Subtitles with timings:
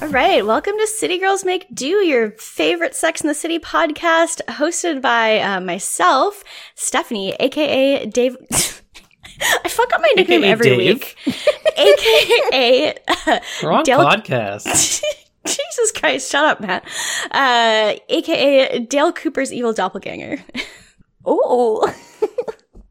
[0.00, 4.40] All right, welcome to City Girls Make Do, your favorite Sex in the City podcast,
[4.46, 6.44] hosted by uh, myself,
[6.76, 8.36] Stephanie, aka Dave.
[9.64, 10.78] I fuck up my nickname AKA every Dave?
[10.78, 11.16] week,
[11.76, 12.94] aka
[13.26, 15.02] uh, Wrong Dale- podcast.
[15.46, 16.84] Jesus Christ, shut up, Matt.
[17.32, 20.38] Uh, aka Dale Cooper's evil doppelganger.
[21.30, 21.86] Oh.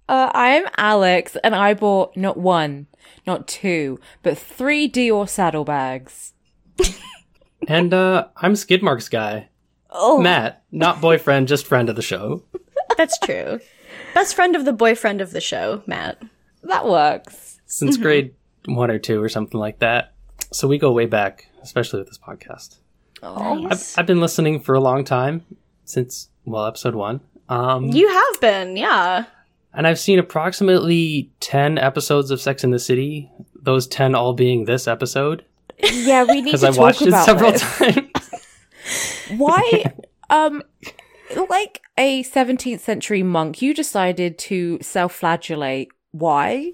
[0.07, 2.85] uh, I'm Alex, and I bought not one,
[3.25, 6.33] not two, but three Dior saddlebags.
[7.67, 9.49] And uh, I'm Skidmark's guy.
[9.89, 12.43] Oh, Matt, not boyfriend, just friend of the show.
[12.97, 13.59] That's true.
[14.13, 16.21] Best friend of the boyfriend of the show, Matt.
[16.63, 17.59] that works.
[17.65, 18.33] Since grade
[18.65, 20.13] one or two or something like that.
[20.51, 22.77] So we go way back, especially with this podcast.
[23.23, 25.43] Oh, I've, I've been listening for a long time,
[25.85, 27.21] since, well, episode one.
[27.49, 29.25] Um, You have been, yeah.
[29.73, 34.65] and I've seen approximately 10 episodes of Sex in the City, those 10 all being
[34.65, 35.43] this episode,
[35.83, 37.61] yeah, we need to I talk about several this.
[37.77, 38.09] times.
[39.37, 39.83] Why,
[40.29, 40.63] um,
[41.49, 45.89] like a 17th century monk, you decided to self-flagellate.
[46.11, 46.73] Why?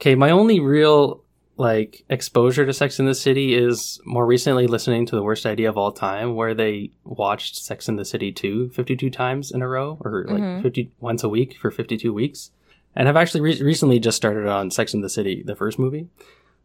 [0.00, 1.22] Okay, my only real
[1.56, 5.68] like exposure to Sex in the City is more recently listening to the worst idea
[5.68, 9.68] of all time, where they watched Sex in the City 2 52 times in a
[9.68, 10.62] row, or like Mhm.
[10.62, 12.50] 50 once a week for 52 weeks.
[12.96, 16.08] And I've actually re- recently just started on Sex in the City, the first movie.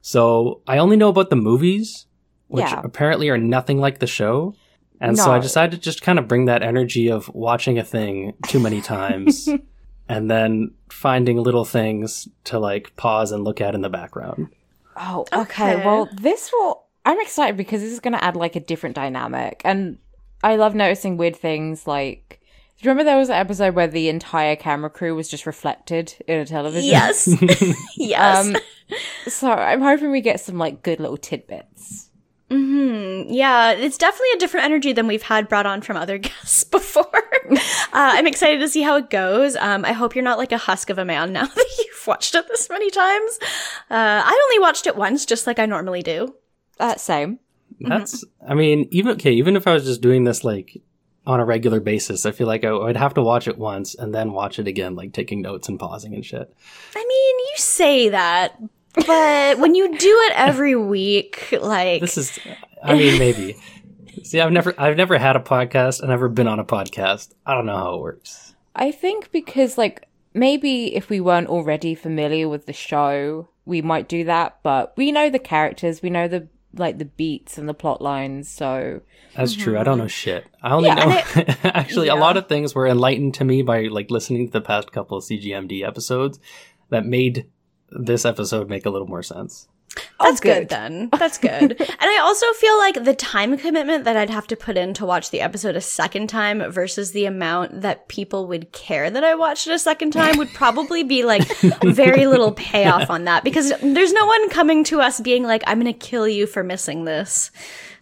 [0.06, 2.06] So I only know about the movies,
[2.48, 2.80] which Yeah.
[2.84, 4.54] apparently are nothing like the show.
[5.02, 8.34] And so I decided to just kind of bring that energy of watching a thing
[8.46, 9.50] too many times
[10.08, 14.50] and then finding little things to like pause and look at in the background.
[14.96, 15.74] Oh, okay.
[15.74, 15.84] Okay.
[15.84, 16.84] Well, this will.
[17.04, 19.98] I'm excited because this is going to add like a different dynamic, and
[20.44, 21.88] I love noticing weird things.
[21.88, 22.42] Like,
[22.78, 26.14] do you remember there was an episode where the entire camera crew was just reflected
[26.28, 26.90] in a television?
[26.92, 27.28] Yes.
[27.98, 28.46] yes.
[28.48, 28.56] Um,
[29.28, 32.10] so I'm hoping we get some like good little tidbits.
[32.50, 36.64] hmm Yeah, it's definitely a different energy than we've had brought on from other guests
[36.64, 37.06] before.
[37.52, 37.56] uh,
[37.94, 39.56] I'm excited to see how it goes.
[39.56, 42.36] Um, I hope you're not like a husk of a man now that you've watched
[42.36, 43.40] it this many times.
[43.90, 46.36] Uh, I only watched it once, just like I normally do.
[46.80, 47.40] Uh, same.
[47.82, 50.82] That's, I mean, even, okay, even if I was just doing this like
[51.26, 54.14] on a regular basis, I feel like I would have to watch it once and
[54.14, 56.54] then watch it again, like taking notes and pausing and shit.
[56.96, 58.62] I mean, you say that,
[59.08, 62.40] but when you do it every week, like This is,
[62.84, 63.58] I mean, maybe.
[64.24, 66.02] See, I've never, I've never had a podcast.
[66.02, 67.34] I've never been on a podcast.
[67.46, 68.56] I don't know how it works.
[68.76, 74.08] I think because like maybe if we weren't already familiar with the show, we might
[74.08, 74.60] do that.
[74.64, 78.50] But we know the characters, we know the like the beats and the plot lines,
[78.50, 79.02] so
[79.36, 79.78] That's true.
[79.78, 80.10] I don't know mm-hmm.
[80.10, 80.46] shit.
[80.62, 84.12] I only Yeah, know actually a lot of things were enlightened to me by like
[84.12, 86.40] listening to the past couple of CGMD episodes
[86.90, 87.50] that made
[87.90, 89.68] this episode make a little more sense.
[90.20, 90.60] That's Oh, good.
[90.62, 90.70] good.
[90.70, 91.10] then.
[91.18, 91.80] That's good.
[91.80, 95.06] and I also feel like the time commitment that I'd have to put in to
[95.06, 99.36] watch the episode a second time versus the amount that people would care that I
[99.36, 101.48] watched it a second time would probably be like
[101.84, 105.80] very little payoff on that because there's no one coming to us being like, I'm
[105.80, 107.52] going to kill you for missing this.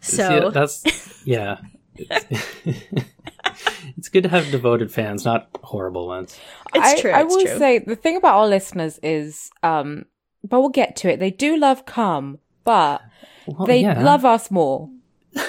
[0.01, 1.57] So See, that's yeah.
[1.95, 2.25] It's,
[3.97, 6.37] it's good to have devoted fans, not horrible ones.
[6.73, 7.11] it's I, true.
[7.11, 7.57] I it's will true.
[7.57, 10.05] say the thing about our listeners is, um,
[10.43, 11.19] but we'll get to it.
[11.19, 13.01] They do love cum, but
[13.45, 14.01] Well, they yeah.
[14.03, 14.89] love us more.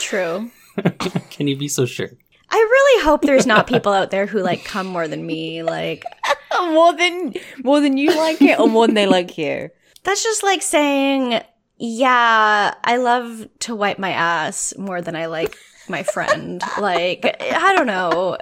[0.01, 0.51] true.
[1.31, 2.11] Can you be so sure?
[2.51, 5.63] I really hope there's not people out there who like come more than me.
[5.63, 6.05] Like,
[6.71, 7.35] more than
[7.65, 9.71] more than you like it, or more than they like you.
[10.05, 11.41] That's just like saying,
[11.79, 15.57] yeah, I love to wipe my ass more than I like
[15.89, 16.63] my friend.
[16.79, 18.37] like, I don't know.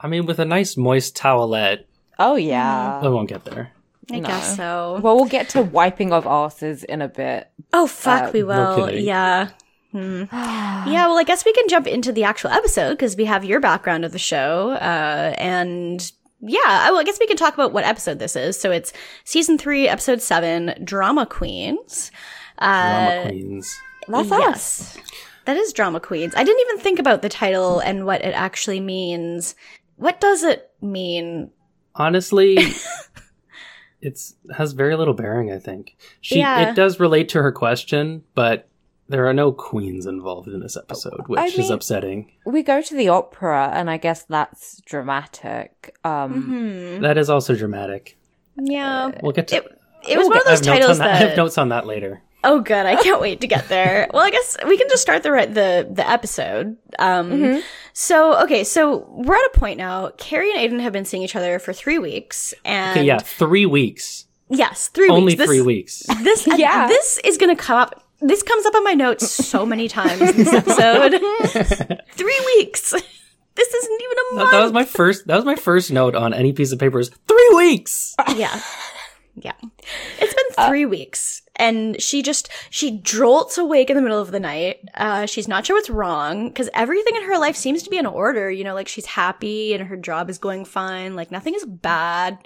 [0.00, 1.84] I mean, with a nice moist towelette,
[2.18, 3.00] Oh yeah.
[3.02, 3.72] I won't get there.
[4.12, 4.28] I No.
[4.28, 5.00] guess so.
[5.02, 7.48] Well, we'll get to wiping of asses in a bit.
[7.72, 8.86] Oh, fuck, Uh, we will.
[8.86, 9.04] kidding.
[9.04, 9.48] yeah.
[9.92, 10.24] Hmm.
[10.32, 13.60] Yeah, well, I guess we can jump into the actual episode because we have your
[13.60, 14.70] background of the show.
[14.72, 16.10] Uh, and
[16.40, 18.58] yeah, I, well, I guess we can talk about what episode this is.
[18.58, 18.92] So it's
[19.24, 22.10] season three, episode seven, Drama Queens.
[22.58, 23.76] Drama Uh, queens.
[24.08, 24.98] That's us.
[25.44, 26.34] That is Drama Queens.
[26.36, 29.54] I didn't even think about the title and what it actually means.
[29.96, 31.50] What does it mean?
[31.96, 32.56] Honestly,
[34.02, 35.52] it's has very little bearing.
[35.52, 36.70] I think she Yeah.
[36.70, 38.66] it does relate to her question, but
[39.08, 42.32] there are no queens involved in this episode, which I is mean- upsetting.
[42.46, 45.96] We go to the opera, and I guess that's dramatic.
[46.04, 46.42] Um,
[46.96, 47.02] Hmm.
[47.02, 48.16] That is also dramatic.
[48.56, 49.10] Yeah.
[49.22, 49.56] We'll get to.
[49.56, 51.10] It, it was we'll one of get- I those have notes on titles that.
[51.10, 52.22] I have notes on that later.
[52.42, 52.86] Oh, good!
[52.86, 54.08] I can't wait to get there.
[54.14, 56.76] well, I guess we can just start the right the the episode.
[56.98, 57.60] Um, Mm-hmm.
[58.02, 60.08] So okay, so we're at a point now.
[60.16, 63.66] Carrie and Aiden have been seeing each other for three weeks, and Okay, yeah, three
[63.66, 64.26] weeks.
[64.48, 65.38] yes, three Only weeks.
[65.38, 66.02] This- three weeks.
[66.22, 66.86] This Yeah.
[66.88, 68.02] this is gonna come up.
[68.22, 71.20] This comes up on my notes so many times in this episode.
[72.12, 72.90] three weeks.
[72.92, 74.50] This isn't even a That, month.
[74.52, 75.26] that was my first.
[75.26, 77.00] That was my first note on any piece of paper.
[77.00, 78.14] Is three weeks.
[78.34, 78.60] yeah.
[79.36, 79.52] Yeah.
[80.18, 81.42] It's been three weeks.
[81.60, 84.80] And she just, she jolts awake in the middle of the night.
[84.94, 88.06] Uh, she's not sure what's wrong because everything in her life seems to be in
[88.06, 88.50] order.
[88.50, 91.14] You know, like she's happy and her job is going fine.
[91.14, 92.38] Like nothing is bad.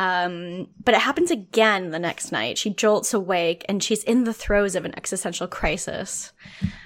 [0.00, 2.56] Um, but it happens again the next night.
[2.56, 6.32] She jolts awake and she's in the throes of an existential crisis.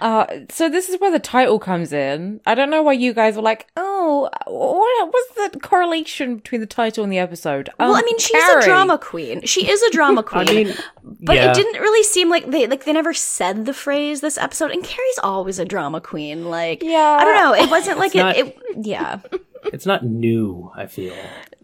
[0.00, 2.40] Uh, so this is where the title comes in.
[2.44, 6.66] I don't know why you guys were like, oh, what, what's the correlation between the
[6.66, 7.69] title and the episode?
[7.78, 8.62] Um, well, I mean, she's Carrie.
[8.62, 9.43] a drama queen.
[9.43, 10.49] She is a drama queen.
[10.49, 11.50] I mean, But yeah.
[11.50, 14.72] it didn't really seem like they like they never said the phrase this episode.
[14.72, 16.46] And Carrie's always a drama queen.
[16.46, 17.16] Like Yeah.
[17.20, 17.55] I don't know.
[17.64, 18.58] It wasn't like it, not- it.
[18.76, 19.20] Yeah,
[19.72, 20.70] It's not new.
[20.75, 21.14] I feel.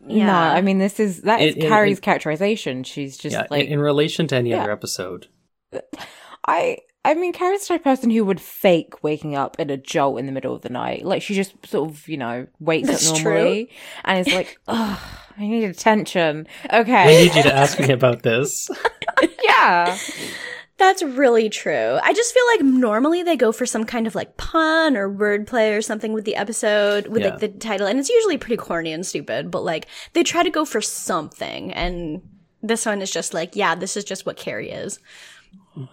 [0.07, 0.27] Yeah.
[0.27, 2.85] No, I mean, this is, that is It- it- Carrie's it- characterization.
[2.85, 4.63] She's just Yeah, like, in, in relation to any Yeah.
[4.63, 5.27] other episode.
[6.47, 9.79] I I mean, Carrie's the type of person who would fake waking up in a
[9.79, 11.03] jolt in the middle of the night.
[11.05, 13.33] Like she just sort of, you know, wakes That's up true.
[13.35, 13.71] normally
[14.05, 14.99] and is like, "Ugh,
[15.39, 16.93] I need attention." Okay.
[16.95, 18.69] I need you to ask me about this.
[19.45, 19.97] yeah,
[20.81, 21.99] That's really true.
[22.03, 25.77] I just feel like normally they go for some kind of like pun or wordplay
[25.77, 27.29] or something with the episode with Yeah.
[27.29, 29.51] like the title, and it's usually pretty corny and stupid.
[29.51, 32.23] But like they try to go for something, and
[32.63, 34.99] this one is just like, yeah, this is just what Carrie is.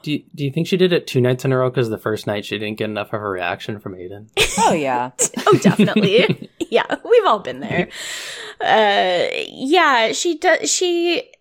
[0.04, 1.69] Do you, do you think she did it two nights in a row?
[1.69, 4.30] Because the first night she didn't get enough of a reaction from Aiden.
[4.60, 5.12] oh yeah.
[5.50, 6.50] Oh, definitely.
[6.69, 7.88] yeah, we've all been there.
[8.60, 10.69] Uh, yeah, she does.
[10.69, 11.31] She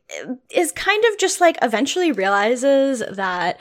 [0.51, 3.59] is kind of just like eventually realizes that.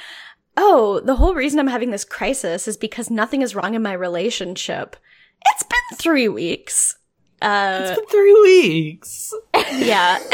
[0.58, 3.92] Oh, the whole reason I'm having this crisis is because nothing is wrong in my
[3.92, 4.96] relationship.
[5.54, 6.96] It's been three weeks.
[7.42, 9.34] Uh, It's been three weeks.
[9.74, 10.20] yeah.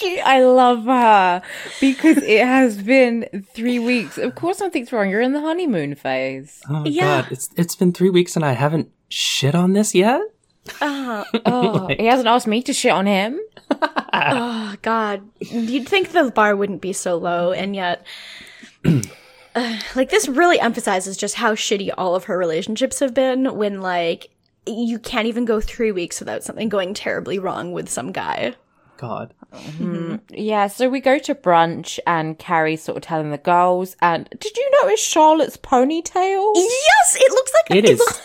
[0.00, 1.42] She, I love her
[1.78, 4.16] because it has been three weeks.
[4.16, 5.10] Of course, something's wrong.
[5.10, 6.62] You're in the honeymoon phase.
[6.70, 7.20] Oh Yeah.
[7.22, 10.22] god, it's it's been three weeks and I haven't shit on this yet.
[10.80, 13.40] Uh, Oh, he hasn't asked me to shit on him.
[14.12, 18.04] oh God, you'd think the bar wouldn't be so low, and yet,
[19.54, 23.56] uh, like this really emphasizes just how shitty all of her relationships have been.
[23.56, 24.30] When like
[24.66, 28.54] you can't even go three weeks without something going terribly wrong with some guy.
[28.98, 29.32] God,
[30.28, 33.96] Yeah, so we go to brunch and Carrie's sort of telling the girls.
[34.02, 36.52] And did you notice Charlotte's ponytail?
[36.54, 37.98] Yes, it looks like it is.
[37.98, 38.20] Looks,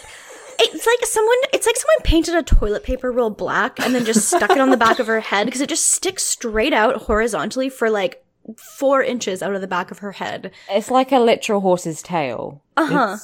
[0.60, 1.38] it's like someone.
[1.54, 4.70] It's like someone painted a toilet paper roll black and then just stuck it on
[4.70, 8.24] the back of her head because it just sticks straight out horizontally for like
[8.58, 10.52] four inches out of the back of her head.
[10.70, 12.62] It's like a literal horse's tail.
[12.78, 13.18] Uh huh.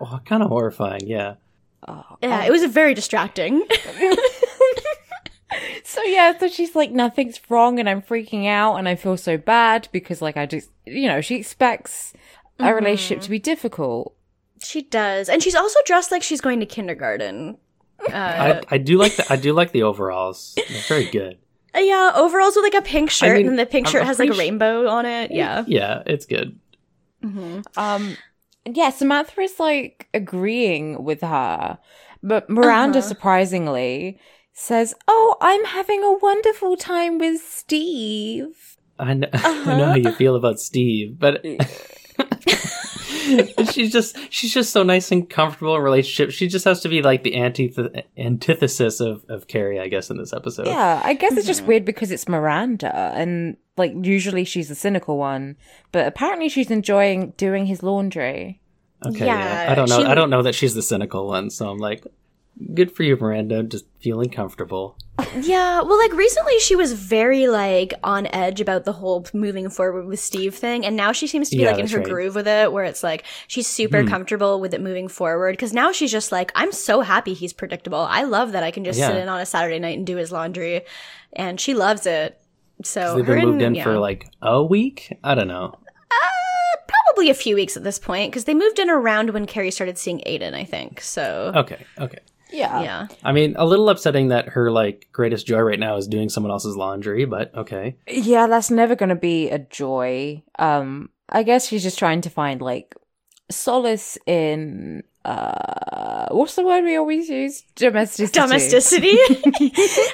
[0.00, 1.06] Oh, kind of horrifying.
[1.06, 1.34] Yeah.
[2.20, 3.62] Yeah, it was very distracting.
[5.84, 9.38] So yeah, so she's like, nothing's wrong, and I'm freaking out, and I feel so
[9.38, 12.12] bad because, like, I just, you know, she expects
[12.58, 14.15] a relationship to be difficult.
[14.66, 17.56] She does, and she's also dressed like she's going to kindergarten.
[18.12, 20.54] Uh, I, I do like the I do like the overalls.
[20.56, 21.38] They're very good.
[21.74, 24.18] yeah, overalls with like a pink shirt, mean, and the pink I'm- shirt I'm has
[24.18, 25.30] like a pretty sh- rainbow on it.
[25.30, 26.58] Yeah, Yeah, it's good.
[27.76, 28.16] Um,
[28.64, 31.78] yeah, Samantha is like agreeing with her,
[32.22, 33.08] but Miranda, Uh-huh.
[33.08, 34.18] surprisingly,
[34.52, 40.12] says, "Oh, I'm having a wonderful time with Steve." I know, I know how you
[40.12, 41.44] feel about Steve, but
[43.72, 46.32] she's just she's just so nice and comfortable in relationship.
[46.34, 50.16] She just has to be like the antith- antithesis of of Carrie, I guess, in
[50.18, 50.66] this episode.
[50.66, 55.16] Yeah, I guess it's just weird because it's Miranda, and like usually she's the cynical
[55.18, 55.56] one,
[55.92, 58.60] but apparently she's enjoying doing his laundry.
[59.04, 59.26] Okay.
[59.26, 59.72] Yeah, Yeah.
[59.72, 59.98] I don't know.
[59.98, 62.06] she- I don't know that she's the cynical one, so I'm like,
[62.74, 63.62] good for you, Miranda.
[63.62, 64.96] Just feeling comfortable.
[65.40, 65.80] yeah.
[65.82, 70.20] Well, like recently, she was very like on edge about the whole moving forward with
[70.20, 72.06] Steve thing, and now she seems to be Yeah, like in her right.
[72.06, 74.08] groove with it, where it's like she's super hmm.
[74.08, 75.52] comfortable with it moving forward.
[75.52, 78.00] Because now she's just like, I'm so happy he's predictable.
[78.00, 80.32] I love that I can just sit in on a Saturday night and do his
[80.32, 80.82] laundry,
[81.32, 82.40] and she loves it.
[82.84, 83.84] So They've been moved and- in yeah.
[83.84, 85.16] for like a week.
[85.24, 85.78] I don't know.
[86.10, 89.70] Uh, probably a few weeks at this point because they moved in around when Carrie
[89.70, 91.00] started seeing Aiden, I think.
[91.00, 91.84] So Okay.
[91.98, 92.18] Okay.
[92.50, 92.80] Yeah.
[92.82, 96.28] yeah, I mean, a little upsetting that her like greatest joy right now is doing
[96.28, 97.96] someone else's laundry, but okay.
[98.08, 100.42] Yeah, that's never going to be a joy.
[100.58, 102.94] Um, I guess she's just trying to find like
[103.48, 107.62] solace in uh what's the word we always use?
[107.74, 108.38] Domesticity.
[108.38, 109.08] Domesticity.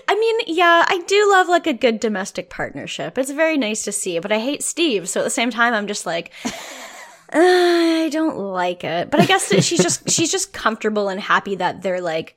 [0.09, 3.19] I mean, yeah, I do love like a good domestic partnership.
[3.19, 5.09] It's very nice to see, but I hate Steve.
[5.09, 6.33] So at the same time, I'm just like,
[7.35, 7.39] uh,
[8.05, 9.11] I don't like it.
[9.11, 12.37] But I guess that she's just she's just comfortable and happy that they're like.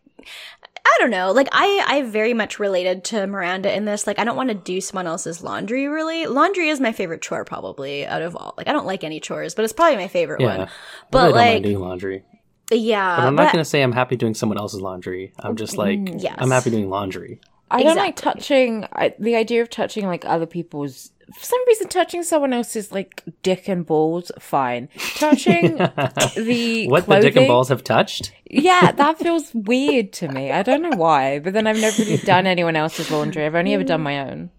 [0.88, 1.32] I don't know.
[1.32, 4.06] Like I, I very much related to Miranda in this.
[4.06, 5.88] Like I don't want to do someone else's laundry.
[5.88, 8.54] Really, laundry is my favorite chore probably out of all.
[8.56, 10.58] Like I don't like any chores, but it's probably my favorite Yeah.
[10.60, 10.68] one.
[11.10, 12.24] But really like, doing laundry.
[12.72, 15.34] yeah, But I'm but- not going to say I'm happy doing someone else's laundry.
[15.40, 16.36] I'm just like, yes.
[16.38, 17.42] I'm happy doing laundry.
[17.76, 21.88] I don't like touching I, the idea of touching like other people's for some reason
[21.88, 24.90] touching someone else's like dick and balls fine.
[25.16, 28.32] Touching the what clothing, the dick and balls have touched?
[28.50, 30.52] yeah that feels weird to me.
[30.52, 33.46] I don't know why but then i've never really done anyone else's laundry.
[33.46, 34.50] I've only ever done my own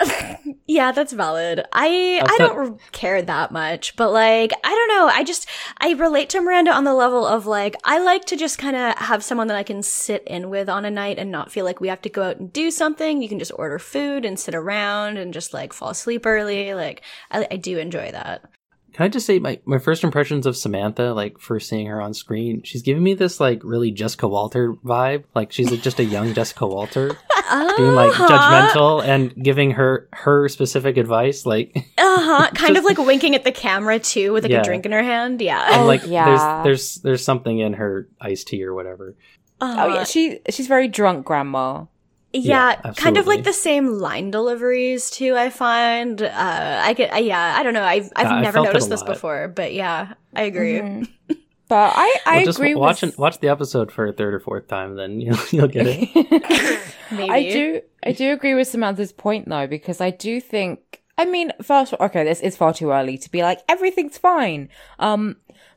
[0.70, 1.64] Yeah, that's valid.
[1.72, 5.06] I I thought- don't care that much, but like I don't know.
[5.08, 8.58] I just I relate to Miranda on the level of like I like to just
[8.58, 11.50] kind of have someone that I can sit in with on a night and not
[11.50, 13.22] feel like we have to go out and do something.
[13.22, 16.74] You can just order food and sit around and just like fall asleep early.
[16.74, 17.00] Like
[17.30, 18.44] I, I do enjoy that.
[18.98, 22.14] Can I just say my, my first impressions of Samantha, like first seeing her on
[22.14, 25.22] screen, she's giving me this like really Jessica Walter vibe.
[25.36, 27.16] Like she's like, just a young Jessica Walter,
[27.76, 28.26] being like Uh-huh.
[28.28, 31.46] judgmental and giving her her specific advice.
[31.46, 32.50] Like Uh huh.
[32.56, 34.62] Kind of like winking at the camera too, with like Yeah.
[34.62, 35.40] a drink in her hand.
[35.40, 35.64] Yeah.
[35.74, 36.24] and Oh, like yeah.
[36.24, 39.14] there's there's there's something in her iced tea or whatever.
[39.60, 39.84] Uh-huh.
[39.84, 41.84] oh yeah she she's very drunk grandma
[42.32, 45.34] Yeah, Yeah, kind of like the same line deliveries too.
[45.36, 46.20] I find.
[46.20, 47.12] Uh, I get.
[47.12, 47.82] Uh, yeah, I don't know.
[47.82, 50.74] I've I've Yeah, never noticed this before, but yeah, I agree.
[50.80, 51.08] Mhm.
[51.68, 54.34] but i i Well, just agree watch with it- watch the episode for a third
[54.34, 56.82] or fourth time, then you'll you'll get it.
[57.10, 61.24] Maybe I do I do agree with Samantha's point though, because I do think I
[61.24, 64.68] mean first okay, this is far too early to be like everything's fine.
[64.98, 65.36] Um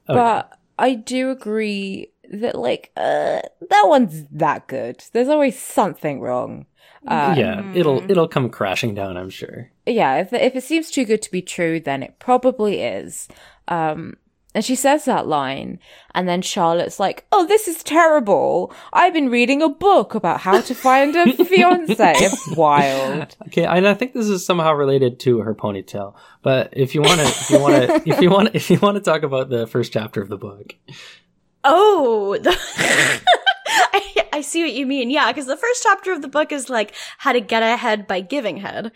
[0.10, 5.04] Oh, but I do agree that like uh that one's that good.
[5.14, 6.66] There's always something wrong.
[7.08, 9.18] Uh, yeah, it'll it'll come crashing down.
[9.18, 9.72] I'm sure.
[9.86, 13.28] yeah, if if it seems too good to be true, then it probably is.
[13.68, 14.18] Um,
[14.54, 15.80] and she says that line,
[16.14, 18.72] and then Charlotte's like, "Oh, this is terrible.
[18.94, 23.36] I've been reading a book about how to find a fiance." It's wild.
[23.48, 26.14] Okay, and I think this is somehow related to her ponytail.
[26.44, 28.96] But if you want to, if you want to, if you want, if you want
[28.98, 30.76] to talk about the first chapter of the book,
[31.64, 32.52] Oh, the-
[33.94, 35.10] I, I see what you mean.
[35.10, 38.20] Yeah, because the first chapter of the book is like how to get ahead by
[38.22, 38.92] giving head.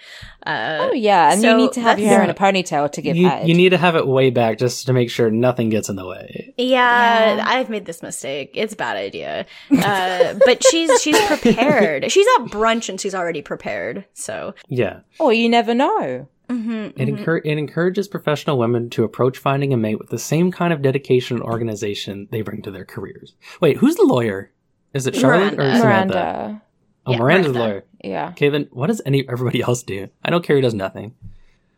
[0.45, 3.01] Uh, Oh yeah, and So you need to have your hair in a ponytail to
[3.01, 3.47] give you head.
[3.47, 6.05] you need to have it way back just to make sure nothing gets in the
[6.05, 6.53] way.
[6.57, 7.43] Yeah, Yeah.
[7.47, 8.51] I've made this mistake.
[8.53, 9.45] It's a bad idea.
[9.71, 12.11] Uh, but she's she's prepared.
[12.15, 14.05] She's at brunch and she's already prepared.
[14.13, 16.27] So Yeah, or you never know.
[16.49, 20.51] Mm-hmm, it encour- it encourages professional women to approach finding a mate with the same
[20.51, 23.33] kind of dedication and organization they bring to their careers.
[23.61, 24.51] Wait, who's the lawyer?
[24.93, 25.79] Is it Charlotte or Miranda.
[25.79, 26.15] Samantha?
[26.15, 26.61] Miranda.
[27.07, 27.85] Oh, Yeah, Miranda's the lawyer.
[28.03, 28.29] Yeah.
[28.29, 30.09] Okay, then what does any everybody else do?
[30.23, 31.13] I know Carrie does nothing.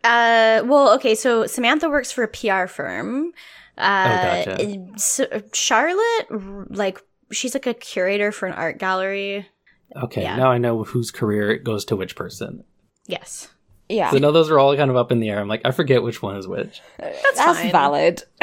[0.04, 1.16] Uh, well, okay.
[1.16, 3.34] So Samantha works for a PR firm.
[3.78, 4.88] Uh, gotcha.
[4.98, 9.48] so Charlotte, like, she's like a curator for an art gallery.
[9.96, 10.36] Okay, Yeah.
[10.36, 12.64] now I know whose career it goes to which person.
[13.08, 13.50] Yes,
[13.90, 14.10] Yeah.
[14.12, 15.40] So I know those are all kind of up in the air.
[15.40, 16.82] I'm like, I forget which one is which.
[17.00, 17.72] that's, That's fine.
[17.72, 18.24] valid.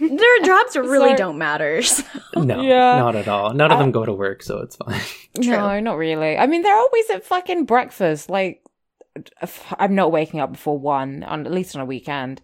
[0.00, 1.16] Their jobs really Sorry.
[1.16, 1.82] don't matter.
[1.82, 2.04] so-
[2.36, 2.98] No, Yeah.
[2.98, 3.52] not at all.
[3.54, 5.00] None of them go to work, so it's fine.
[5.36, 6.38] No, not really.
[6.38, 8.30] I mean, they're always at fucking breakfast.
[8.30, 8.62] Like,
[9.78, 12.40] I'm not waking up before one, on at least on a weekend.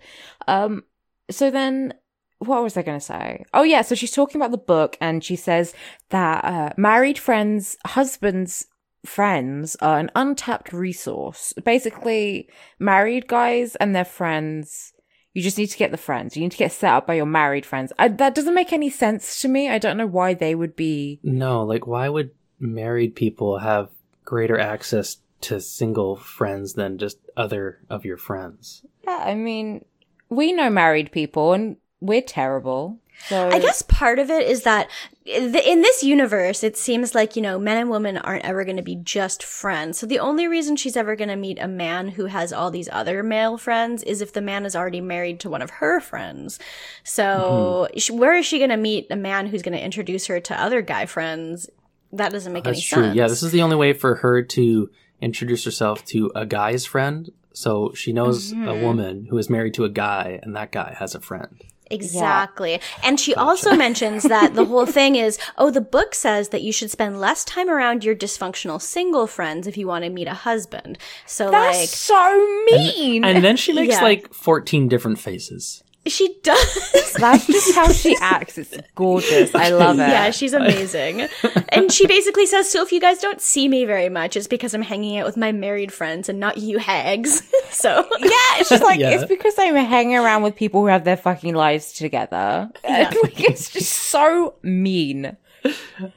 [0.49, 0.83] Um,
[1.30, 1.95] so then,
[2.40, 3.45] what was I going to say?
[3.54, 5.73] Oh yeah, so she's talking about the book, and she says
[6.09, 8.66] that uh, married friends, husbands,
[9.04, 11.52] friends are an untapped resource.
[11.64, 14.92] Basically, married guys and their friends.
[15.33, 16.37] You just need to get the friends.
[16.37, 17.92] You need to get set up by your married friends.
[17.99, 19.69] I, that doesn't make any sense to me.
[19.69, 23.90] I don't know why they would be No, like, why would married people have
[24.25, 28.83] greater access to single friends than just other of your friends?
[29.04, 29.85] Yeah, I mean,
[30.28, 32.99] we know married people and we're terrible.
[33.28, 37.37] So I guess part of it is that th- in this universe, it seems like,
[37.37, 39.99] you know, men and women aren't ever going to be just friends.
[39.99, 42.89] So the only reason she's ever going to meet a man who has all these
[42.93, 46.59] other male friends is if the man is already married to one of her friends.
[47.05, 48.19] So Mm-hmm.
[48.19, 50.83] where is she going to meet a man who's going to introduce her to other
[50.83, 51.69] guy friends?
[52.13, 53.03] That doesn't make That's any true.
[53.05, 53.17] sense.
[53.17, 57.31] Yeah, this is the only way for her to introduce herself to a guy's friend.
[57.53, 58.83] So she knows a Mhm.
[58.83, 61.61] woman who is married to a guy, and that guy has a friend.
[61.90, 62.80] Exactly.
[63.02, 66.73] And she also mentions that the whole thing is, oh, the book says that you
[66.73, 70.35] should spend less time around your dysfunctional single friends if you want to meet a
[70.35, 70.99] husband.
[71.26, 73.25] So that's like so mean.
[73.25, 74.02] And then she makes Yeah.
[74.02, 75.82] like 14 different faces.
[76.07, 77.12] She does.
[77.19, 78.57] That's just how she acts.
[78.57, 79.54] It's gorgeous.
[79.54, 80.09] I love it.
[80.09, 81.28] Yeah, she's amazing.
[81.69, 84.73] and she basically says, So if you guys don't see me very much, it's because
[84.73, 87.42] I'm hanging out with my married friends and not you hags.
[87.71, 88.28] so Yeah,
[88.59, 89.11] it's just like, Yeah.
[89.11, 92.71] it's because I'm hanging around with people who have their fucking lives together.
[92.83, 95.37] And, like, it's just so mean.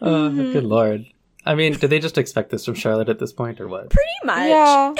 [0.01, 1.05] Oh, good lord.
[1.45, 3.89] I mean, do they just expect this from Charlotte at this point, or what?
[3.89, 4.47] pretty much.
[4.47, 4.93] Yeah.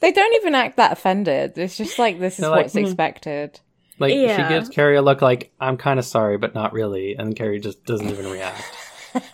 [0.00, 1.58] They don't even act that offended.
[1.58, 3.58] It's just like, this is They're like, what's "Hmm." expected.
[3.98, 4.48] Like Yeah.
[4.48, 7.60] she gives Carrie a look like I'm kind of sorry, but not really, and Carrie
[7.60, 8.62] just doesn't even react.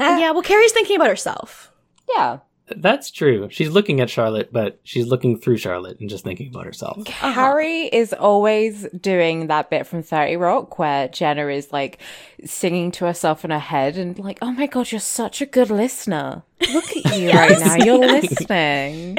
[0.00, 1.70] Yeah, well, Carrie's thinking about herself.
[2.08, 2.38] Yeah.
[2.74, 3.48] That's true.
[3.50, 7.06] She's looking at Charlotte, but she's looking through Charlotte and just thinking about herself.
[7.08, 11.98] Harry is always doing that bit from 30 Rock where Jenna is like
[12.44, 15.68] singing to herself in her head and like, oh my god, you're such a good
[15.68, 16.42] listener.
[16.72, 17.74] Look at you right now.
[17.84, 19.18] You're listening.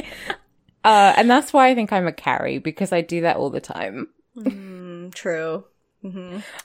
[0.84, 3.62] Uh, and that's why I think I'm a Carrie because I do that all the
[3.62, 4.08] time.
[4.36, 4.75] Mm,
[5.12, 5.66] true.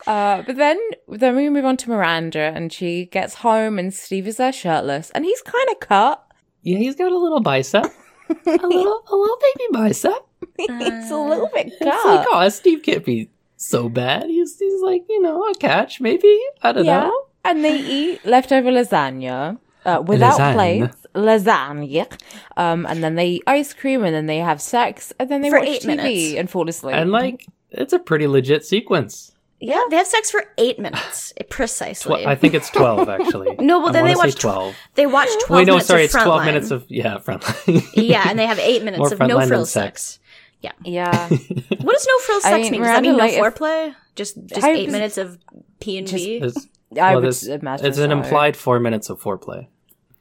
[0.06, 0.78] Uh, but then,
[1.08, 5.10] then we move on to Miranda and she gets home and Steve is there shirtless
[5.14, 6.22] and he's kind of cut.
[6.62, 7.84] Yeah, he's got a little bicep,
[8.28, 10.26] a little, a little baby bicep.
[10.58, 12.26] it's a little bit It's like, cut.
[12.32, 14.24] oh, Steve can't be so bad.
[14.24, 16.38] He's, he's like, you know, a catch maybe.
[16.62, 17.04] I don't Yeah.
[17.04, 17.22] know.
[17.42, 20.52] And they eat leftover lasagna uh, without Lasagne.
[20.54, 20.96] plates.
[21.14, 22.20] Lasagna.
[22.58, 25.48] Um, and then they eat ice cream and then they have sex and then they
[25.48, 26.34] For watch TV minutes.
[26.36, 26.94] and fall asleep.
[26.94, 29.32] And like, it's a pretty legit sequence.
[29.62, 32.24] Yeah, they have sex for eight minutes, Tw- precisely.
[32.26, 33.56] I think it's twelve actually.
[33.60, 34.76] No, well, then they wanna watch tw- twelve.
[34.94, 36.44] they watch twelve Wait, no, minutes sorry, of it's twelve Frontline.
[36.46, 37.90] minutes of yeah, frontline.
[37.94, 40.18] yeah, and they have eight minutes More of no frontline frills sex.
[40.62, 40.74] sex.
[40.84, 41.28] yeah.
[41.28, 41.38] What
[41.92, 42.80] does no frills I sex mean, mean?
[42.82, 43.94] Does that mean no Light- foreplay?
[44.16, 45.38] Just just I eight was- minutes of
[45.80, 46.42] P and V.
[47.00, 48.16] I well, would imagine it's an so.
[48.18, 49.68] implied four minutes of foreplay.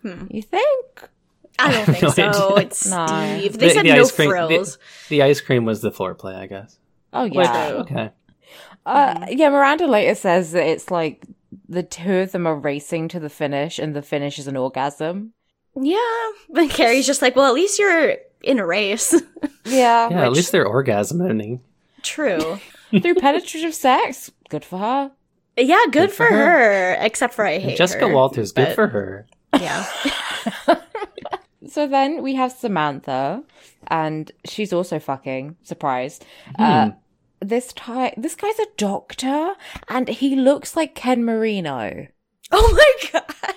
[0.02, 0.26] Hmm.
[0.30, 1.10] You think?
[1.58, 2.56] I don't think No so.
[2.58, 3.06] It's No.
[3.08, 3.58] Steve.
[3.58, 4.78] They The- said the no ice cream- the- frills.
[5.10, 6.78] The ice cream was the foreplay, I guess.
[7.14, 7.68] Oh, Which- yeah.
[7.80, 8.12] okay.
[8.86, 11.26] Uh, yeah, Miranda later says that it's like
[11.68, 15.34] the two of them are racing to the finish and the finish is an orgasm.
[15.80, 16.00] Yeah,
[16.50, 19.14] but Carrie's just like, well, at least you're in a race.
[19.66, 20.10] Yeah.
[20.10, 21.60] Yeah, at least they're orgasming.
[22.02, 22.60] True.
[22.90, 24.32] Through penetrative sex.
[24.50, 25.12] Good for her.
[25.58, 26.98] Yeah, good, Good for, for her.
[27.00, 28.14] Except for I hate Jessica her.
[28.16, 29.28] Walters, good for her.
[29.54, 29.86] Yeah.
[31.68, 33.44] So then we have Samantha,
[33.90, 36.26] and she's also fucking surprised.
[36.58, 36.92] Uh,
[37.42, 39.54] this time, this guy's a doctor,
[39.88, 42.08] and he looks like Ken Marino.
[42.52, 43.54] Oh my god.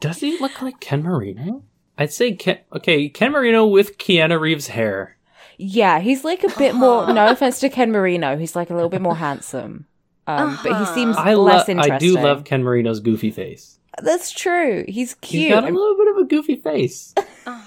[0.00, 1.64] Does he look like Ken Marino?
[1.96, 2.58] I'd say Ken.
[2.76, 5.16] Okay, Ken Marino with Keanu Reeves' hair.
[5.56, 7.12] Yeah, he's like a bit more.
[7.12, 9.86] No offense to Ken Marino, he's like a little bit more handsome.
[10.26, 10.94] Um, But he Uh-huh.
[10.94, 11.68] seems I less love.
[11.70, 11.92] interesting.
[11.94, 13.78] I do love Ken Marino's goofy face.
[14.02, 14.84] That's true.
[14.86, 15.50] He's He's cute.
[15.50, 17.14] got a little bit of a goofy face.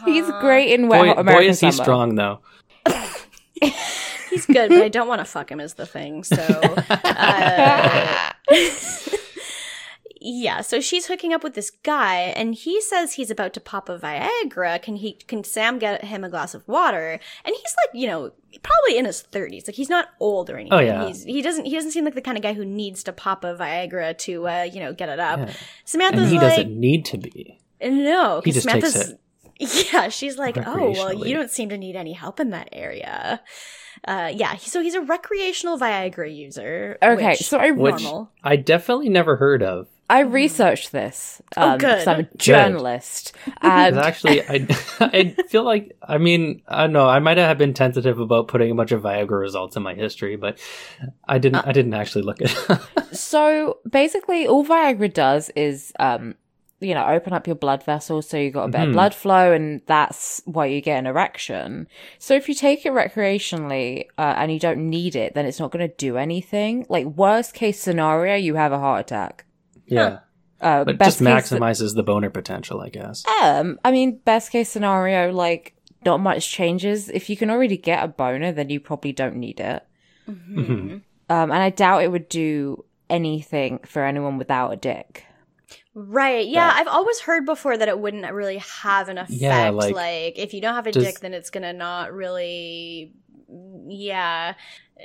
[0.05, 1.83] He's great in Wet Boy, Hot boy is he Summer.
[1.83, 2.39] strong though.
[4.31, 6.23] He's good, but I don't want to fuck him is the thing.
[6.23, 8.31] So, uh,
[10.21, 10.61] yeah.
[10.61, 13.99] So she's hooking up with this guy, and he says he's about to pop a
[13.99, 14.81] Viagra.
[14.81, 15.13] Can he?
[15.27, 17.19] Can Sam get him a glass of water?
[17.43, 18.31] And he's like, you know,
[18.63, 19.67] probably in his thirties.
[19.67, 20.79] Like he's not old or anything.
[20.79, 21.07] Oh, yeah.
[21.07, 21.65] He's, he doesn't.
[21.65, 24.47] He doesn't seem like the kind of guy who needs to pop a Viagra to,
[24.47, 25.39] uh, you know, get it up.
[25.39, 25.53] Yeah.
[25.83, 27.57] Samantha's And he like, doesn't need to be.
[27.83, 29.09] No, He because just takes Samantha's.
[29.11, 29.19] it
[29.93, 33.41] Yeah, she's like, oh well, you don't seem to need any help in that area.
[34.07, 36.97] Uh, yeah, so he's a recreational Viagra user.
[37.03, 38.31] Okay, which- so I- Which normal.
[38.43, 39.87] I definitely never heard of.
[40.09, 41.41] I researched this.
[41.55, 42.07] Oh, Um, 'cause good.
[42.09, 43.31] I'm a journalist.
[43.61, 44.67] And actually, I
[44.99, 48.71] I feel like I mean I don't know I might have been tentative about putting
[48.71, 50.57] a bunch of Viagra results in my history, but
[51.27, 52.81] I didn't I didn't actually look at.
[53.15, 56.35] so basically, all Viagra does is, um,
[56.81, 58.93] you know, open up your blood vessels so you got a better Mhm.
[58.93, 61.87] blood flow, and that's why you get an erection.
[62.17, 65.71] So if you take it recreationally uh, and you don't need it, then it's not
[65.71, 66.85] going to do anything.
[66.89, 69.45] Like worst case scenario, you have a heart attack.
[69.85, 70.19] yeah,
[70.59, 73.23] Uh, but it best just case, maximizes the boner potential, I guess.
[73.41, 75.73] Um, I mean, best case scenario, like
[76.05, 77.09] not much changes.
[77.09, 79.83] If you can already get a boner, then you probably don't need it.
[80.29, 81.01] Mhm.
[81.29, 85.25] Um, and I doubt it would do anything for anyone without a dick.
[85.93, 86.47] Right.
[86.47, 89.39] Yeah, I've always heard before that it wouldn't really have an effect.
[89.41, 93.13] Yeah, like, like, if you don't have a does- dick, then it's gonna not really.
[93.87, 94.53] Yeah.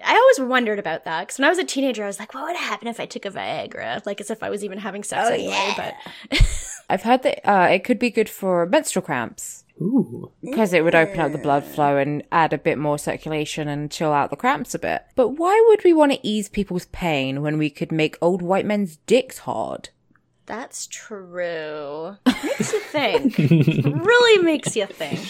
[0.04, 2.44] I always wondered about that because when I was a teenager, I was like, "What
[2.44, 5.28] would happen if I took a Viagra?" Like, as if I was even having sex
[5.28, 5.52] Oh, anyway.
[5.52, 5.94] yeah.
[6.30, 6.38] But
[6.90, 10.94] I've heard that uh, it could be good for menstrual cramps Ooh, because it would
[10.94, 14.36] open up the blood flow and add a bit more circulation and chill out the
[14.36, 15.02] cramps a bit.
[15.16, 18.66] But why would we want to ease people's pain when we could make old white
[18.66, 19.88] men's dicks hard?
[20.46, 22.16] That's true.
[22.26, 23.36] Makes you think.
[23.38, 25.20] really makes you think.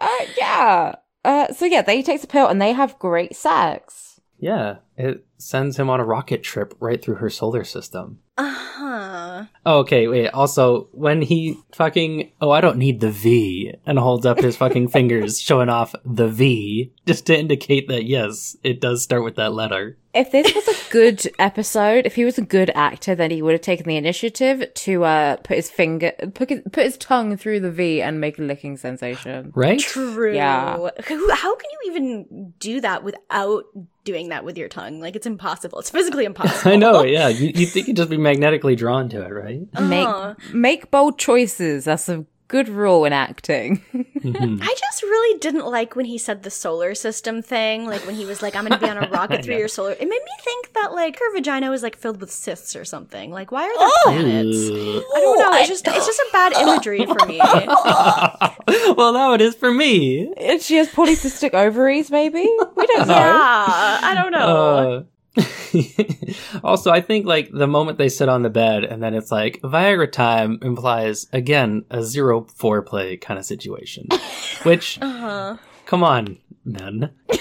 [0.00, 0.94] Uh, yeah.
[1.24, 4.20] Uh, so yeah, they take the pill and they have great sex.
[4.38, 8.20] Yeah, it sends him on a rocket trip right through her solar system.
[8.36, 9.44] Uh huh.
[9.64, 10.28] Oh, okay, wait.
[10.28, 14.88] Also, when he fucking oh, I don't need the V, and holds up his fucking
[14.88, 19.54] fingers, showing off the V, just to indicate that yes, it does start with that
[19.54, 19.96] letter.
[20.16, 23.52] If this was a good episode, if he was a good actor, then he would
[23.52, 27.60] have taken the initiative to uh, put his finger, put his, put his tongue through
[27.60, 29.52] the V and make a licking sensation.
[29.54, 29.78] Right?
[29.78, 30.34] True.
[30.34, 30.76] Yeah.
[30.76, 33.64] How can you even do that without
[34.04, 35.00] doing that with your tongue?
[35.00, 35.78] Like it's impossible.
[35.80, 36.72] It's physically impossible.
[36.72, 37.02] I know.
[37.04, 39.60] Yeah, you you think you'd just be magnetically drawn to it, right?
[39.80, 40.34] Make Uh-huh.
[40.52, 41.84] make bold choices.
[41.84, 43.82] That's a good rule in acting.
[44.26, 44.58] Mhm.
[44.60, 47.86] I just really didn't like when he said the solar system thing.
[47.86, 49.60] Like when he was like, "I'm going to be on a rocket through Yeah.
[49.60, 52.74] your solar." It made me think that like her vagina was like filled with cysts
[52.74, 53.30] or something.
[53.30, 54.56] Like, why are there planets?
[54.68, 55.02] Ugh.
[55.14, 55.52] I don't know.
[55.58, 57.38] It's just it's just a bad imagery for me.
[58.96, 60.32] well, now it is for me.
[60.36, 62.48] And she has polycystic ovaries, maybe?
[62.74, 63.14] We don't know.
[63.14, 64.38] Yeah, I don't know.
[64.38, 65.02] Uh,
[66.64, 69.60] also, I think like the moment they sit on the bed and then it's like
[69.62, 74.08] Viagra time implies again a zero foreplay kind of situation.
[74.62, 75.56] Which, Uh huh.
[75.86, 77.10] come on, men.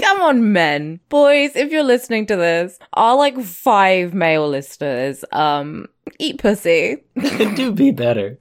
[0.00, 1.00] Come on, men.
[1.08, 5.86] Boys, if you're listening to this, our like five male listeners, um,
[6.18, 6.96] eat pussy.
[7.54, 8.36] do be better.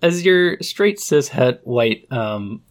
[0.00, 2.62] As your straight cis het white um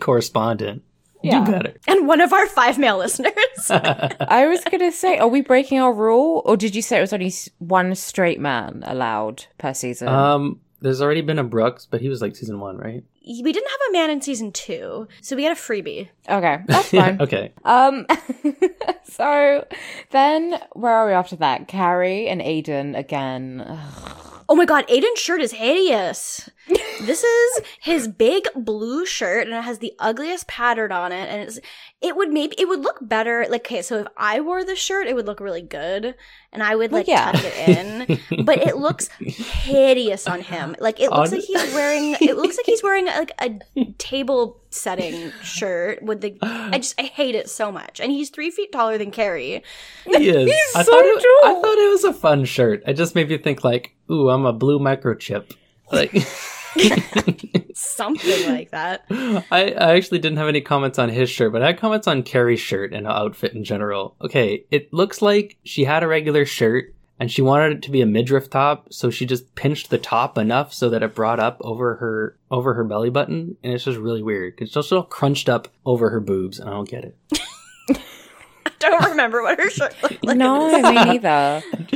[0.00, 0.82] correspondent,
[1.22, 1.44] Yeah.
[1.44, 1.74] do better.
[1.86, 3.32] And one of our five male listeners.
[3.70, 6.42] I was gonna say, are we breaking our rule?
[6.44, 10.08] Or did you say it was only one straight man allowed per season?
[10.08, 13.04] um, there's already been a Brooks, but he was like season one, right?
[13.24, 16.08] we didn't have a man in season two, so we had a freebie.
[16.28, 17.20] okay, that's fine.
[17.22, 17.52] okay.
[17.64, 18.04] Um,
[19.04, 19.64] so
[20.10, 21.68] then where are we after that?
[21.68, 23.60] Carrie and Aiden again.
[23.60, 24.31] Ugh.
[24.52, 26.50] Oh my god, Aiden's shirt is hideous.
[27.00, 31.42] this is his big blue shirt and it has the ugliest pattern on it and
[31.42, 31.58] it's
[32.00, 35.06] it would maybe it would look better like okay, so if I wore the shirt
[35.08, 36.14] it would look really good
[36.52, 37.32] and I would Well, like yeah.
[37.32, 37.68] tuck it
[38.30, 38.44] in.
[38.44, 40.76] but it looks hideous on him.
[40.78, 43.58] Like it looks On- like he's wearing it looks like he's wearing like a
[43.98, 48.00] table setting shirt with the I just I hate it so much.
[48.00, 49.62] And he's three feet taller than Carrie.
[50.04, 50.48] He is.
[50.50, 52.82] He's I so thought it, I thought it was a fun shirt.
[52.86, 55.54] It just made me think like, ooh, I'm a blue microchip.
[55.90, 56.12] Like
[57.74, 59.04] Something like that.
[59.10, 62.22] I, I actually didn't have any comments on his shirt, but I had comments on
[62.22, 64.16] Carrie's shirt and outfit in general.
[64.20, 68.00] Okay, it looks like she had a regular shirt and she wanted it to be
[68.00, 71.58] a midriff top, so she just pinched the top enough so that it brought up
[71.60, 75.04] over her over her belly button, and it's just really weird because it's just all
[75.04, 77.16] crunched up over her boobs, and I don't get it.
[78.78, 80.36] don't remember what her shirt looked like.
[80.36, 81.62] no, me neither.
[81.90, 81.92] it's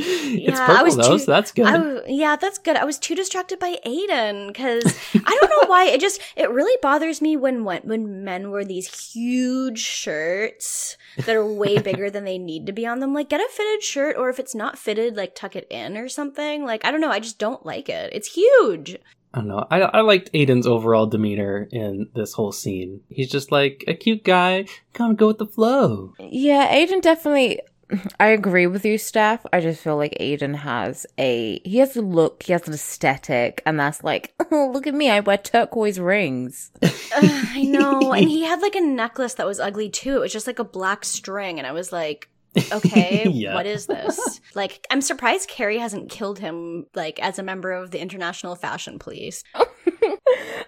[0.59, 1.65] Yeah, I purple was though, too- so that's good.
[1.65, 2.75] I w- yeah, that's good.
[2.75, 5.85] I was too distracted by Aiden because I don't know why.
[5.85, 11.35] It just it really bothers me when when when men wear these huge shirts that
[11.35, 13.13] are way bigger than they need to be on them.
[13.13, 16.07] Like, get a fitted shirt, or if it's not fitted, like tuck it in or
[16.09, 16.65] something.
[16.65, 17.11] Like, I don't know.
[17.11, 18.11] I just don't like it.
[18.13, 18.97] It's huge.
[19.37, 19.67] I don't know.
[19.69, 23.01] I, I liked Aiden's overall demeanor in this whole scene.
[23.07, 26.15] He's just like a cute guy, kind of go with the flow.
[26.19, 27.61] Yeah, Aiden definitely.
[28.19, 29.45] I agree with you, Steph.
[29.53, 33.61] I just feel like Aiden has a he has a look, he has an aesthetic,
[33.63, 36.71] and that's like, oh, look at me, I wear turquoise rings.
[36.81, 38.13] Ugh, I know.
[38.13, 40.15] and he had like a necklace that was ugly too.
[40.15, 42.27] It was just like a black string, and I was like.
[42.71, 43.53] Okay, Yeah.
[43.55, 44.41] what is this?
[44.55, 48.97] Like, I'm surprised Carrie hasn't killed him, like, as a member of the International Fashion
[48.97, 49.43] Police.
[49.53, 49.67] Oh,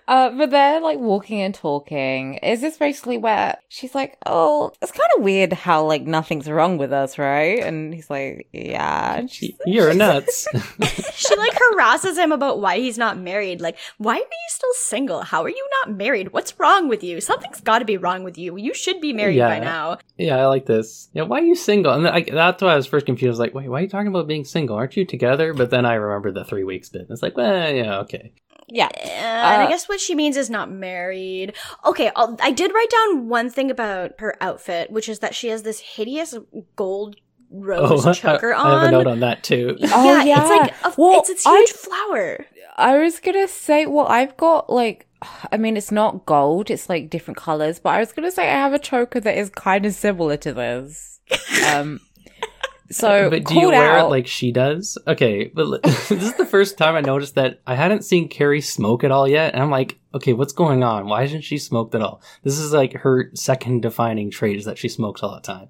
[0.07, 2.35] Uh, but they're like walking and talking.
[2.35, 6.77] Is this basically where she's like, "Oh, it's kind of weird how like nothing's wrong
[6.77, 10.47] with us, right?" And he's like, "Yeah." And she's, You're nuts.
[11.13, 13.61] she like harasses him about why he's not married.
[13.61, 15.21] Like, why are you still single?
[15.21, 16.33] How are you not married?
[16.33, 17.21] What's wrong with you?
[17.21, 18.57] Something's got to be wrong with you.
[18.57, 19.97] You should be married by now.
[20.17, 21.09] yeah, I like this.
[21.13, 21.93] Yeah, why are you single?
[21.93, 23.29] And I, that's why I was first confused.
[23.29, 24.75] I was like, wait, why are you talking about being single?
[24.75, 25.53] Aren't you together?
[25.53, 27.07] But then I remember the three weeks bit.
[27.09, 28.33] It's like, well, yeah, okay.
[28.69, 28.87] Yeah.
[28.95, 31.53] Uh, and I Uh, guess what she means is not married.
[31.85, 35.47] Okay, I'll, I did write down one thing about her outfit, which is that she
[35.49, 36.35] has this hideous
[36.75, 37.15] gold
[37.51, 38.65] rose Oh, choker I, on.
[38.67, 39.77] I have a note on that too.
[39.81, 40.41] Oh, yeah, yeah.
[40.41, 42.45] it's like a, Well, it's this I- huge flower.
[42.77, 45.07] I was gonna say, well, I've got like,
[45.51, 47.77] I mean, it's not gold; it's like different colors.
[47.79, 50.53] But I was gonna say I have a choker that is kind of similar to
[50.53, 51.19] this.
[51.73, 51.99] Um,
[52.91, 54.07] so but do you wear out.
[54.07, 54.97] it like she does?
[55.07, 59.03] Okay, but this is the first time I noticed that I hadn't seen Carrie smoke
[59.03, 61.07] at all yet, and I'm like, okay, what's going on?
[61.07, 62.21] Why hasn't she smoked at all?
[62.43, 65.69] This is like her second defining trait is that she smokes all the time.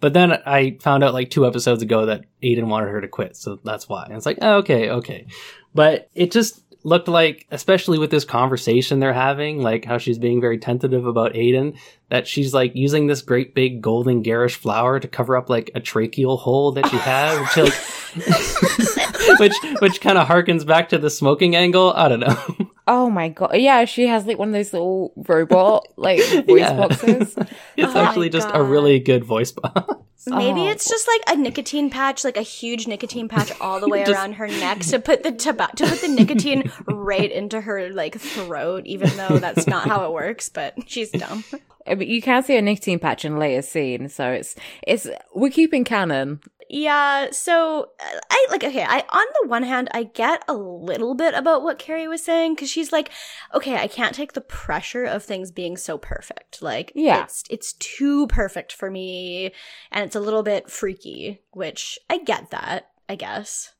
[0.00, 3.36] But then I found out like two episodes ago that Aiden wanted her to quit,
[3.36, 4.04] so that's why.
[4.04, 5.26] And it's like, oh, okay, okay,
[5.74, 6.62] but it just.
[6.82, 11.34] Looked like, especially with this conversation they're having, like how she's being very tentative about
[11.34, 11.76] Aiden,
[12.08, 15.80] that she's like using this great big golden garish flower to cover up like a
[15.80, 17.74] tracheal hole that she had, which like,
[19.40, 21.92] which which kind of harkens back to the smoking angle.
[21.94, 22.66] I don't know.
[22.88, 23.52] Oh my god!
[23.54, 26.76] Yeah, she has like one of those little robot like voice Yeah.
[26.76, 27.36] boxes.
[27.76, 29.94] It's Oh actually just a really good voice box.
[30.26, 30.68] Maybe Oh.
[30.70, 34.12] it's just like a nicotine patch, like a huge nicotine patch all the way Just-
[34.12, 38.18] around her neck to put the toba- to put the nicotine right into her like
[38.20, 40.48] throat, even though that's not how it works.
[40.48, 41.44] But she's dumb.
[41.86, 44.54] But you can see a nicotine patch in later scene, so it's
[44.86, 46.40] it's we're keeping canon.
[46.72, 51.16] Yeah, so uh, I like okay, I on the one hand I get a little
[51.16, 53.10] bit about what Carrie was saying cuz she's like,
[53.52, 56.62] okay, I can't take the pressure of things being so perfect.
[56.62, 57.24] Like Yeah.
[57.24, 59.50] it's it's too perfect for me
[59.90, 63.72] and it's a little bit freaky, which I get that, I guess.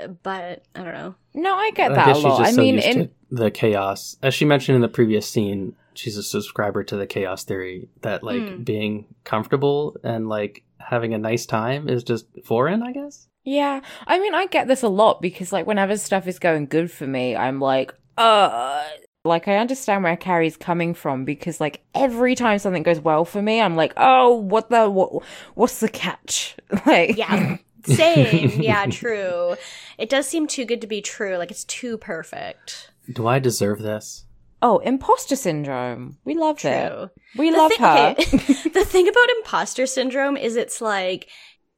[0.00, 1.14] Uh, But I don't know.
[1.34, 2.38] No, I get I that guess a she's lot.
[2.38, 4.16] just I so mean, used in to the chaos.
[4.22, 8.22] As she mentioned in the previous scene, she's a subscriber to the chaos theory that
[8.22, 8.64] like Mm.
[8.64, 13.28] being comfortable and like having a nice time is just foreign, I guess.
[13.44, 16.90] yeah, I mean, I get this a lot because like whenever stuff is going good
[16.90, 18.84] for me, I'm like, uh.
[19.24, 23.42] Like I understand where Carrie's coming from because like every time something goes well for
[23.42, 25.22] me, I'm like, oh, what the what?
[25.54, 26.56] What's the catch?
[26.86, 27.58] like, Yeah.
[27.84, 28.50] Same.
[28.62, 29.56] yeah, true.
[29.98, 31.36] It does seem too good to be true.
[31.36, 32.90] Like it's too perfect.
[33.12, 34.24] Do I deserve this?
[34.60, 36.18] Oh, imposter syndrome.
[36.24, 37.10] We love it.
[37.36, 38.14] We The love thi- her.
[38.18, 38.24] okay,
[38.74, 41.28] the thing about imposter syndrome is it's like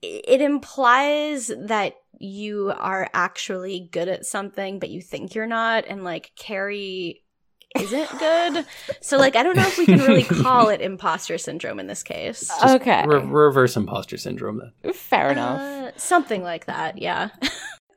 [0.02, 6.04] it implies that you are actually good at something but you think you're not and
[6.04, 7.22] like Carrie
[7.78, 8.66] isn't good.
[9.00, 12.02] So like I don't know if we can really call it imposter syndrome in this
[12.02, 12.48] case.
[12.60, 13.04] Just Okay.
[13.06, 14.92] re- reverse imposter syndrome then.
[14.94, 15.60] Fair enough.
[15.60, 17.28] Uh, something like that, yeah.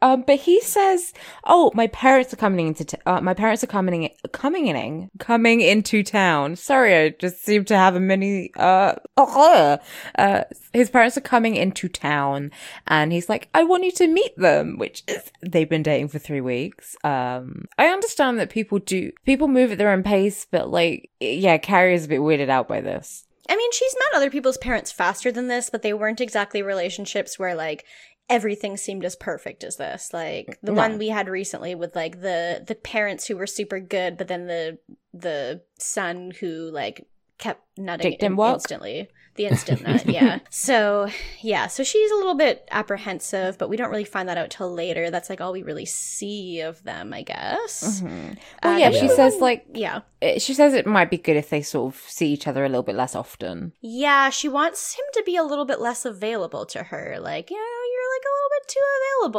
[0.04, 1.14] Um, but he says,
[1.46, 5.62] "Oh, my parents are coming into t- uh, my parents are coming coming in coming
[5.62, 9.78] into town." Sorry, I just seem to have a mini uh, uh,
[10.18, 12.52] uh his parents are coming into town,
[12.86, 16.20] and he's like, "I want you to meet them," which is they've been dating for
[16.20, 16.98] three weeks.
[17.06, 21.58] Um, I understand that people do people move at their own pace, but like, yeah,
[21.58, 23.24] Carrie is a bit weirded out by this.
[23.50, 27.38] I mean, she's met other people's parents faster than this, but they weren't exactly relationships
[27.38, 27.86] where like
[28.30, 30.12] everything seemed as perfect as this.
[30.14, 30.78] Like the No.
[30.82, 34.48] one we had recently with like the the parents who were super good, but then
[34.48, 34.78] the
[35.14, 37.06] the son who like
[37.38, 39.10] kept nutting in- instantly.
[39.36, 40.40] The instant nut, yeah.
[40.52, 41.10] So
[41.42, 44.72] yeah, so she's a little bit apprehensive, but we don't really find that out till
[44.72, 45.10] later.
[45.10, 48.02] That's like all we really see of them, I guess.
[48.02, 48.38] Mhm.
[48.64, 50.02] Well, Uh, yeah, she says like Yeah.
[50.38, 52.84] she says it might be good if they sort of see each other a little
[52.84, 53.74] bit less often.
[53.82, 57.18] Yeah, she wants him to be a little bit less available to her.
[57.20, 57.58] Like, you
[58.24, 58.80] know, like a little bit too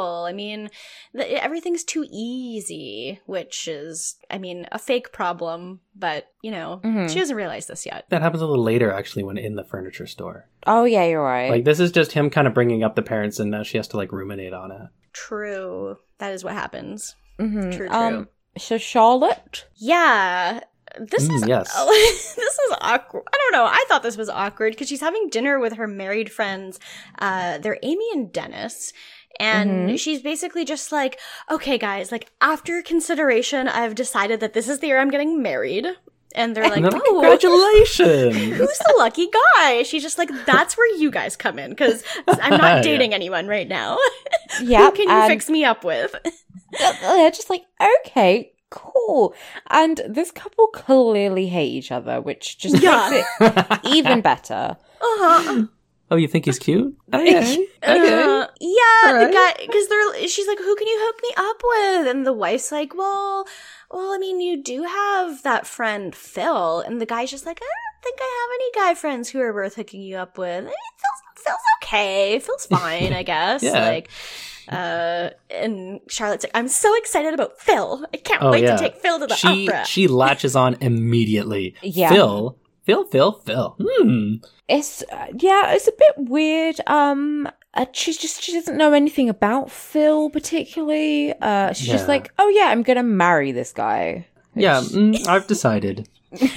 [0.02, 0.24] available.
[0.24, 0.70] I mean,
[1.12, 7.08] the, everything's too easy, which is, I mean, a fake problem, but, you know, Mhm.
[7.10, 8.04] she doesn't realize this yet.
[8.10, 10.48] That happens a little later actually when in the furniture store.
[10.66, 11.50] Oh yeah, you're right.
[11.50, 13.88] Like this is just him kind of bringing up the parents and now she has
[13.88, 14.82] to like ruminate on it.
[15.12, 15.98] True.
[16.18, 17.14] That is what happens.
[17.38, 17.74] Mhm.
[17.76, 17.96] True, true.
[17.96, 19.66] Um, so Charlotte.
[19.76, 20.60] Yeah.
[20.98, 21.74] This Mm, is yes.
[22.36, 23.24] this is awkward.
[23.32, 23.64] I don't know.
[23.66, 26.78] I thought this was awkward because she's having dinner with her married friends.
[27.18, 28.92] Uh, they're Amy and Dennis,
[29.40, 29.98] and Mhm.
[29.98, 31.18] she's basically just like,
[31.50, 35.86] "Okay, guys, like after consideration, I've decided that this is the year I'm getting married."
[36.36, 38.36] And they're like, "Oh, congratulations!
[38.58, 42.58] who's the lucky guy?" She's just like, "That's where you guys come in because I'm
[42.58, 42.80] not Yeah.
[42.82, 43.98] dating anyone right now.
[44.60, 46.14] Yeah, Who can you fix me up with?"
[47.00, 47.62] They're just like,
[48.06, 49.34] okay, cool.
[49.70, 53.08] And this couple clearly hate each other, which just Yeah.
[53.40, 54.76] makes it even better.
[55.00, 55.66] Uh huh.
[56.10, 56.96] oh, you think he's cute?
[57.12, 57.66] Okay.
[57.86, 62.14] Uh, yeah, the guy because they're she's like, who can you hook me up with?
[62.14, 63.46] And the wife's like, well,
[63.90, 67.66] well, I mean, you do have that friend Phil, and the guy's just like, I
[67.66, 70.64] don't think I have any guy friends who are worth hooking you up with.
[70.64, 73.62] Phil's, Phil's okay, Phil's fine, I guess.
[73.62, 73.72] Yeah.
[73.86, 74.08] Like,
[74.68, 78.06] uh, and Charlotte's like, I'm so excited about Phil.
[78.12, 78.76] I can't Oh, wait yeah.
[78.76, 79.84] to take Phil to the she opera.
[79.86, 81.74] she latches on immediately.
[81.82, 82.08] Yeah.
[82.10, 83.76] Phil, Phil, Phil, Phil.
[83.80, 84.34] Hmm.
[84.68, 86.76] It's uh, yeah, it's a bit weird.
[86.86, 91.34] Um, uh, she's just she doesn't know anything about Phil particularly.
[91.40, 94.26] Uh, she's just like, oh yeah, I'm gonna marry this guy.
[94.54, 96.08] Yeah, mm, I've decided.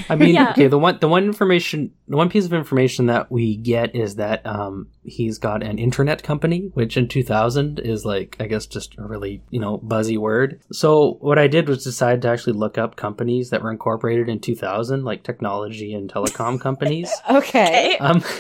[0.10, 0.52] I mean, Yeah.
[0.52, 4.16] okay, the one the one information the one piece of information that we get is
[4.16, 8.96] that um he's got an internet company, which in 2000 is like I guess just
[8.98, 10.60] a really, you know, buzzy word.
[10.72, 14.40] So what I did was decide to actually look up companies that were incorporated in
[14.40, 17.12] 2000, like technology and telecom companies.
[17.30, 17.96] okay.
[17.96, 17.98] Okay.
[18.00, 18.24] Um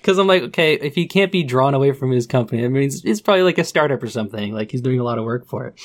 [0.00, 2.84] Because I'm like, okay, if he can't be drawn away from his company, I mean,
[2.84, 4.54] it's, it's probably like a startup or something.
[4.54, 5.78] Like he's doing a lot of work for it.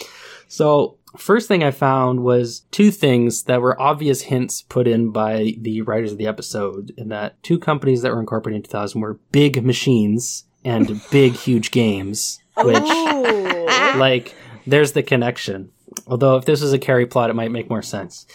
[0.48, 5.56] So first thing I found was two things that were obvious hints put in by
[5.60, 9.20] the writers of the episode in that two companies that were incorporated in 2000 were
[9.32, 13.96] big machines and big, huge games, which, oh.
[13.98, 15.72] like, there's the connection.
[16.08, 18.26] Although if this was a Carrie plot, it might make more sense.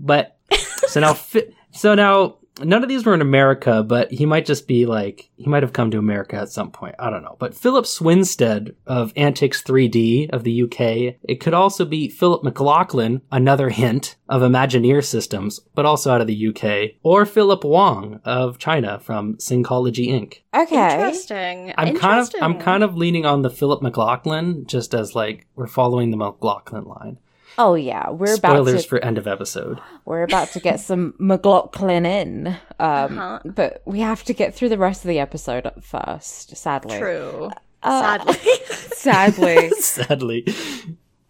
[0.00, 0.36] But
[0.88, 4.66] so now, fi- so now none of these were in America, but he might just
[4.66, 6.94] be like he might have come to America at some point.
[6.98, 7.36] I don't know.
[7.38, 11.16] But Philip Swinstead of Antics 3D of the UK.
[11.22, 16.26] It could also be Philip McLaughlin, another hint of Imagineer Systems, but also out of
[16.26, 20.40] the UK, or Philip Wong of China from Syncology Inc.
[20.54, 20.94] Okay.
[20.94, 21.74] Interesting.
[21.76, 25.66] I'm kind of I'm kind of leaning on the Philip McLaughlin just as like we're
[25.66, 27.18] following the McLaughlin line.
[27.58, 29.80] Oh yeah, we're about Spoilers to for end of episode.
[30.04, 32.46] we're about to get some MacLachlan in,
[32.78, 33.40] um, Uh-huh.
[33.44, 36.56] but we have to get through the rest of the episode first.
[36.56, 37.50] Sadly, True.
[37.82, 38.50] Uh, Sadly.
[38.66, 39.70] sadly.
[39.78, 40.46] Sadly.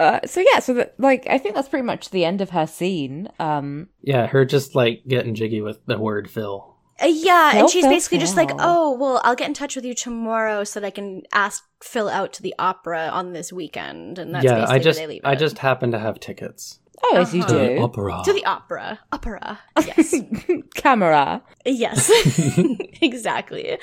[0.00, 2.66] uh, so yeah, so that, like I think that's pretty much the end of her
[2.66, 3.28] scene.
[3.38, 6.75] Um, Yeah, her just like getting jiggy with the word Phil.
[7.02, 9.94] Uh, yeah, and she's basically just like, oh, well, I'll get in touch with you
[9.94, 14.18] tomorrow so that I can ask Phil out to the opera on this weekend.
[14.18, 16.78] And that's yeah, basically I just where they leave I just happen to have tickets.
[17.04, 17.52] Oh, as you Uh-huh.
[17.68, 18.22] do, Opera.
[18.24, 18.98] To the opera.
[19.12, 19.58] Opera.
[19.84, 20.14] Yes.
[20.74, 21.42] camera.
[21.64, 22.10] yes.
[23.02, 23.78] exactly.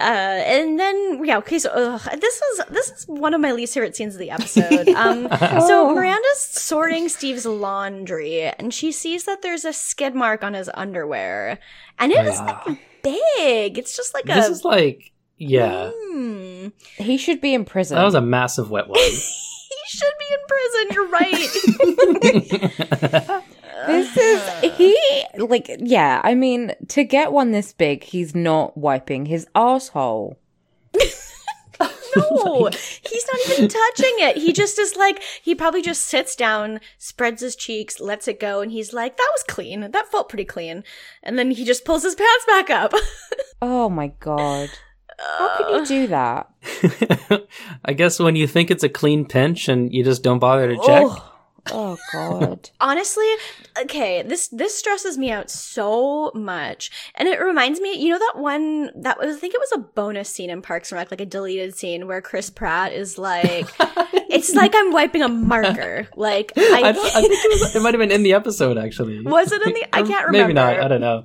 [0.00, 1.58] Uh, and then yeah, okay.
[1.58, 4.88] So ugh, this is this is one of my least favorite scenes of the episode.
[4.90, 5.28] Um,
[5.66, 5.94] so Oh.
[5.94, 11.58] Miranda's sorting Steve's laundry, and she sees that there's a skid mark on his underwear,
[11.98, 12.62] and it is Ah.
[12.66, 13.78] like big.
[13.78, 14.48] It's just like This a.
[14.48, 16.68] This is like yeah, Hmm.
[16.98, 17.96] He should be in prison.
[17.96, 19.00] that was a massive wet wipe.
[19.90, 20.86] Should be in prison.
[20.94, 21.50] You're right.
[23.86, 26.20] This is he like yeah.
[26.22, 30.36] I mean, to get one this big, he's not wiping his asshole.
[30.94, 34.36] no, he's not even touching it.
[34.36, 38.60] He just is like he probably just sits down, spreads his cheeks, lets it go,
[38.60, 39.90] and he's like, "That was clean.
[39.90, 40.84] That felt pretty clean."
[41.22, 42.92] And then he just pulls his pants back up.
[43.62, 44.68] Oh my god,
[45.38, 46.50] how can you uh, do that?
[47.84, 50.76] I guess when you think it's a clean pinch and you just don't bother to
[50.76, 51.04] check.
[51.04, 51.32] Oh,
[51.70, 52.70] oh god.
[52.80, 53.28] Honestly,
[53.82, 58.34] okay, this this stresses me out so much, and it reminds me, you know, that
[58.36, 61.20] one that was I think it was a bonus scene in Parks and Rec, like
[61.20, 66.52] a deleted scene where Chris Pratt is like, "It's like I'm wiping a marker." Like
[66.56, 69.22] I, I, don't, I think it, was, it might have been in the episode actually.
[69.22, 69.86] was it in the?
[69.92, 70.48] I can't remember.
[70.48, 70.80] Maybe not.
[70.80, 71.24] I don't know.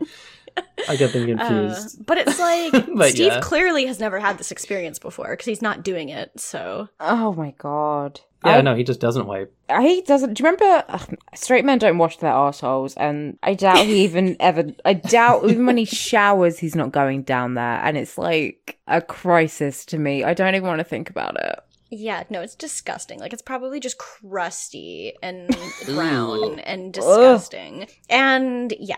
[0.88, 2.06] I get them Uh, confused.
[2.06, 3.39] but it's like But Steve yeah.
[3.41, 6.39] clearly has never had this experience before because he's not doing it.
[6.39, 8.22] So Oh my god.
[8.46, 9.52] yeah, I, no, he just doesn't wipe.
[9.82, 10.36] He doesn't.
[10.36, 10.84] Do you remember?
[10.89, 14.65] ugh, straight men don't wash their assholes, and I doubt he even ever.
[14.86, 19.02] I doubt even when he showers, he's not going down there, and it's like a
[19.02, 20.24] crisis to me.
[20.24, 21.60] I don't even want to think about it.
[21.89, 23.20] yeah, no, it's disgusting.
[23.20, 25.50] Like it's probably just crusty and
[25.86, 27.88] brown and disgusting.
[28.10, 28.98] And yeah.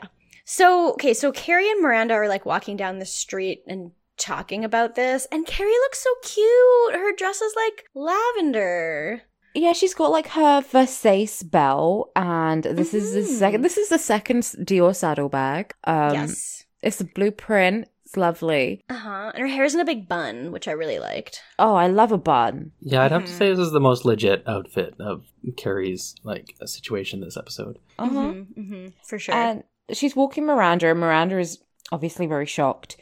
[0.50, 4.96] So okay, so Carrie and Miranda are like walking down the street and talking about
[4.96, 6.94] this, and Carrie looks so cute.
[6.96, 9.24] Her dress is like lavender.
[9.54, 13.62] Yeah, she's got like her Versace bell, and this is the second.
[13.64, 15.74] This is the second Dior saddlebag.
[15.84, 16.64] Um, yes.
[16.82, 17.90] it's a blueprint.
[18.06, 18.86] It's lovely.
[18.90, 19.32] Uh huh.
[19.36, 21.42] And her hair's in a big bun, which I really liked.
[21.60, 22.72] Oh, I love a bun.
[22.80, 23.38] Yeah, I'd have to Mhm.
[23.38, 25.26] say this is the most legit outfit of
[25.58, 27.80] Carrie's like situation this episode.
[28.00, 28.14] Uh-huh.
[28.16, 29.36] Mm-hmm, mm-hmm, for sure.
[29.36, 31.60] And she's walking Miranda, and Miranda is
[31.92, 32.98] obviously very shocked.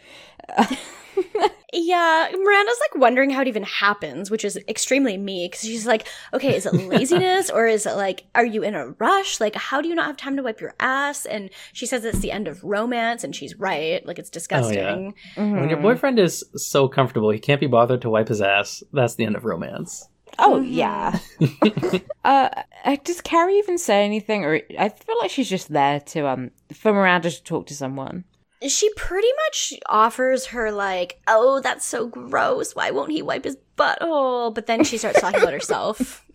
[1.78, 6.08] Yeah, Miranda's like wondering how it even happens, which is extremely me because she's like,
[6.34, 9.42] okay, is it laziness or is it like, are you in a rush?
[9.42, 11.26] Like, how do you not have time to wipe your ass?
[11.26, 14.06] And she says it's the end of romance, and she's right.
[14.06, 15.16] Like, it's disgusting.
[15.36, 15.82] When your Mhm.
[15.82, 18.82] boyfriend is so comfortable, he can't be bothered to wipe his ass.
[18.94, 20.08] That's the end of romance.
[20.40, 20.68] Oh Mhm.
[20.70, 21.20] yeah.
[22.26, 22.50] uh,
[22.86, 26.52] uh, does Carrie even say anything, or I feel like she's just there to um
[26.74, 28.24] for Miranda to talk to someone?
[28.68, 32.76] She pretty much offers her, like, oh, that's so gross.
[32.76, 34.54] Why won't he wipe his butthole?
[34.54, 36.26] But then she starts talking about herself.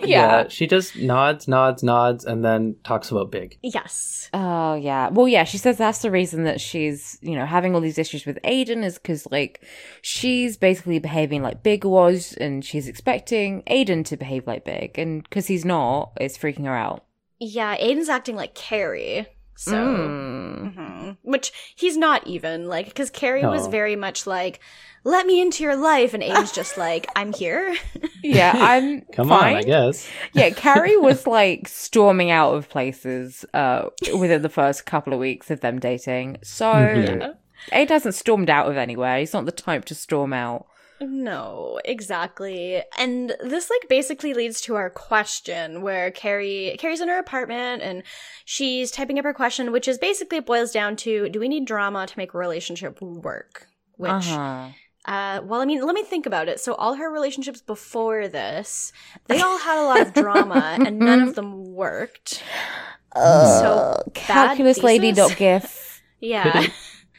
[0.00, 0.48] Yeah.
[0.48, 3.58] she just nods, nods, nods, and then talks about big.
[3.62, 4.28] Yes.
[4.32, 5.08] Oh yeah.
[5.08, 5.44] Well, yeah.
[5.44, 8.84] She says that's the reason that she's you know having all these issues with Aiden
[8.84, 9.64] is because like
[10.02, 15.22] she's basically behaving like Big was, and she's expecting Aiden to behave like Big, and
[15.22, 17.04] because he's not, it's freaking her out.
[17.40, 19.26] Yeah, Aiden's acting like Carrie.
[19.56, 19.72] So.
[19.72, 20.74] Mm.
[20.74, 24.60] hmm Which he's not even like because Carrie was very much like,
[25.04, 27.76] "Let me into your life," and Aiden's just like, "I'm here."
[28.22, 29.54] Yeah, I'm Come fine.
[29.54, 30.08] on, I guess.
[30.32, 35.50] Yeah, Carrie was like storming out of places uh, within the first couple of weeks
[35.50, 36.38] of them dating.
[36.42, 37.36] So Mhm.
[37.72, 39.18] Aiden hasn't stormed out of anywhere.
[39.20, 40.66] He's not the type to storm out.
[41.00, 42.82] No, exactly.
[42.96, 48.02] And this like basically leads to our question where Carrie Carrie's in her apartment and
[48.44, 52.06] she's typing up her question, which is basically boils down to do we need drama
[52.06, 53.66] to make a relationship work?
[53.96, 54.68] Which Uh-huh.
[55.04, 56.60] uh, well, I mean, let me think about it.
[56.60, 58.92] So, all her relationships before this,
[59.26, 62.42] they all had a lot of drama, and none of them worked.
[63.14, 65.28] so, bad Calculus lady thesis?
[65.28, 66.02] dot gif.
[66.20, 66.70] Could Yeah, it,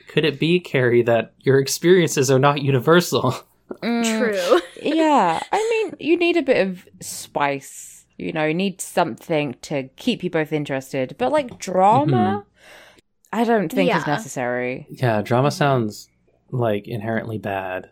[0.07, 3.35] could it be, Carrie, that your experiences are not universal?
[3.71, 4.19] Mm.
[4.19, 4.61] true.
[4.81, 8.05] yeah, I mean, you need a bit of spice.
[8.17, 11.15] You know, you need something to keep you both interested.
[11.17, 12.99] But like drama, mm-hmm.
[13.33, 14.87] I don't think is necessary.
[14.89, 16.09] Yeah, drama sounds
[16.51, 17.89] like inherently bad.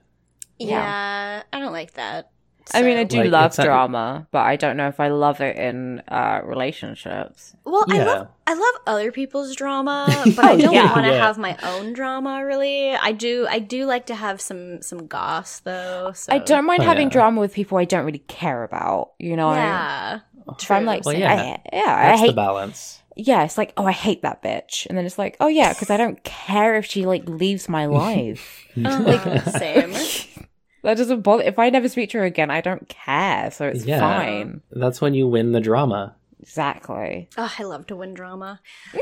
[0.59, 2.32] Yeah, I don't like that.
[2.74, 5.41] I mean, I do Like, love it's drama, but I don't know if I love
[5.41, 7.55] it in uh, relationships.
[7.66, 10.91] Well, I love I love other people's drama, but I Oh, don't yeah.
[10.91, 11.26] want to Yeah.
[11.26, 12.43] have my own drama.
[12.45, 13.47] Really, I do.
[13.49, 16.11] I do like to have some some goss though.
[16.14, 16.34] So.
[16.34, 17.14] I don't mind Oh, having yeah.
[17.14, 19.11] drama with people I don't really care about.
[19.20, 20.20] You know, Yeah,
[20.59, 20.88] if I'm true.
[20.88, 21.34] like, Well, yeah.
[21.34, 21.36] I,
[21.76, 23.01] yeah, I That's the hate balance.
[23.16, 24.86] yeah, it's like, oh, I hate that bitch.
[24.88, 27.86] And then it's like, oh, yeah, because I don't care if she, like, leaves my
[28.01, 28.66] life.
[28.84, 29.93] Uh-huh, same.
[30.84, 31.43] that doesn't bother.
[31.43, 33.49] If I never speak to her again, I don't care.
[33.51, 33.99] So it's Yeah.
[33.99, 34.61] fine.
[34.71, 36.15] That's when you win the drama.
[36.41, 37.29] Exactly.
[37.38, 38.59] Oh, I love to win drama.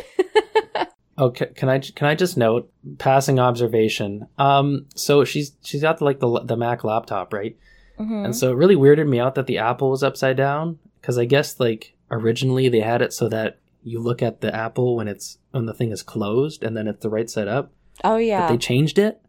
[1.19, 4.27] Okay, can I can I just note passing observation?
[4.39, 7.55] Um, so she's she's got the, like the the Mac laptop, right?
[7.99, 8.25] Mhm.
[8.25, 11.25] And so it really weirded me out that the apple was upside down because I
[11.25, 15.37] guess like originally they had it so that you look at the apple when it's
[15.51, 17.71] when the thing is closed and then it's the right side up.
[18.03, 18.39] Oh, yeah.
[18.39, 18.51] But yeah.
[18.53, 19.20] they changed it.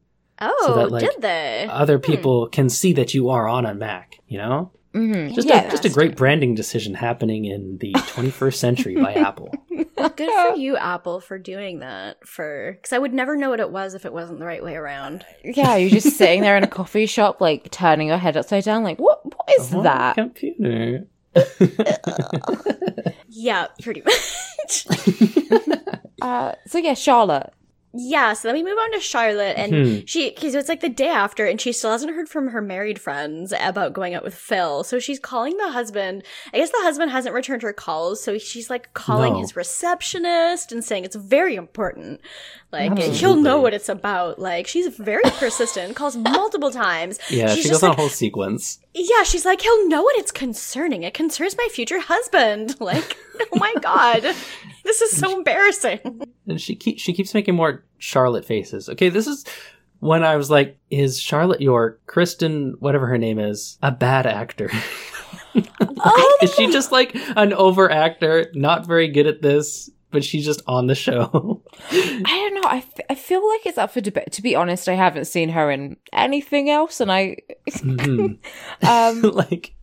[0.42, 1.66] Oh, that, like, did they?
[1.70, 4.16] Other people can see that you are on a Mac.
[4.26, 5.34] You know, Mhm.
[5.34, 5.68] just yeah.
[5.68, 9.50] a just a great branding decision happening in the 21st century by Apple.
[10.16, 12.26] Good for you, Apple, for doing that.
[12.26, 14.74] For because I would never know what it was if it wasn't the right way
[14.74, 15.24] around.
[15.44, 18.82] yeah, you're just sitting there in a coffee shop, like, turning your head upside down,
[18.82, 19.24] like, what?
[19.24, 20.14] what is What that?
[20.16, 21.06] computer?
[23.28, 24.86] Yeah, pretty much.
[26.20, 27.52] Uh, so, yeah, Charlotte.
[27.94, 28.32] Yeah.
[28.32, 29.98] So then we move on to Charlotte, and Hmm.
[30.06, 33.00] she because it's like the day after, and she still hasn't heard from her married
[33.00, 34.82] friends about going out with Phil.
[34.84, 36.22] So she's calling the husband.
[36.52, 39.40] I guess the husband hasn't returned her calls, so she's like calling No.
[39.40, 42.20] his receptionist and saying it's very important.
[42.72, 44.38] Like he'll know what it's about.
[44.38, 47.18] Like she's very persistent, calls multiple times.
[47.30, 48.78] Yeah, she's she just goes on like, a whole sequence.
[48.94, 51.02] Yeah, she's like, he'll know what it's concerning.
[51.02, 52.76] It concerns my future husband.
[52.80, 54.22] Like, oh my god,
[54.84, 56.00] this is so embarrassing.
[56.46, 58.88] And she keep, she keeps making more Charlotte faces.
[58.88, 59.44] Okay, this is
[60.00, 64.70] when I was like, is Charlotte York, Kristin, whatever her name is, a bad actor?
[66.04, 66.72] Oh, is she oh.
[66.72, 70.94] just like an over actor, not very good at this, but she's just on the
[70.94, 71.62] show?
[71.90, 72.68] I don't know.
[72.68, 74.32] I, f- I feel like it's up for debate.
[74.32, 77.38] To be honest, I haven't seen her in anything else, and I,
[77.68, 78.38] Mhm.
[78.86, 79.74] um, like,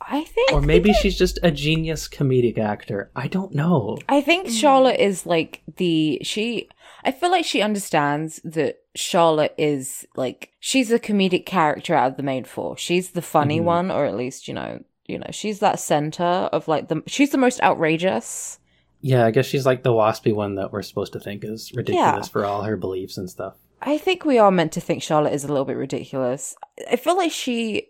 [0.00, 3.10] I think, or maybe she's just a genius comedic actor.
[3.14, 3.98] I don't know.
[4.08, 6.68] I think Charlotte is like the she.
[7.04, 12.16] I feel like she understands that Charlotte is like she's the comedic character out of
[12.16, 12.76] the main four.
[12.76, 13.64] She's the funny Mhm.
[13.64, 17.02] one, or at least you know, you know, she's that center of like the.
[17.06, 18.58] She's the most outrageous.
[19.02, 22.26] Yeah, I guess she's like the waspy one that we're supposed to think is ridiculous
[22.28, 22.30] Yeah.
[22.32, 23.56] for all her beliefs and stuff.
[23.82, 26.54] I think we are meant to think Charlotte is a little bit ridiculous.
[26.90, 27.88] I feel like she,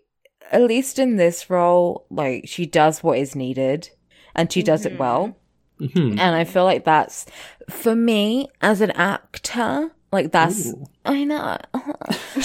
[0.51, 3.89] at least in this role, like she does what is needed,
[4.35, 5.37] and she does it well.
[5.77, 7.27] hmm And I feel like that's
[7.69, 9.91] for me as an actor.
[10.13, 10.85] Like that's Ooh.
[11.05, 11.57] I know.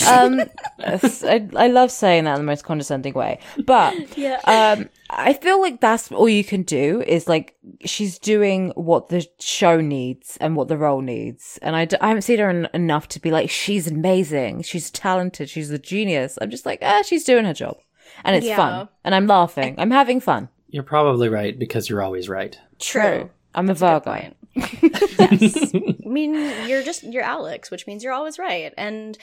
[0.09, 0.41] um,
[0.81, 4.41] I, I love saying that in the most condescending way, but yeah.
[4.47, 7.55] um, I feel like that's all you can do is like
[7.85, 11.59] she's doing what the show needs and what the role needs.
[11.63, 14.91] And I, d- I haven't seen her en- enough to be like, she's amazing, she's
[14.91, 16.39] talented, she's a genius.
[16.41, 17.77] I'm just like, ah, she's doing her job.
[18.25, 18.57] And it's Yeah.
[18.57, 18.89] fun.
[19.05, 19.75] And I'm laughing.
[19.79, 20.49] I'm having fun.
[20.69, 22.59] You're probably right because you're always right.
[22.79, 23.31] True.
[23.55, 24.35] I'm a Good Virgo.
[24.55, 24.83] Point.
[25.43, 25.75] yes.
[25.75, 26.35] I mean,
[26.69, 28.73] you're just you're Alex, which means you're always right.
[28.77, 29.17] And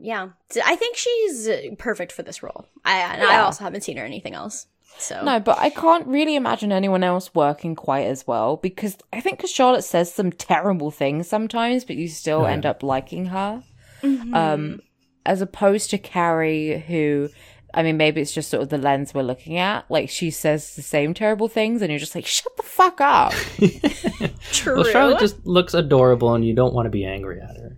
[0.00, 0.28] yeah,
[0.64, 1.48] I think she's
[1.78, 2.66] perfect for this role.
[2.84, 4.66] I and I also haven't seen her anything else.
[4.98, 9.20] So No, but I can't really imagine anyone else working quite as well because I
[9.20, 12.52] think because Charlotte says some terrible things sometimes, but you still Oh, yeah.
[12.52, 13.62] end up liking her.
[14.02, 14.34] Mhm.
[14.36, 14.80] Um,
[15.24, 17.30] as opposed to Carrie, who,
[17.74, 19.90] I mean, maybe it's just sort of the lens we're looking at.
[19.90, 23.32] Like she says the same terrible things, and you're just like, shut the fuck up.
[24.52, 24.76] true.
[24.76, 27.76] Well, Charlotte just looks adorable, and you don't want to be angry at her.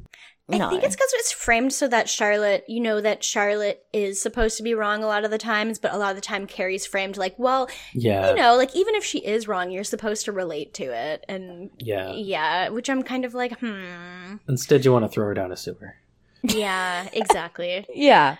[0.50, 0.68] I No.
[0.68, 4.62] think it's because it's framed so that Charlotte, you know, that Charlotte is supposed to
[4.62, 7.16] be wrong a lot of the times, but a lot of the time Carrie's framed
[7.16, 10.74] like, well, Yeah, you know, like even if she is wrong, you're supposed to relate
[10.74, 12.12] to it, and yeah.
[12.12, 15.56] yeah, which I'm kind of like, hmm, Instead, you want to throw her down a
[15.56, 15.96] sewer.
[16.42, 17.86] yeah, exactly.
[17.94, 18.36] yeah.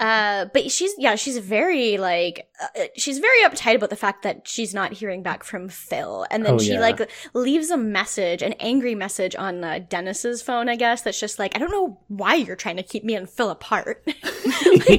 [0.00, 4.48] Uh, but she's yeah, she's very like uh, she's very uptight about the fact that
[4.48, 6.80] she's not hearing back from Phil, and then Oh, she yeah.
[6.80, 11.02] like leaves a message, an angry message on uh, Dennis's phone, I guess.
[11.02, 14.02] That's just like I don't know why you're trying to keep me and Phil apart.
[14.06, 14.16] like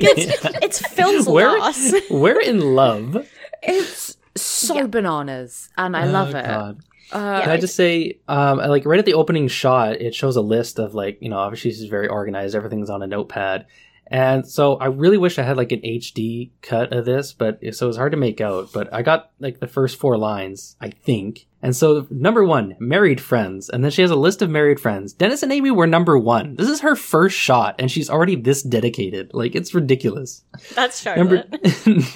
[0.03, 1.91] it's it's Phil's We're- loss.
[2.09, 3.27] We're in love.
[3.61, 4.87] It's so Yeah.
[4.87, 6.45] bananas, and I love Oh, it.
[6.45, 6.79] God.
[7.11, 10.41] Uh, Can I just say, um, like right at the opening shot, it shows a
[10.41, 12.55] list of like, you know, obviously she's very organized.
[12.55, 13.67] Everything's on a notepad.
[14.07, 17.85] And so I really wish I had like an HD cut of this, but so
[17.85, 18.71] it was hard to make out.
[18.73, 21.47] But I got like the first four lines, I think.
[21.61, 23.69] And so number one, married friends.
[23.69, 25.13] And then she has a list of married friends.
[25.13, 26.57] Dennis and Amy were number one.
[26.57, 29.31] This is her first shot and she's already this dedicated.
[29.33, 30.43] Like it's ridiculous.
[30.75, 31.45] That's Number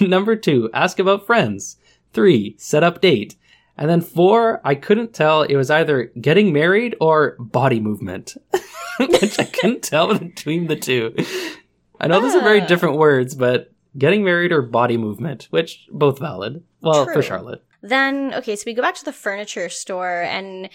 [0.00, 1.78] number two, ask about friends.
[2.12, 3.36] Three, set up date.
[3.76, 5.42] And then four, I couldn't tell.
[5.42, 8.36] It was either getting married or body movement,
[8.98, 11.14] which I couldn't tell between the two.
[12.00, 12.66] I know those are very Ah.
[12.66, 16.62] different words, but getting married or body movement, which both valid.
[16.80, 17.14] Well, True.
[17.14, 17.62] for Charlotte.
[17.82, 20.68] Then, okay, so we go back to the furniture store, and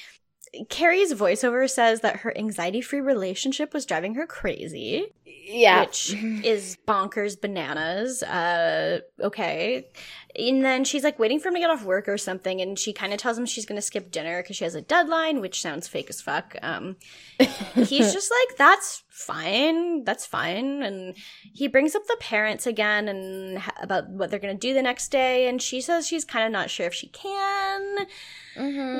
[0.69, 6.77] Carrie's voiceover says that her anxiety free relationship was driving her crazy, yeah, which is
[6.87, 8.21] bonkers bananas.
[8.21, 9.87] Uh, okay.
[10.35, 12.93] And then she's like waiting for him to get off work or something, and she
[12.93, 15.61] kind of tells him she's going to skip dinner because she has a deadline, which
[15.61, 16.55] sounds fake as fuck.
[16.61, 16.97] Um,
[17.39, 20.83] he's just like, that's fine, that's fine.
[20.83, 21.15] And
[21.53, 24.81] he brings up the parents again and ha- about what they're going to do the
[24.81, 28.07] next day, and she says she's kind of not sure if she can.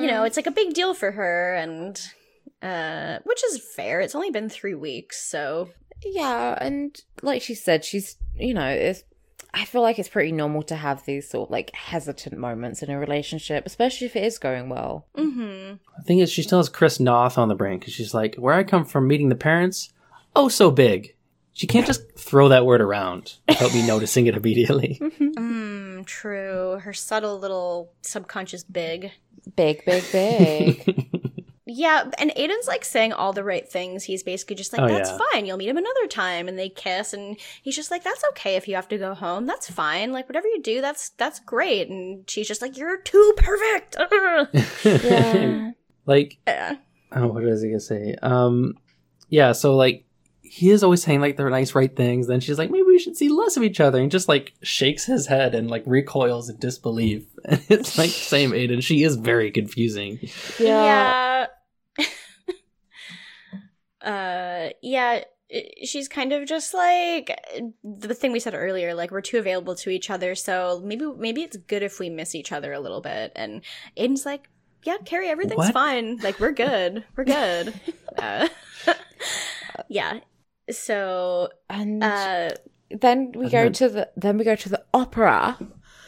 [0.02, 2.00] You know, it's like a big deal for her, and
[2.62, 4.00] uh, which is fair.
[4.00, 5.70] It's only been three weeks, so
[6.04, 9.04] yeah, and like she said, she's you know, it's.
[9.52, 12.90] I feel like it's pretty normal to have these sort of like hesitant moments in
[12.90, 15.06] a relationship, especially if it is going well.
[15.16, 15.76] Mm-hmm.
[15.98, 18.54] The thing is, she still has Chris Noth on the brain because she's like, where
[18.54, 19.92] I come from meeting the parents,
[20.34, 21.14] oh, so big.
[21.54, 25.00] She can't just throw that word around without me noticing it immediately.
[25.34, 26.78] Mm, true.
[26.82, 29.12] Her subtle little subconscious big.
[29.56, 31.10] Big, big, big.
[31.66, 34.04] Yeah, and Aiden's like saying all the right things.
[34.04, 35.18] He's basically just like, Oh, that's yeah.
[35.32, 35.46] fine.
[35.46, 36.46] You'll meet him another time.
[36.46, 37.14] And they kiss.
[37.14, 39.46] And he's just like, that's okay if you have to go home.
[39.46, 40.12] That's fine.
[40.12, 41.88] Like, whatever you do, that's that's great.
[41.88, 43.96] And she's just like, you're too perfect.
[44.84, 45.70] yeah.
[46.06, 46.76] like, Yeah.
[47.12, 48.14] oh, what was I gonna say?
[48.22, 48.74] Um,
[49.30, 49.52] yeah.
[49.52, 50.04] So like,
[50.54, 52.28] he is always saying like the nice right things.
[52.28, 55.04] Then she's like, maybe we should see less of each other, and just like shakes
[55.04, 57.26] his head and like recoils in disbelief.
[57.46, 58.80] And it's like, same Aiden.
[58.80, 60.20] She is very confusing.
[60.60, 61.46] Yeah.
[61.98, 62.06] Yeah.
[64.00, 65.24] uh, yeah.
[65.82, 67.36] She's kind of just like
[67.82, 68.94] the thing we said earlier.
[68.94, 72.36] Like we're too available to each other, so maybe maybe it's good if we miss
[72.36, 73.32] each other a little bit.
[73.34, 73.60] And
[73.98, 74.48] Aiden's like,
[74.84, 75.74] "Yeah, Carrie, everything's What?
[75.74, 76.18] fine.
[76.18, 77.04] Like we're good.
[77.16, 77.74] We're good."
[78.18, 78.48] uh,
[79.88, 80.20] yeah.
[80.70, 82.50] So, And uh,
[82.90, 85.58] then we and go then- to the then we go to the opera.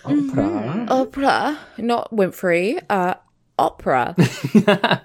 [0.04, 0.88] Mhm.
[0.90, 2.80] Opera, not Winfrey.
[2.88, 3.14] Uh,
[3.58, 4.14] opera.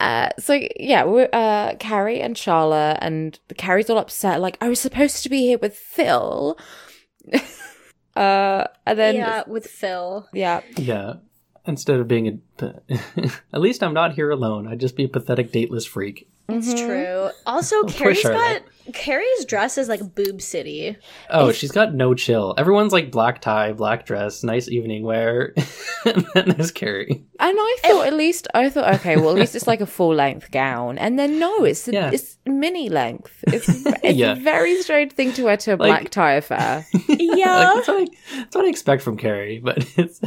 [0.00, 4.40] Uh, so yeah, we're, uh, Carrie and Charlotte, and Carrie's all upset.
[4.40, 6.58] Like I was supposed to be here with Phil.
[8.16, 10.26] uh, and then yeah, with Phil.
[10.32, 11.14] yeah, yeah.
[11.66, 12.74] Instead of being a,
[13.52, 14.66] at least I'm not here alone.
[14.66, 16.28] I'd just be a pathetic dateless freak.
[16.48, 16.86] It's Mhm.
[16.86, 17.30] true.
[17.46, 18.62] Also, Poor Carrie's got Charlotte.
[18.92, 20.96] Carrie's dress is like boob city.
[21.30, 22.52] Oh, If- she's got no chill.
[22.58, 25.54] Everyone's like black tie, black dress, nice evening wear.
[26.04, 27.24] and then there's Carrie.
[27.38, 30.14] And I thought at least I thought okay, well at least it's like a full
[30.14, 32.10] length gown, and then no, it's Yeah.
[32.12, 33.32] it's mini length.
[33.46, 33.68] It's
[34.02, 34.32] it's Yeah.
[34.32, 36.84] a very strange thing to wear to a Like- black tie affair.
[37.08, 37.70] Yeah.
[37.72, 38.06] Like, that's, what I,
[38.38, 40.20] that's what I expect from Carrie, but it's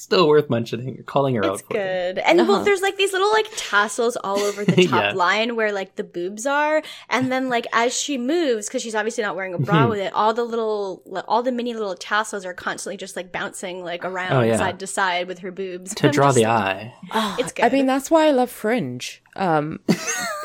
[0.00, 1.76] still worth mentioning or calling her It's out for.
[1.76, 2.14] it.
[2.14, 2.18] good.
[2.18, 2.52] And Uh-huh.
[2.52, 5.12] well, there's like these little like tassels all over the top Yeah.
[5.12, 6.82] line where like the boobs are.
[7.08, 10.12] And then like as she moves, because she's obviously not wearing a bra with it,
[10.12, 14.04] all the little, li- all the mini little tassels are constantly just like bouncing like
[14.04, 14.56] around Oh, yeah.
[14.56, 15.94] side to side with her boobs.
[15.96, 16.94] To draw just the eye.
[17.12, 19.22] Oh, It's I mean, that's why I love Fringe.
[19.36, 19.80] Um,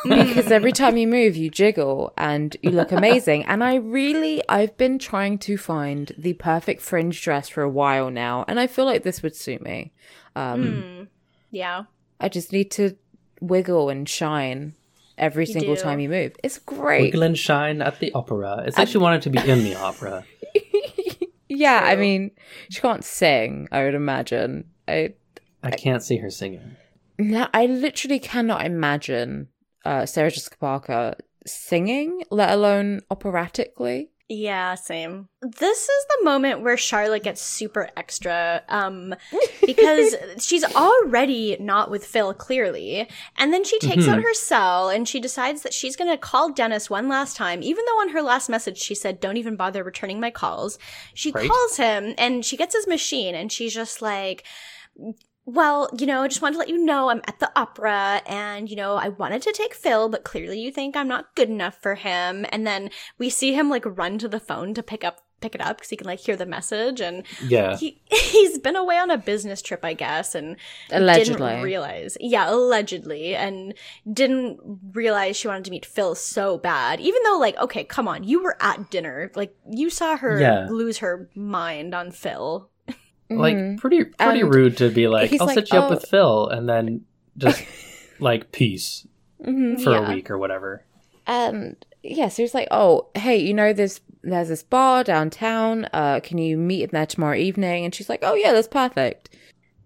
[0.04, 3.46] because every time you move, you jiggle and you look amazing.
[3.46, 8.12] And I really, I've been trying to find the perfect Fringe dress for a while
[8.12, 9.92] now, and I feel like this would suit me.
[10.36, 11.08] Um, Mm.
[11.52, 11.84] Yeah.
[12.20, 12.96] I just need to
[13.42, 14.74] wiggle and shine
[15.18, 15.82] every You single do.
[15.82, 16.34] time you move.
[16.44, 17.04] It's great.
[17.04, 18.64] Wiggle and shine at the opera.
[18.68, 20.26] It's like she wanted to be in the opera.
[21.50, 22.32] yeah, I mean,
[22.70, 23.68] she can't sing.
[23.72, 24.66] I would imagine.
[24.88, 25.14] I,
[25.64, 26.76] I can't see her singing.
[27.20, 29.50] No, I literally cannot imagine
[29.84, 34.10] uh, Sarah Jessica Parker singing, let alone operatically.
[34.28, 35.30] Yeah, same.
[35.44, 39.14] This is the moment where Charlotte gets super extra, um,
[39.68, 43.08] because she's already not with Phil, clearly.
[43.38, 44.24] And then she takes out Mhm.
[44.24, 48.02] her cell and she decides that she's gonna call Dennis one last time, even though
[48.02, 50.80] on her last message she said, don't even bother returning my calls.
[51.14, 51.48] She Right.
[51.48, 54.44] calls him and she gets his machine and she's just like,
[55.46, 58.70] well, you know, I just wanted to let you know I'm at the opera and,
[58.70, 61.80] you know, I wanted to take Phil, but clearly you think I'm not good enough
[61.82, 62.46] for him.
[62.50, 62.90] And then
[63.20, 65.90] we see him like run to the phone to pick up pick it up because
[65.90, 67.76] he can like hear the message and Yeah.
[67.78, 70.56] he he's been away on a business trip i guess and
[70.90, 71.36] Allegedly.
[71.50, 73.74] didn't realize yeah allegedly and
[74.12, 74.60] didn't
[74.94, 78.42] realize she wanted to meet phil so bad even though like okay come on you
[78.42, 80.68] were at dinner like you saw her Yeah.
[80.70, 82.72] lose her mind on phil
[83.30, 83.78] Like Mhm.
[83.80, 86.48] pretty pretty And rude to be like, I'll like, set you up "Oh." with Phil
[86.50, 87.02] and then
[87.38, 87.64] just
[88.20, 89.08] like peace
[89.44, 89.82] Mhm.
[89.84, 90.08] for Yeah.
[90.12, 90.84] a week or whatever.
[91.28, 95.88] And yeah, so he's like, "Oh, hey, you know, there's there's this bar downtown.
[95.94, 99.30] Uh, can you meet him there tomorrow evening?" And she's like, "Oh yeah, that's perfect."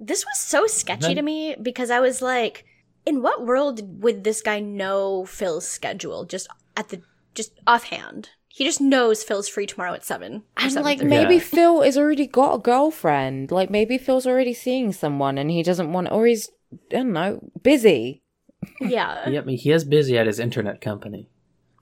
[0.01, 2.63] this was so sketchy Then- to me because i was like
[3.05, 7.01] in what world would this guy know phil's schedule just at the
[7.35, 11.03] just offhand he just knows phil's free tomorrow at 7 And like 7:30.
[11.07, 11.39] maybe Yeah.
[11.41, 13.51] Phil has already got a girlfriend.
[13.51, 17.39] Like maybe Phil's already seeing someone, and he doesn't want, or he's I don't know,
[17.63, 18.21] busy.
[18.81, 21.29] yeah Yep, he is busy at his internet company.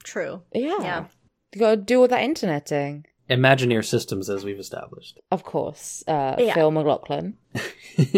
[0.03, 1.05] true Yeah, Yeah.
[1.53, 3.05] You got to do all that interneting.
[3.30, 5.20] Imagineer Systems, as we've established.
[5.32, 6.53] Of course, uh, Yeah.
[6.53, 7.38] Phil McLaughlin.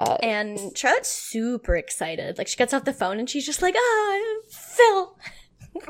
[0.00, 2.38] Uh, And Charlotte's super excited.
[2.38, 4.18] Like she gets off the phone and she's just like, "Ah,
[4.48, 5.16] Phil."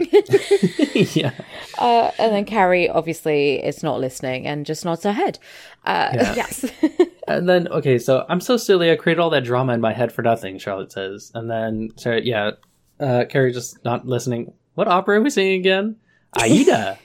[1.15, 1.33] yeah.
[1.79, 5.39] Uh, and then Carrie obviously is not listening and just nods her head.
[5.85, 6.35] Uh, Yeah.
[6.35, 6.65] Yes.
[7.29, 8.91] And then, okay, so I'm so silly.
[8.91, 11.31] I created all that drama in my head for nothing, Charlotte says.
[11.35, 12.53] And then, so yeah,
[13.01, 14.55] uh, Carrie just not listening.
[14.77, 15.97] What opera are we singing again?
[16.41, 16.99] Aida.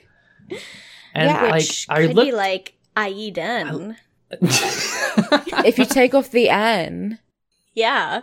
[1.14, 1.42] And Yeah.
[1.44, 2.28] like, Which I could looked.
[2.30, 3.98] be like Aiden.
[5.66, 7.20] if you take off the N,
[7.76, 8.22] Yeah.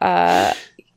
[0.00, 0.54] uh,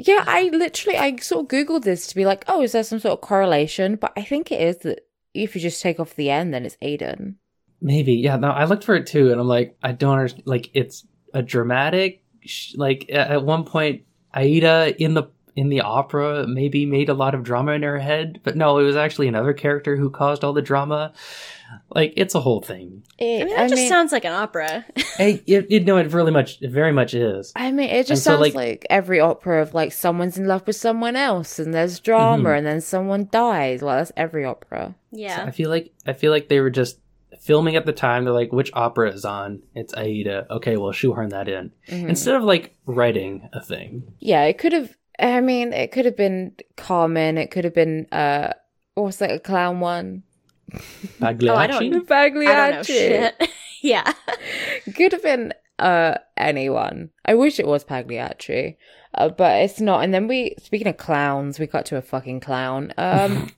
[0.08, 3.00] yeah, I literally I sort of googled this to be like, oh, is there some
[3.00, 3.96] sort of correlation?
[3.96, 6.78] But I think it is that if you just take off the N, then it's
[6.82, 7.36] Aiden.
[7.82, 8.38] Maybe, yeah.
[8.38, 10.48] No, I looked for it too, and I'm like, I don't understand.
[10.48, 12.24] Like, it's a dramatic.
[12.42, 14.04] Sh- like at one point,
[14.34, 15.24] Aida in the
[15.56, 18.84] in the opera maybe made a lot of drama in her head, but no, it
[18.84, 21.14] was actually another character who caused all the drama.
[21.90, 23.04] Like, it's a whole thing.
[23.18, 24.86] It, I mean, that just sounds like an opera.
[25.18, 27.54] It, it, it- no, it really much, it very much is.
[27.56, 30.46] I mean, it just And so, sounds like- like, every opera of like someone's in
[30.46, 32.58] love with someone else, and there's drama, Mhm.
[32.58, 33.82] and then someone dies.
[33.82, 34.94] Like that's every opera.
[35.14, 35.44] So Yeah.
[35.48, 37.00] I feel like I feel like they were just
[37.40, 38.26] filming at the time.
[38.26, 39.62] They're like, which opera is on?
[39.74, 40.46] It's Aida.
[40.52, 42.10] Okay, well, shoehorn that in Mhm.
[42.10, 44.04] instead of like writing a thing.
[44.20, 44.96] Yeah, it could have.
[45.20, 47.38] I mean, it could have been Carmen.
[47.38, 48.54] It could have been uh,
[48.96, 50.24] what's that a clown one?
[51.20, 51.50] Pagliacci?
[51.50, 52.48] Oh, I don't- Pagliacci.
[52.52, 53.50] I don't know shit.
[53.82, 54.14] yeah.
[54.96, 57.10] Could have been uh anyone.
[57.26, 58.78] I wish it was Pagliacci,
[59.14, 60.04] uh, but it's not.
[60.04, 62.94] And then we, speaking of clowns, we got to a fucking clown.
[62.98, 63.52] Um,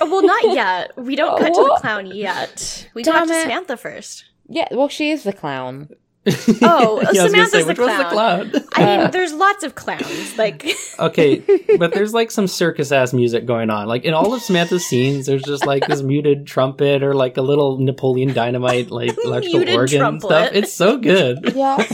[0.00, 0.92] Oh, well, not yet.
[0.98, 2.88] We don't cut to the clown yet.
[2.94, 3.42] We Damn got to.
[3.42, 4.24] Samantha first.
[4.48, 5.90] yeah, well, she is the clown.
[6.62, 8.52] Oh, Yeah, I was gonna Samantha's say, the which one's the clown?
[8.74, 10.36] I mean, there's lots of clowns.
[10.38, 10.66] Like,
[10.98, 11.42] okay,
[11.78, 13.86] but there's like some circus ass music going on.
[13.88, 17.42] Like in all of Samantha's scenes, there's just like this muted trumpet or like a
[17.42, 20.26] little Napoleon Dynamite like electrical Muted organ trumpet.
[20.26, 20.50] stuff.
[20.52, 21.52] It's so good.
[21.54, 21.84] Yeah,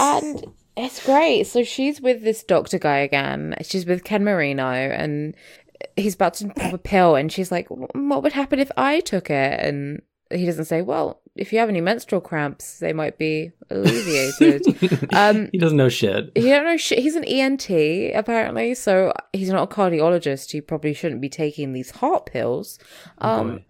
[0.00, 0.44] and
[0.76, 1.44] it's great.
[1.44, 3.54] So she's with this doctor guy again.
[3.62, 5.34] She's with Ken Marino, and
[5.96, 9.30] he's about to pop a pill, and she's like, "What would happen if I took
[9.30, 10.02] it?" And
[10.32, 14.62] he doesn't say, "Well, if you have any menstrual cramps, they might be alleviated."
[15.14, 16.30] Um, he doesn't know shit.
[16.34, 16.98] He don't know shit.
[17.00, 17.68] He's an ENT
[18.14, 20.50] apparently, so he's not a cardiologist.
[20.52, 22.78] He probably shouldn't be taking these heart pills.
[23.18, 23.64] Um, Boy.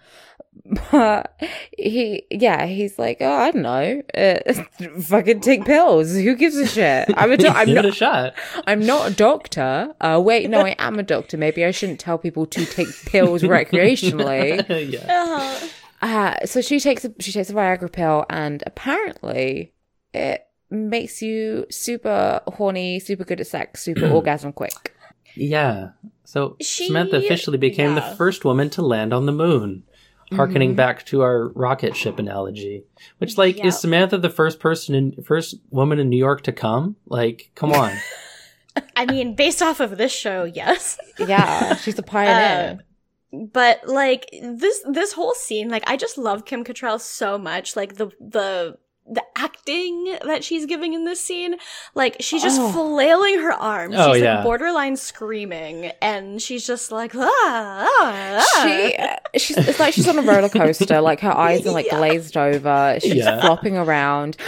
[0.92, 1.40] but
[1.76, 4.52] he, yeah, he's like, oh, I don't know, uh,
[5.00, 6.12] fucking take pills.
[6.12, 7.08] Who gives a shit?
[7.16, 8.34] I'm a, do- I'm Give not, a shot.
[8.66, 9.94] I'm not a doctor.
[10.00, 11.38] Uh, wait, no, I am a doctor.
[11.38, 14.92] Maybe I shouldn't tell people to take pills recreationally.
[14.92, 15.06] yeah.
[15.08, 15.66] uh,
[16.02, 19.72] Uh, so she takes a, she takes a Viagra pill, and apparently
[20.12, 24.94] it makes you super horny, super good at sex, super orgasm quick.
[25.36, 25.90] Yeah.
[26.24, 28.00] So She- Samantha officially became yeah.
[28.10, 29.84] the first woman to land on the moon.
[30.32, 30.76] Harkening Mm-hmm.
[30.76, 32.84] back to our rocket ship analogy,
[33.18, 33.66] which like Yeah.
[33.66, 36.96] is Samantha the first person in first woman in New York to come?
[37.06, 37.92] Like, come on.
[38.96, 40.98] I mean, based off of this show, yes.
[41.18, 42.78] Yeah, she's a pioneer.
[43.32, 47.96] but like this this whole scene like i just love kim Cattrall so much like
[47.96, 51.56] the the the acting that she's giving in this scene.
[51.96, 52.70] Like she's just Oh.
[52.70, 53.96] flailing her arms.
[53.98, 54.36] Oh, she's yeah.
[54.36, 59.18] like borderline screaming, and she's just like ah, ah, ah.
[59.34, 61.00] She, she's, it's like she's on a roller coaster.
[61.00, 61.98] Like her eyes are like Yeah.
[61.98, 62.98] glazed over.
[63.02, 63.40] She's Yeah.
[63.40, 64.36] flopping around.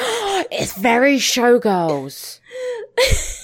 [0.53, 2.39] it's very showgirls.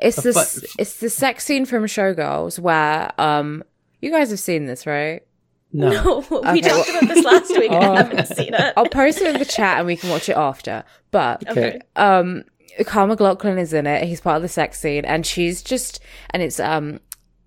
[0.00, 0.64] It's this.
[0.78, 3.62] It's the sex scene from Showgirls where um.
[4.00, 5.22] You guys have seen this, right?
[5.72, 5.90] No.
[5.90, 7.70] No, we Okay, talked about this last week.
[7.72, 7.92] and Oh.
[7.92, 8.72] I haven't seen it.
[8.76, 10.84] I'll post it in the chat and we can watch it after.
[11.10, 11.80] But Okay.
[11.96, 12.44] um
[12.86, 14.04] Kyle MacLachlan is in it.
[14.06, 17.00] He's part of the sex scene and she's just and it's um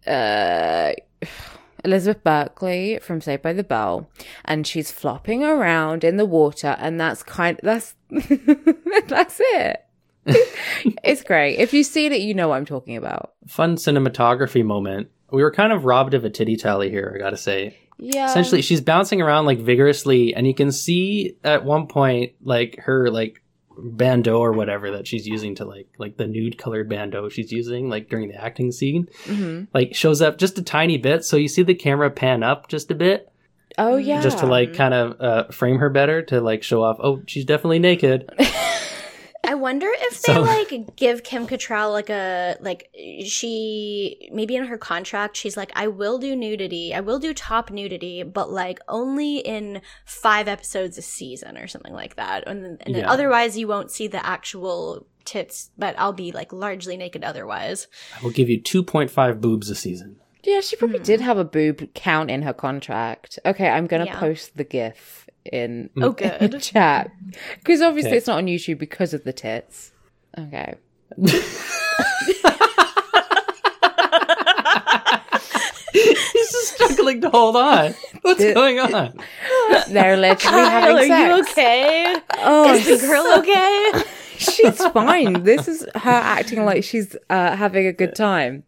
[0.06, 0.92] uh
[1.84, 4.08] Elizabeth Berkley from Saved by the Bell
[4.46, 7.96] and she's flopping around in the water and that's kind that's
[9.08, 9.84] that's it.
[11.04, 11.58] it's great.
[11.58, 13.34] If you've seen it, you know what I'm talking about.
[13.48, 15.10] Fun cinematography moment.
[15.32, 17.78] We were kind of robbed of a titty tally here, I gotta say.
[17.98, 18.26] Yeah.
[18.30, 23.10] Essentially, she's bouncing around like vigorously, and you can see at one point like her
[23.10, 23.42] like
[23.78, 27.90] bandeau or whatever that she's using to like like the nude colored bandeau she's using
[27.90, 29.68] like during the acting scene Mhm.
[29.74, 32.92] like shows up just a tiny bit so you see the camera pan up just
[32.92, 33.32] a bit
[33.78, 34.22] Oh yeah.
[34.22, 37.46] just to like kind of uh, frame her better to like show off oh she's
[37.46, 38.30] definitely naked
[39.44, 42.90] I wonder if they So- like give Kim Cattrall like a like
[43.26, 47.72] she maybe in her contract she's like I will do nudity, I will do top
[47.72, 52.78] nudity, but like only in five episodes a season or something like that, and, then-
[52.82, 53.12] and then Yeah.
[53.12, 57.88] otherwise you won't see the actual tits, but I'll be like largely naked otherwise.
[58.20, 61.04] i will give you 2.5 boobs a season Yeah, she probably hmm.
[61.04, 63.38] did have a boob count in her contract.
[63.46, 64.20] Okay, I'm gonna Yeah.
[64.20, 67.12] post the GIF in Oh, in the chat
[67.60, 68.18] because obviously Okay.
[68.18, 69.92] it's not on YouTube because of the tits.
[70.38, 70.76] Okay,
[75.94, 79.14] he's just struggling to hold on what's The- going on
[79.90, 82.16] they're literally Kyle, having are you okay?
[82.38, 83.92] Oh, Is the girl okay?
[84.42, 85.44] she's fine.
[85.44, 88.64] This is her acting like she's uh, having a good time.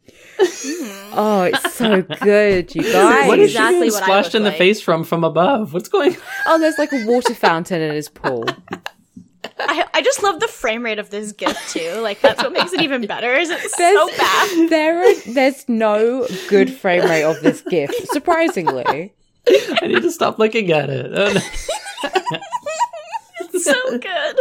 [1.14, 3.28] oh, it's so good, you guys.
[3.28, 4.58] what is she exactly being what splashed look in the like.
[4.58, 8.10] face from from above what's going on Oh, there's like a water fountain in his
[8.10, 8.46] pool.
[9.60, 12.00] I, I just love the frame rate of this gift too.
[12.02, 13.34] Like that's what makes it even better.
[13.34, 14.70] Is it's so bad.
[14.70, 19.14] There are, there's no good frame rate of this gift, surprisingly.
[19.82, 21.34] i need to stop looking at it Oh,
[22.32, 22.40] no.
[23.42, 24.40] It's so good.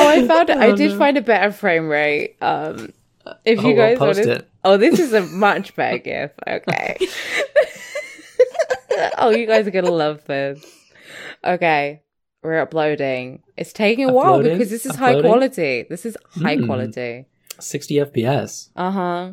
[0.00, 0.56] Oh, I found it.
[0.56, 0.98] I Oh, did no.
[0.98, 2.36] find a better frame rate.
[2.40, 2.92] Um,
[3.44, 4.48] if Oh, you we'll guys post want to, it.
[4.64, 6.32] oh, this is a much better GIF.
[6.46, 6.96] Okay.
[9.18, 10.64] oh, you guys are gonna love this.
[11.44, 12.02] Okay,
[12.42, 13.42] we're uploading.
[13.56, 15.86] It's taking a while because this is high quality.
[15.88, 16.66] This is high Hmm.
[16.66, 17.26] quality.
[17.58, 19.32] 60 fps Uh huh.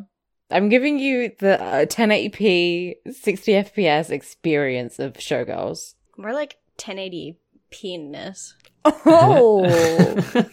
[0.50, 5.94] I'm giving you the uh, 1080p 60 FPS experience of Showgirls.
[6.18, 7.38] More like 1080
[7.70, 8.54] penis.
[9.06, 9.64] Oh,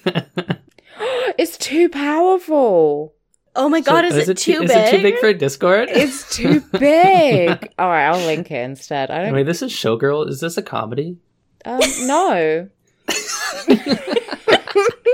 [1.37, 3.13] it's too powerful.
[3.57, 4.77] Oh my god, is, it, too is big?
[4.77, 5.87] it too big for Discord?
[5.89, 7.71] It's too big.
[7.79, 9.09] All right, I'll link it instead.
[9.09, 9.31] I don't.
[9.33, 10.27] Wait, this is Showgirl.
[10.27, 11.17] Is this a comedy?
[11.63, 12.67] Um, no,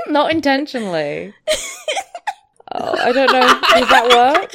[0.08, 1.36] not intentionally.
[2.74, 3.42] Oh, I don't know.
[3.42, 4.50] Does that work?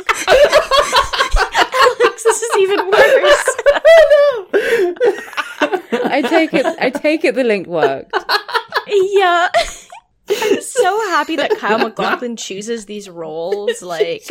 [2.02, 3.56] Alex, this is even worse.
[5.60, 6.66] I take it.
[6.78, 7.34] I take it.
[7.34, 8.12] The link worked.
[8.86, 9.48] yeah.
[10.28, 13.80] I'm so happy that Kyle MacLachlan chooses these roles.
[13.82, 14.24] Like,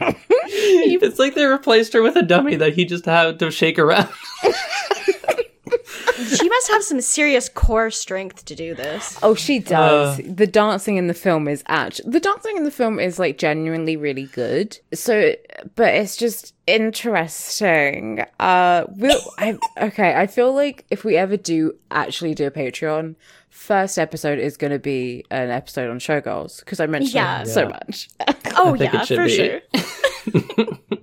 [0.00, 4.08] it's like they replaced her with a dummy that he just had to shake around.
[6.36, 9.18] she must have some serious core strength to do this.
[9.22, 10.18] Oh, she does.
[10.20, 10.22] Uh.
[10.26, 13.96] the dancing in the film is actually the dancing in the film is like genuinely
[13.96, 14.78] really good.
[14.94, 15.34] So,
[15.74, 18.24] but it's just interesting.
[18.40, 19.20] Uh, we'll.
[19.38, 20.14] I okay.
[20.14, 23.14] I feel like if we ever do actually do a Patreon,
[23.50, 27.42] first episode is going to be an episode on Showgirls because I mentioned Yeah.
[27.42, 27.68] it so Yeah.
[27.68, 28.08] much.
[28.56, 29.36] Oh, yeah, for be.
[29.36, 29.60] sure.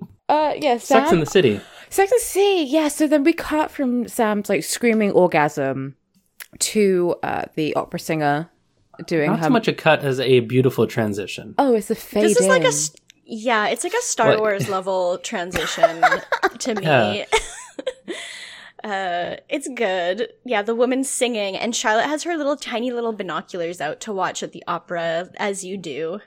[0.28, 1.00] Uh, yeah, Sam.
[1.00, 1.60] Sex in the City.
[1.90, 2.88] Sex and the City, yeah.
[2.88, 5.96] So then we cut from Sam's like screaming orgasm
[6.60, 8.50] to uh, the opera singer
[9.06, 9.44] doing Not her.
[9.46, 11.54] so much a cut as a beautiful transition.
[11.58, 12.24] oh, it's a fade.
[12.24, 12.72] This is like a in.
[13.24, 14.40] yeah, it's like a Star What?
[14.40, 16.02] Wars level transition
[16.58, 16.84] to me.
[16.84, 17.24] Yeah.
[18.84, 20.28] uh, it's good.
[20.44, 24.42] Yeah, the woman singing, and Charlotte has her little tiny little binoculars out to watch
[24.42, 26.20] at the opera, as you do.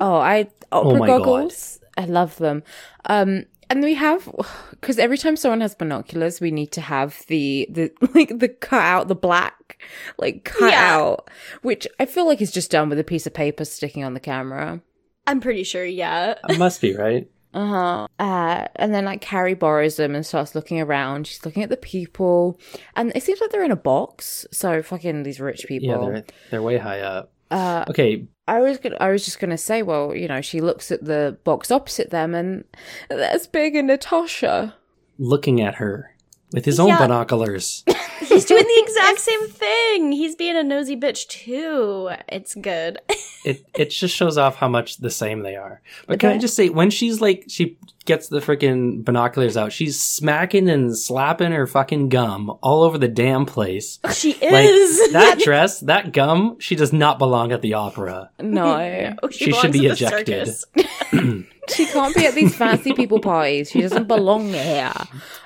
[0.00, 1.18] Oh, I opera my God.
[1.18, 1.78] goggles.
[1.96, 2.64] I love them.
[3.06, 4.28] Um, and we have
[4.70, 8.82] because every time someone has binoculars, we need to have the the like the cut
[8.82, 9.82] out the black
[10.18, 10.94] like cut Yeah.
[10.96, 11.30] out,
[11.62, 14.20] which I feel like is just done with a piece of paper sticking on the
[14.20, 14.80] camera.
[15.26, 15.84] I'm pretty sure.
[15.84, 17.28] Yeah, It must be, right?
[17.54, 18.08] Uh-huh.
[18.18, 21.26] Uh And then like Carrie borrows them and starts looking around.
[21.26, 22.58] She's looking at the people,
[22.96, 24.44] and it seems like they're in a box.
[24.50, 25.88] So fucking these rich people.
[25.88, 27.30] Yeah, they're they're way high up.
[27.50, 30.90] Uh, Okay, I was gonna, I was just gonna say, well, you know, she looks
[30.90, 32.64] at the box opposite them, and
[33.08, 34.74] there's Big and Natasha.
[35.18, 36.14] looking at her
[36.52, 36.98] with his own Yeah.
[36.98, 37.84] binoculars.
[38.20, 40.12] He's doing the exact same thing.
[40.12, 42.10] He's being a nosy bitch too.
[42.28, 42.98] It's good.
[43.44, 45.80] it it just shows off how much the same they are.
[46.06, 50.00] But can I just say, when she's like, she gets the freaking binoculars out, she's
[50.00, 53.98] smacking and slapping her fucking gum all over the damn place.
[54.12, 55.12] She Like is.
[55.12, 58.30] that dress, that gum, she does not belong at the opera.
[58.40, 60.48] No, Oh, She should be ejected.
[61.68, 63.70] she can't be at these fancy people parties.
[63.70, 64.92] She doesn't belong here.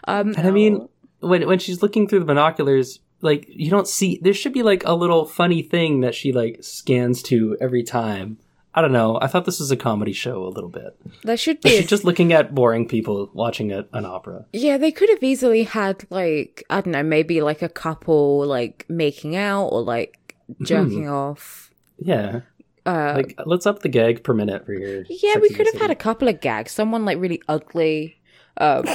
[0.06, 0.88] Um, And I mean,
[1.20, 4.84] when when she's looking through the binoculars, like you don't see there should be like
[4.84, 8.38] a little funny thing that she like scans to every time.
[8.78, 9.18] I don't know.
[9.20, 10.96] I thought this was a comedy show a little bit.
[11.24, 11.70] there should be.
[11.70, 14.46] she's just looking at boring people watching a, an opera.
[14.52, 18.86] yeah, they could have easily had like I don't know, maybe like a couple like
[18.88, 20.16] making out or like
[20.62, 21.72] jerking off.
[21.98, 22.42] Yeah.
[22.86, 25.90] Uh, Like let's up the gag per minute for your yeah, we could have had
[25.90, 26.70] a couple of gags.
[26.70, 28.20] Someone like really ugly.
[28.58, 28.84] Um,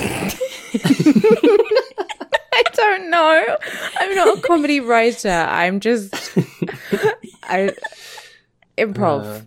[2.56, 3.58] I don't know.
[4.00, 5.30] I'm not a comedy writer.
[5.30, 6.14] I'm just
[7.44, 7.74] I
[8.78, 9.26] improv.
[9.26, 9.42] Uh,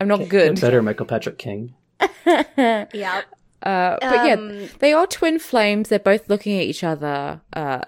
[0.00, 0.60] I'm not Get good.
[0.60, 1.74] better, Michael Patrick King.
[2.26, 3.22] yeah.
[3.62, 5.90] Uh, but yeah, Um, they are twin flames.
[5.90, 7.42] They're both looking at each other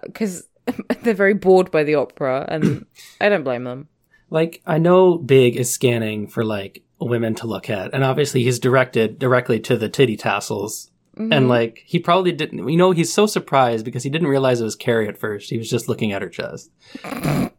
[0.04, 0.46] because
[1.02, 2.84] they're very bored by the opera, and
[3.20, 3.88] I don't blame them.
[4.28, 8.58] Like I know Big is scanning for like women to look at, and obviously he's
[8.58, 10.90] directed directly to the titty tassels.
[11.16, 11.32] Mm-hmm.
[11.32, 14.64] And like he probably didn't, you know, he's so surprised because he didn't realize it
[14.64, 15.50] was Carrie at first.
[15.50, 16.70] He was just looking at her chest,
[17.04, 17.50] and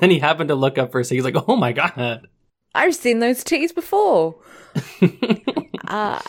[0.00, 1.16] then he happened to look up for a second.
[1.18, 2.28] He's like, "Oh my god!"
[2.74, 4.36] I've seen those titties before.
[5.88, 6.20] uh,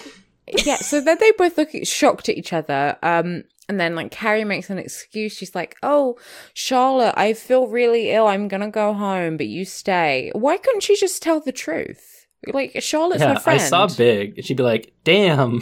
[0.65, 2.97] yeah, so then they both look shocked at each other.
[3.03, 5.33] Um, and then like Carrie makes an excuse.
[5.33, 6.17] She's like, "Oh,
[6.55, 8.25] Charlotte, I feel really ill.
[8.27, 12.25] I'm gonna go home, but you stay." Why couldn't she just tell the truth?
[12.47, 13.61] Like Charlotte's yeah, her I friend.
[13.61, 15.61] saw Big, and she'd be like, "Damn."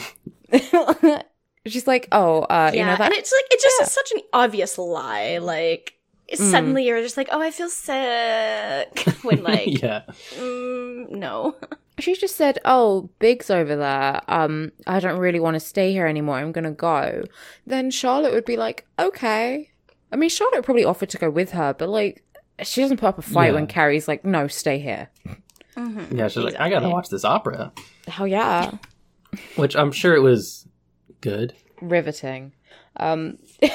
[1.66, 3.88] She's like, "Oh, uh, yeah, you know that." and it's like it's just Yeah.
[3.88, 5.40] such an obvious lie.
[5.40, 5.96] Like
[6.34, 6.52] Mm.
[6.52, 9.06] suddenly you're just like, oh, I feel sick.
[9.24, 10.02] When like, yeah,
[10.36, 11.56] mm, no.
[12.00, 14.22] She just said, "Oh, Big's over there.
[14.28, 16.38] Um, I don't really want to stay here anymore.
[16.38, 17.24] I'm gonna go."
[17.66, 19.72] Then Charlotte would be like, "Okay."
[20.12, 22.24] I mean, Charlotte probably offered to go with her, but like,
[22.62, 23.54] she doesn't put up a fight Yeah.
[23.54, 25.10] when Carrie's like, "No, stay here."
[26.12, 26.28] yeah.
[26.28, 27.72] She's like, "I gotta watch this opera,"
[28.08, 28.72] Hell yeah,
[29.56, 30.68] which I'm sure it was
[31.22, 31.54] good.
[31.82, 32.54] riveting.
[32.98, 33.38] Um,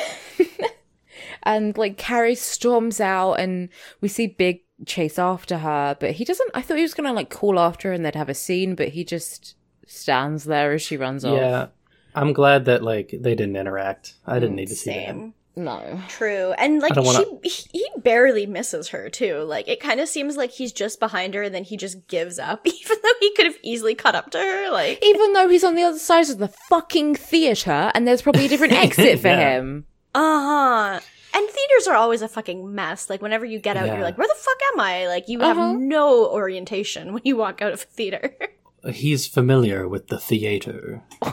[1.45, 3.69] and like Carrie storms out, and
[4.01, 6.51] we see Big chase after her, but he doesn't.
[6.55, 8.89] I thought he was gonna like call after her and they'd have a scene, but
[8.89, 9.55] he just
[9.87, 11.37] stands there as she runs off.
[11.37, 11.67] Yeah,
[12.15, 14.15] I'm glad that like they didn't interact.
[14.27, 15.33] I didn't need to see that.
[15.55, 16.01] No.
[16.09, 16.53] True.
[16.57, 19.41] And like wanna- she he barely misses her too.
[19.41, 22.39] Like it kind of seems like he's just behind her and then he just gives
[22.39, 24.71] up even though he could have easily caught up to her.
[24.73, 28.47] Like even though he's on the other side of the fucking theater and there's probably
[28.47, 29.59] a different exit for Yeah.
[29.59, 29.85] him.
[30.15, 31.01] uh-huh.
[31.35, 33.09] And theaters are always a fucking mess.
[33.09, 33.95] Like whenever you get out Yeah.
[33.95, 35.55] you're like, "Where the fuck am I?" Like you Uh-huh.
[35.55, 38.37] have no orientation when you walk out of a theater.
[38.93, 41.03] He's familiar with the theater.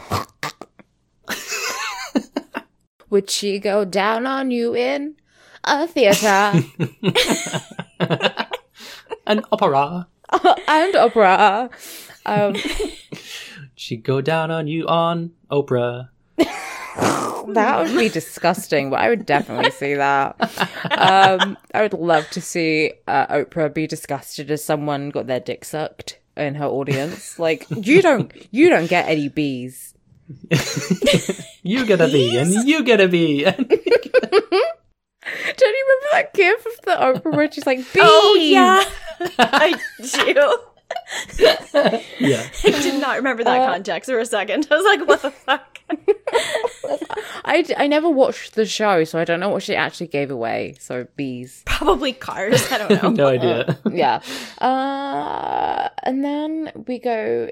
[3.10, 5.16] Would she go down on you in
[5.64, 6.28] a theater
[9.26, 10.08] An opera.
[10.68, 11.70] and opera?
[12.26, 12.56] Um,
[13.76, 16.10] She'd go down on you on Oprah.
[17.54, 20.36] That would be disgusting, but I would definitely see that.
[20.92, 25.66] Um, I would love to see uh, Oprah be disgusted as someone got their dick
[25.66, 27.40] sucked in her audience.
[27.40, 29.94] Like you don't, you don't get any bees.
[31.62, 33.44] You get a bee, and you get a bee.
[33.44, 33.70] Don't
[35.76, 38.02] you remember that gif of the Oprah where she's like, bees?
[38.04, 38.84] Oh yeah.
[39.38, 40.58] I do.
[41.38, 41.56] Yeah.
[41.74, 42.02] I
[42.64, 44.68] did not remember that Uh, context for a second.
[44.72, 45.80] I was like, what the fuck?
[47.46, 50.76] I, I never watched the show, so I don't know what she actually gave away.
[50.80, 51.64] So bees.
[51.66, 52.72] Probably cars.
[52.72, 53.10] I don't know.
[53.10, 53.78] no idea.
[53.92, 54.22] yeah.
[54.60, 57.50] Uh, and then we go.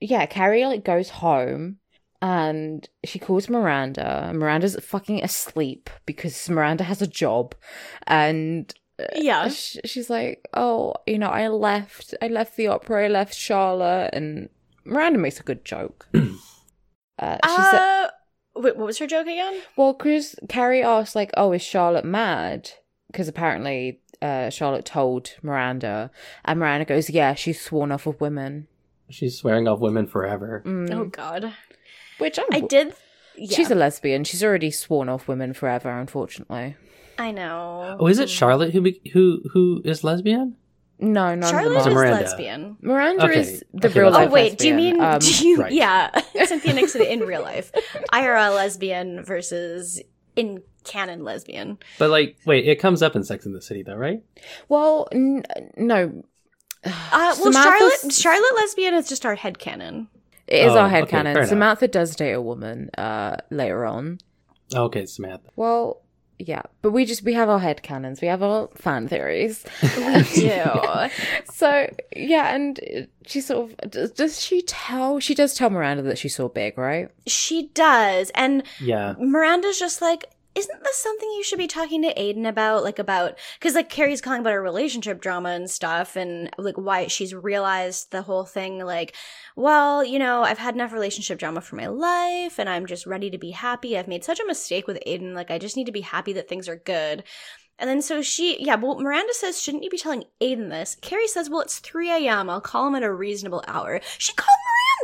[0.00, 1.76] Yeah, Carrie like goes home,
[2.22, 4.32] and she calls Miranda.
[4.34, 7.54] Miranda's fucking asleep because Miranda has a job,
[8.06, 8.72] and
[9.14, 9.48] yeah.
[9.48, 12.14] sh- she's like, "Oh, you know, I left.
[12.22, 13.04] I left the opera.
[13.04, 14.48] I left Charlotte." And
[14.84, 16.08] Miranda makes a good joke.
[16.14, 16.18] uh,
[17.44, 17.74] she said.
[17.74, 18.10] Uh,
[18.56, 19.60] wait, what was her joke again?
[19.76, 22.70] Well, because Carrie asked, like, oh, is Charlotte mad?
[23.08, 26.10] Because apparently uh, Charlotte told Miranda.
[26.44, 28.68] And Miranda goes, yeah, she's sworn off of women.
[29.08, 30.62] She's swearing off women forever.
[30.64, 30.92] Mm.
[30.92, 31.52] Oh God,
[32.18, 32.94] Which I, I did.
[33.36, 34.24] Yeah, She's a lesbian.
[34.24, 36.76] She's already sworn off women forever, unfortunately.
[37.20, 37.96] I know.
[38.00, 40.56] Oh, is it Charlotte who be- who who is lesbian?
[40.98, 42.20] No, none Charlotte is Miranda.
[42.24, 42.76] lesbian.
[42.82, 44.32] Miranda Okay, is the okay, real that's Oh life.
[44.32, 45.72] wait, do you mean Um, do you, right.
[45.72, 46.10] yeah,
[46.44, 47.72] Cynthia Nixon in real life,
[48.12, 50.02] IRL lesbian versus
[50.36, 51.78] in canon lesbian?
[51.98, 54.22] But like, wait, it comes up in Sex in the City though, right?
[54.68, 55.42] well, n-
[55.76, 56.22] no,
[56.84, 60.08] Uh, well, Samantha's- Charlotte Charlotte lesbian is just our head canon.
[60.46, 61.30] it is Oh, our okay, fair headcanon.
[61.36, 61.48] enough.
[61.48, 64.18] Samantha does date a woman uh, later on.
[64.74, 65.48] Okay, Samantha.
[65.56, 66.02] Well,
[66.40, 69.64] yeah, but we just we have our head canons, We have our fan theories.
[69.82, 70.62] We do.
[71.52, 72.80] So yeah, and
[73.26, 75.20] she sort of does, does she tell?
[75.20, 77.10] She does tell Miranda that she saw Big, right?
[77.26, 79.14] she does, and Yeah.
[79.18, 80.24] Miranda's just like,
[80.54, 82.82] isn't this something you should be talking to Aiden about?
[82.82, 87.06] Like, about, cause like Carrie's calling about her relationship drama and stuff and like why
[87.06, 88.84] she's realized the whole thing.
[88.84, 89.14] Like,
[89.54, 93.30] well, you know, I've had enough relationship drama for my life and I'm just ready
[93.30, 93.96] to be happy.
[93.96, 95.34] I've made such a mistake with Aiden.
[95.34, 97.22] Like, I just need to be happy that things are good.
[97.78, 100.96] And then so she, yeah, well, Miranda says, shouldn't you be telling Aiden this?
[101.00, 102.50] Carrie says, well, it's 3 a.m.
[102.50, 104.00] I'll call him at a reasonable hour.
[104.18, 104.48] She called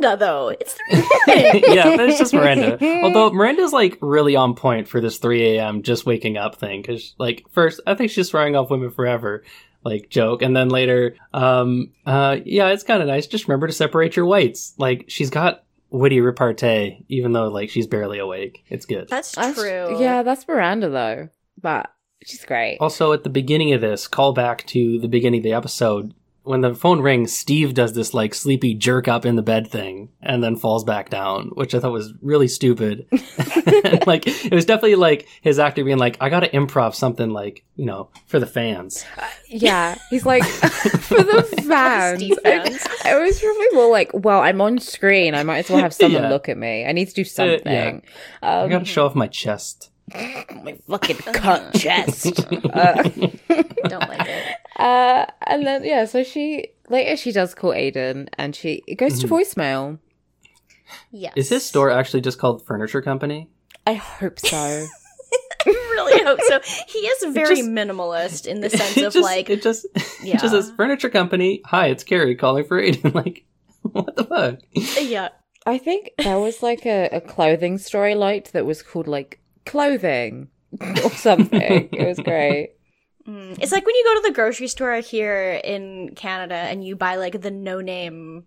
[0.01, 0.49] Miranda, though.
[0.49, 0.99] It's 3
[1.35, 1.63] a.m.
[1.69, 2.79] yeah, but it's just Miranda.
[3.03, 5.83] Although Miranda's like really on point for this 3 a.m.
[5.83, 6.83] just waking up thing.
[6.83, 9.45] Cause like first, I think she's swearing off women forever,
[9.85, 10.43] like joke.
[10.43, 13.27] And then later, um, uh, yeah, it's kind of nice.
[13.27, 14.75] Just remember to separate your whites.
[14.79, 18.65] Like she's got witty repartee, even though like she's barely awake.
[18.69, 19.09] It's good.
[19.09, 20.01] That's That's- true.
[20.01, 21.29] Yeah, that's Miranda though,
[21.61, 21.91] but
[22.25, 22.79] she's great.
[22.81, 26.13] Also, at the beginning of this, call back to the beginning of the episode.
[26.47, 30.11] When the phone rings, Steve does this like sleepy jerk up in the bed thing
[30.23, 33.07] and then falls back down, which I thought was really stupid.
[33.11, 37.65] and, like, it was definitely like his actor being like, I gotta improv something like,
[37.75, 39.05] you know, for the fans.
[39.49, 42.19] Yeah, he's like for the fans.
[42.21, 42.87] Steve fans.
[43.05, 45.35] It was probably more like, well, I'm on screen.
[45.35, 46.29] I might as well have someone Yeah.
[46.31, 46.87] look at me.
[46.87, 47.57] I need to do Uh, yeah.
[47.57, 48.03] something.
[48.43, 49.91] I um, gotta show off my chest.
[50.15, 52.41] my fucking cunt chest.
[52.53, 53.03] uh,
[53.89, 54.57] Don't like it.
[54.79, 59.19] uh, and then yeah, so she later she does call Aiden, and she it goes
[59.21, 59.99] to voicemail.
[61.11, 61.33] Yes.
[61.37, 63.49] Is his store actually just called Furniture Company?
[63.87, 64.57] I hope so.
[65.67, 66.61] I really hope so.
[66.87, 69.85] He is very just- minimalist in the sense of just, like, it just,
[70.23, 70.37] Yeah.
[70.37, 71.61] it just says Furniture Company.
[71.65, 73.13] Hi, it's Carrie calling for Aiden.
[73.15, 73.45] Like,
[73.83, 74.59] what the fuck?
[75.03, 75.31] yeah.
[75.67, 80.49] I think there was like a, a clothing store light that was called like clothing
[80.81, 81.89] or something.
[81.93, 82.73] it was great.
[83.27, 83.59] Mm.
[83.61, 87.17] It's like when you go to the grocery store here in Canada and you buy
[87.17, 88.45] like the no name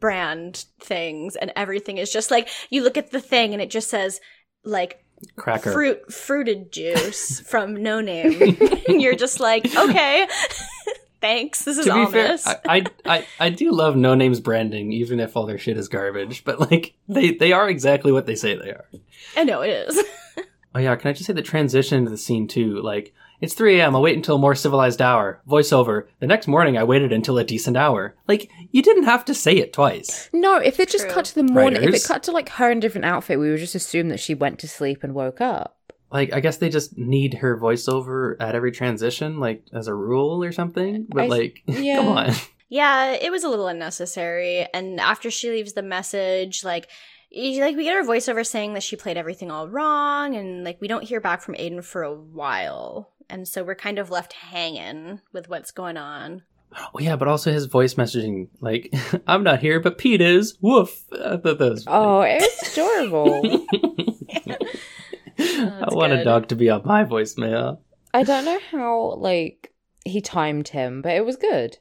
[0.00, 3.88] brand things and everything is just like you look at the thing and it just
[3.88, 4.20] says
[4.64, 5.04] like
[5.36, 5.70] Cracker.
[5.70, 8.58] fruit fruited juice from no name
[8.88, 10.26] and you're just like okay
[11.20, 12.84] thanks this is to be ominous fair, I, I
[13.18, 16.42] I I do love No Name's branding, even if all their shit is garbage.
[16.44, 18.86] But like they they are exactly what they say they are.
[19.36, 20.02] I know it is
[20.76, 22.82] Oh yeah, can I just say the transition to the scene too?
[22.82, 23.96] Like it's 3 a.m.
[23.96, 25.40] I'll wait until a more civilized hour.
[25.48, 26.06] Voiceover.
[26.20, 28.14] The next morning, I waited until a decent hour.
[28.28, 30.28] Like you didn't have to say it twice.
[30.34, 32.76] No, if it just cut to the morning, if it cut to like her in
[32.76, 35.78] a different outfit, we would just assume that she went to sleep and woke up.
[36.12, 40.44] Like I guess they just need her voiceover at every transition, like as a rule
[40.44, 41.06] or something.
[41.08, 41.96] But I- like, yeah.
[41.96, 42.32] come on.
[42.68, 44.66] Yeah, it was a little unnecessary.
[44.74, 46.90] And after she leaves the message, like, y-
[47.32, 50.88] like we get her voiceover saying that she played everything all wrong, and like we
[50.88, 55.20] don't hear back from Aiden for a while, and so we're kind of left hanging
[55.32, 56.42] with what's going on.
[56.76, 58.92] Oh yeah, but also his voice messaging, like
[59.26, 60.56] I'm not here, but Pete is.
[60.60, 61.04] Woof.
[61.12, 63.66] I thought that was Oh, it's was adorable.
[65.38, 67.78] I That's want a dog to be on my voicemail.
[68.14, 69.72] I don't know how like
[70.04, 71.78] he timed him, but it was good.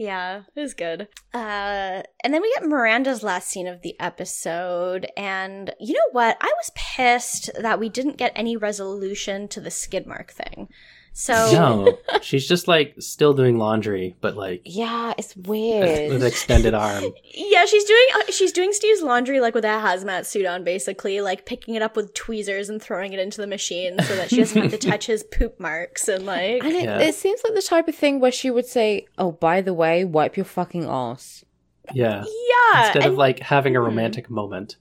[0.00, 1.08] Yeah, it was good.
[1.34, 6.38] Uh, and then we get Miranda's last scene of the episode, and you know what?
[6.40, 10.70] I was pissed that we didn't get any resolution to the skid mark thing.
[11.12, 16.22] So No, she's just like still doing laundry, but like Yeah, it's weird with weird.
[16.32, 17.04] extended arm.
[17.34, 21.20] Yeah, she's doing uh, she's doing Steve's laundry like with a hazmat suit on, basically,
[21.20, 24.36] like picking it up with tweezers and throwing it into the machine so that she
[24.38, 26.62] doesn't have to touch his poop marks and like.
[26.62, 26.98] and it, Yeah.
[27.00, 30.04] it seems like the type of thing where she would say, "Oh, by the way,
[30.04, 31.44] wipe your fucking ass."
[31.92, 33.86] Yeah, Yeah, instead and- of like having a Hmm.
[33.86, 34.76] romantic moment,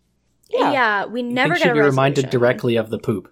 [0.49, 1.05] yeah, Yeah.
[1.05, 3.31] we you never think get she'd a be reminded directly of the poop.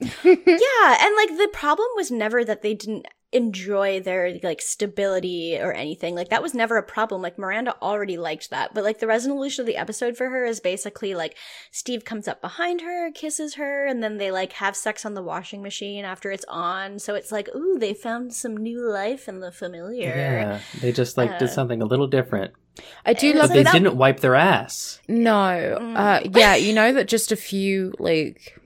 [0.24, 5.72] Yeah, and like the problem was never that they didn't enjoy their like stability or
[5.74, 6.14] anything.
[6.14, 7.20] Like that was never a problem.
[7.20, 8.72] Like Miranda already liked that.
[8.72, 11.36] But like the resolution of the episode for her is basically like
[11.70, 15.22] Steve comes up behind her, kisses her, and then they like have sex on the
[15.22, 16.98] washing machine after it's on.
[16.98, 20.08] So it's like, ooh, they found some new life in the familiar.
[20.08, 22.54] Yeah, they just like did Uh, something a little different,
[23.04, 25.00] I do love but they that- didn't wipe their ass.
[25.06, 25.76] No.
[25.80, 25.96] Mm.
[25.98, 28.58] Uh yeah, you know that just a few like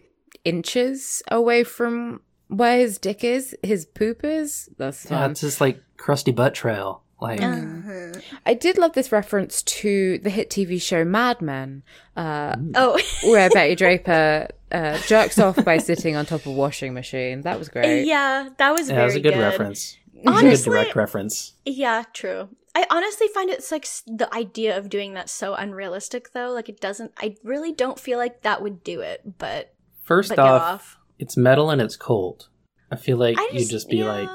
[0.45, 4.68] inches away from where his dick is, his poop is.
[4.78, 5.30] That's Yeah, fun.
[5.32, 7.03] it's just like crusty butt trail.
[7.20, 8.12] Like, Uh-huh.
[8.45, 11.84] I did love this reference to the hit TV show Mad Men,
[12.16, 16.95] uh, Oh, where Betty Draper uh, jerks off by sitting on top of a washing
[16.95, 17.43] machine.
[17.43, 18.07] That was great.
[18.07, 19.40] yeah, that was yeah, very that was a good, good.
[19.40, 19.97] reference.
[20.14, 21.53] It a Honestly- good direct reference.
[21.64, 22.49] Yeah, true.
[22.74, 26.51] I honestly find it's like the idea of doing that so unrealistic though.
[26.51, 30.62] Like it doesn't I really don't feel like that would do it, but First off,
[30.62, 30.98] off.
[31.18, 32.48] it's metal and it's cold.
[32.90, 34.12] I feel like I you'd just be yeah.
[34.12, 34.28] like,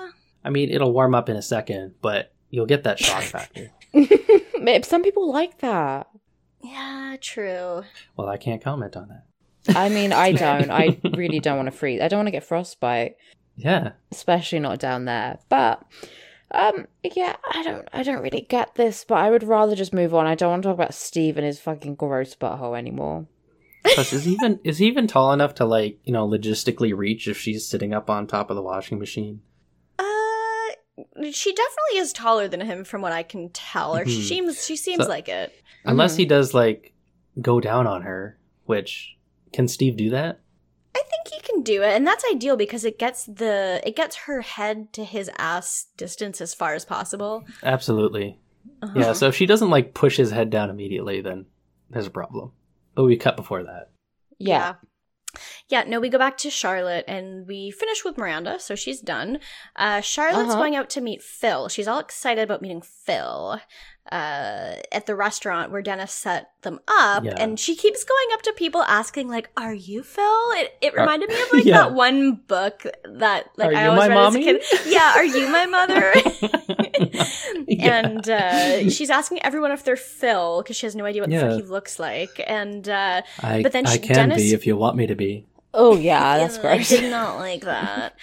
[0.43, 3.72] I mean, it'll warm up in a second, but you'll get that shock factor.
[4.84, 6.07] Some people like that.
[6.63, 7.84] Yeah, true.
[8.15, 9.76] well, I can't comment on that.
[9.76, 10.72] I mean, I don't.
[10.72, 12.01] I really don't want to freeze.
[12.01, 13.18] I don't want to get frostbite,
[13.55, 15.39] Yeah, especially not down there.
[15.49, 15.84] But
[16.51, 17.88] um, yeah, I don't.
[17.93, 19.03] I don't really get this.
[19.03, 20.26] But I would rather just move on.
[20.26, 23.28] I don't want to talk about Steve and his fucking gross butthole anymore.
[23.96, 27.28] Plus is he even is he even tall enough to like you know logistically reach
[27.28, 29.42] if she's sitting up on top of the washing machine?
[30.00, 30.04] Uh
[31.32, 33.96] she definitely is taller than him from what I can tell.
[33.96, 34.28] Or she Mhm.
[34.28, 35.54] seems she seems So- like it.
[35.86, 36.18] Unless Mhm.
[36.18, 36.94] he does like
[37.42, 39.16] go down on her, which
[39.54, 40.40] can Steve do that?
[40.96, 44.16] I think he can do it, and that's ideal because it gets the it gets
[44.28, 47.46] her head to his ass distance as far as possible.
[47.64, 48.40] Absolutely.
[48.82, 48.94] Uh-huh.
[49.00, 49.14] Yeah.
[49.14, 51.46] So if she doesn't like push his head down immediately, then
[51.90, 52.52] there's a problem.
[52.98, 53.91] But we cut before that.
[54.39, 54.74] Yeah.
[55.70, 59.39] Yeah, no, we go back to Charlotte and we finish with Miranda, so she's done.
[59.76, 60.58] Uh, Charlotte's Uh-huh.
[60.58, 61.70] going out to meet Phil.
[61.70, 63.60] She's all excited about meeting Phil
[64.12, 67.36] uh, at the restaurant where Dennis set them up, Yeah.
[67.38, 71.01] and she keeps going up to people asking, like, "Are you Phil?" It, it Are-
[71.01, 71.78] reminded me of like Yeah.
[71.80, 74.49] that one book that like Are I you always my read mommy?
[74.49, 74.88] as a kid.
[74.91, 76.14] Yeah, are you my mother?
[77.70, 77.99] Yeah.
[78.05, 81.39] And uh, she's asking everyone if they're Phil because she has no idea what the
[81.39, 82.41] fuck he looks like.
[82.47, 85.16] And uh, I, But then I she- can Dennis- be if you want me to
[85.16, 85.45] be.
[85.74, 86.91] Oh yeah, that's Ew, gross.
[86.91, 88.16] I did not like that.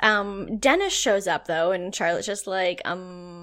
[0.00, 3.41] um, Dennis shows up though, and Charlotte's just like, um,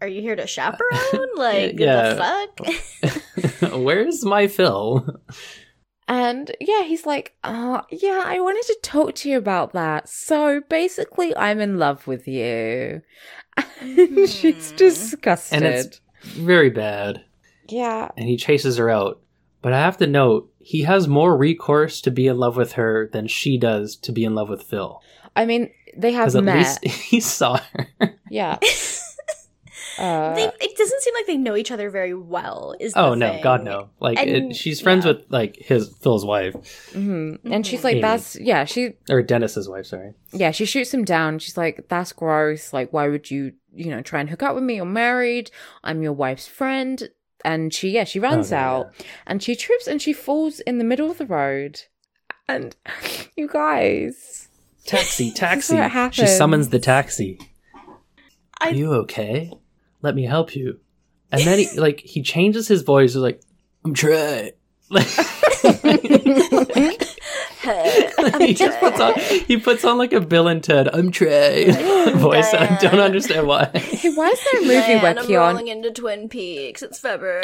[0.00, 1.28] are you here to chaperone?
[1.36, 2.14] Like, yeah.
[2.14, 3.18] the
[3.62, 3.72] fuck?
[3.82, 5.04] Where's my Phil?
[6.06, 10.08] And yeah, he's like, oh, yeah, I wanted to talk to you about that.
[10.08, 13.02] So basically, I'm in love with you.
[13.80, 14.76] And she's Hmm.
[14.76, 15.62] disgusted.
[15.62, 17.24] And it's very bad.
[17.68, 18.08] yeah.
[18.16, 19.20] And he chases her out.
[19.62, 23.08] But I have to note, he has more recourse to be in love with her
[23.12, 25.00] than she does to be in love with Phil.
[25.36, 26.84] I mean, they have met.
[26.84, 28.14] he saw her.
[28.30, 28.58] Yeah.
[29.98, 32.74] Uh, they, it doesn't seem like they know each other very well.
[32.80, 33.42] Is the oh no, thing.
[33.42, 33.90] God no!
[34.00, 35.12] Like And- it, she's friends yeah.
[35.12, 36.54] with like his Phil's wife
[36.92, 37.38] mhm.
[37.44, 38.02] And she's like, Amy.
[38.02, 39.86] that's, yeah, she, or Dennis's wife.
[39.86, 40.14] Sorry.
[40.32, 41.38] yeah, she shoots him down.
[41.38, 42.72] She's like, that's gross.
[42.72, 44.76] Like, why would you, you know, try and hook up with me?
[44.76, 45.50] You're married.
[45.82, 47.08] I'm your wife's friend.
[47.44, 48.94] And she, yeah, she runs Oh, no, out
[49.26, 51.82] and she trips and she falls in the middle of the road.
[52.48, 52.74] And
[53.36, 54.48] you guys,
[54.86, 55.76] Taxi, taxi.
[56.12, 57.38] She summons the taxi.
[58.60, 59.52] I- Are you okay?
[60.04, 60.80] Let me help you.
[61.32, 63.14] And then he like he changes his voice.
[63.14, 63.40] He's like,
[63.86, 64.52] "I'm Trey."
[64.90, 65.06] Like,
[68.38, 71.70] he just puts on he puts on like a Bill and Ted "I'm Trey"
[72.16, 72.52] voice.
[72.52, 73.70] and I don't understand why.
[73.72, 76.82] hey, why is there a movie Diane, where I'm Keanu, rolling into Twin Peaks.
[76.82, 77.40] It's February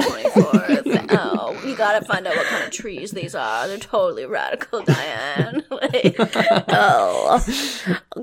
[0.00, 1.06] 24th.
[1.10, 3.68] oh, you gotta find out what kind of trees these are.
[3.68, 5.62] They're totally radical, Diane.
[5.70, 7.38] like, oh,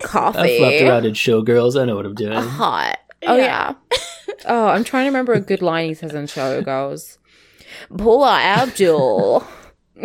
[0.03, 1.79] coffee, I've slept around in showgirls.
[1.81, 2.33] I know what I'm doing.
[2.33, 2.99] hot.
[3.27, 3.73] Oh yeah.
[3.91, 3.97] Yeah.
[4.45, 7.17] oh, I'm trying to remember a good line he says in Showgirls.
[7.97, 9.45] Paula Abdul.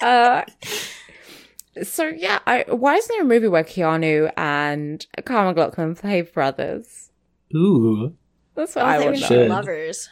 [0.00, 0.42] uh,
[1.82, 7.10] so yeah, I, why isn't there a movie where Keanu and Kyle MacLachlan play brothers?
[7.54, 8.14] Ooh,
[8.54, 9.26] That's what oh, I they would were know.
[9.26, 9.48] should.
[9.48, 10.08] lovers.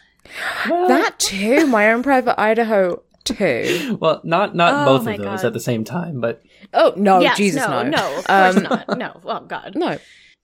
[0.66, 1.66] That too.
[1.66, 3.96] My own private Idaho too.
[4.00, 5.46] well, not not Oh both of those God.
[5.46, 6.42] at the same time, but
[6.74, 8.98] Oh no, yes, Jesus no, no, no, of course Um, not.
[8.98, 9.72] No, oh God.
[9.74, 9.98] No.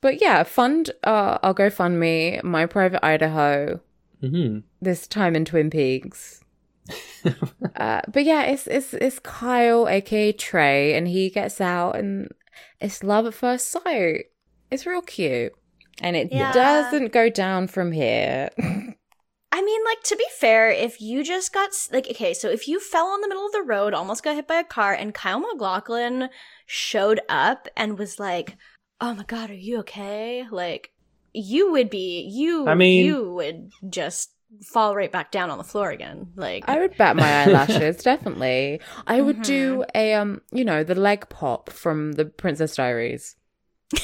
[0.04, 0.90] But yeah, fund.
[1.02, 2.38] Uh, I'll go fund me.
[2.44, 3.80] My private Idaho.
[4.22, 4.62] mhm.
[4.82, 6.44] this time in Twin Peaks.
[7.76, 12.28] uh, but yeah, it's it's it's Kyle, aka Trey, and he gets out, and
[12.80, 14.26] it's love at first sight.
[14.70, 15.54] It's real cute,
[16.02, 16.52] and it Yeah.
[16.52, 18.50] doesn't go down from here.
[19.56, 22.78] I mean, like to be fair, if you just got like okay, so if you
[22.78, 25.40] fell in the middle of the road, almost got hit by a car, and Kyle
[25.40, 26.28] MacLachlan
[26.66, 28.56] showed up and was like,
[29.00, 30.90] "Oh my god, are you okay?" Like,
[31.32, 32.66] you would be you.
[32.68, 34.30] I mean- you would just
[34.62, 36.28] fall right back down on the floor again.
[36.36, 38.80] Like, I would bat my eyelashes, definitely.
[39.06, 39.90] I would do Mm-hmm.
[39.96, 43.36] a um, you know, the leg pop from the Princess Diaries.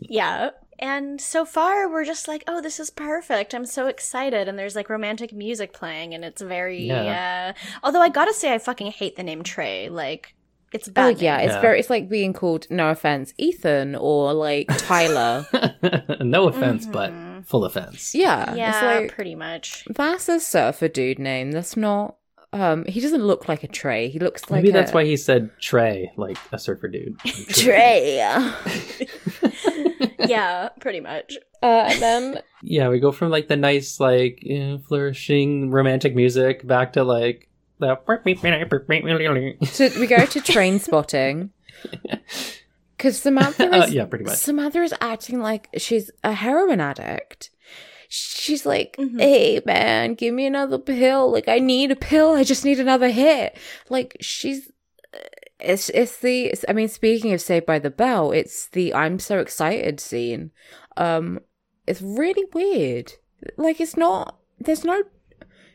[0.00, 0.50] Yeah.
[0.78, 3.54] And so far, we're just like, oh, this is perfect.
[3.54, 4.46] I'm so excited.
[4.46, 6.84] And there's like romantic music playing, and it's very.
[6.84, 7.54] Yeah.
[7.56, 7.78] Uh...
[7.82, 9.88] Although I gotta say, I fucking hate the name Trey.
[9.88, 10.34] Like,
[10.72, 11.20] it's a Oh bad.
[11.22, 11.60] yeah, it's Yeah.
[11.60, 11.78] very.
[11.80, 15.46] It's like being called, no offense, Ethan or like Tyler.
[16.20, 17.12] no offense, but
[17.44, 18.14] full offense.
[18.14, 19.84] yeah, Yeah, it's like pretty much.
[19.94, 21.52] that's a surfer dude name.
[21.52, 22.16] That's not.
[22.52, 24.08] Um, he doesn't look like a Trey.
[24.08, 27.18] He looks like Maybe that's why he said Trey, like a surfer dude.
[27.50, 28.16] Trey.
[30.20, 31.36] yeah, pretty much.
[31.62, 36.66] Uh, and then Yeah, we go from like the nice, like eh, flourishing romantic music
[36.66, 37.96] back to like the.
[39.74, 41.50] to, we go to train spotting
[42.96, 44.36] because Samantha Uh, is yeah, pretty much.
[44.36, 47.50] Samantha is acting like she's a heroin addict.
[48.08, 49.20] She's like, Mhm.
[49.20, 51.30] "Hey man, give me another pill.
[51.30, 52.34] Like I need a pill.
[52.34, 53.56] I just need another hit."
[53.90, 54.70] Like she's
[55.58, 59.18] it's it's the it's- I mean, speaking of Saved by the Bell, it's the I'm
[59.18, 60.52] so excited scene.
[60.96, 61.40] Um
[61.86, 63.14] it's really weird.
[63.56, 65.02] Like it's not there's no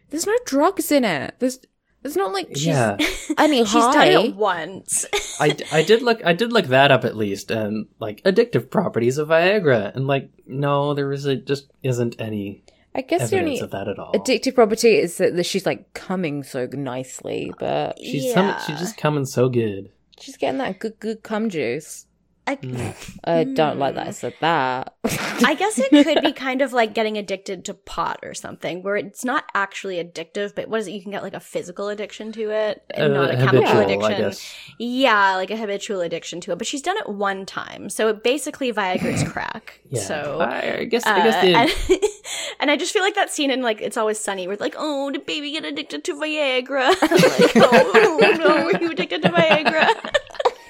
[0.10, 1.36] there's no drugs in it.
[1.40, 1.60] There's
[2.02, 2.98] there's not like she's Yeah,
[3.38, 4.08] any She's done high.
[4.26, 5.06] it once.
[5.40, 9.18] I, I did look I did look that up at least, and like addictive properties
[9.18, 12.64] of Viagra, and like no, there is a, just isn't any
[12.94, 14.12] I guess the evidence only of that at all.
[14.14, 18.98] addictive property is that, that she's like coming so nicely, but She's some, she's just
[18.98, 19.92] coming so good.
[20.20, 22.06] she's getting that good good cum juice.
[22.48, 23.20] I, Mm.
[23.24, 24.96] I don't like that I said that.
[25.46, 28.96] I guess it could be kind of like getting addicted to pot or something, where
[28.98, 30.92] it's not actually addictive, but what is it?
[30.92, 33.82] You can get like a physical addiction to it, and not a Uh, chemical habitual,
[33.82, 34.14] addiction.
[34.14, 34.56] I guess.
[34.80, 36.58] Yeah, like a habitual addiction to it.
[36.58, 39.80] But she's done it one time, so it basically Viagra's crack.
[39.90, 40.40] Yeah, So.
[40.42, 42.04] I, I guess uh, I guess the, and,
[42.60, 44.76] and I just feel like that scene in like It's Always Sunny where it's like,
[44.78, 46.90] oh, did baby get addicted to Viagra?
[47.02, 49.88] like, oh, no, were you addicted to Viagra?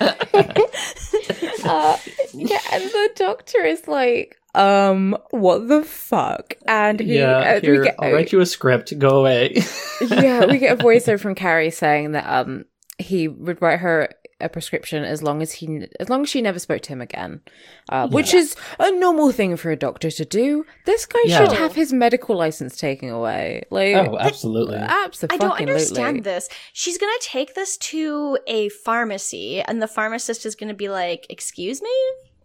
[0.02, 1.98] Uh,
[2.34, 6.56] yeah, and the doctor is like, um, what the fuck?
[6.68, 7.38] And he, yeah.
[7.38, 8.98] uh, we Here, get- I'll write you a script.
[9.00, 9.56] Go away.
[10.02, 12.66] yeah, we get a voiceover from Carrie saying that um
[12.98, 14.10] he would write her
[14.42, 17.42] a prescription as long as he as long as she never spoke to him again,
[17.90, 20.66] uh, which is a normal thing for a doctor to do.
[20.86, 21.38] This guy Yeah.
[21.48, 23.64] should have his medical license taken away.
[23.70, 24.76] Like, oh, absolutely.
[24.78, 25.36] absolutely.
[25.36, 26.50] I don't understand this.
[26.74, 31.82] She's gonna take this to a pharmacy, and the pharmacist is gonna be like, "Excuse
[31.82, 31.90] me."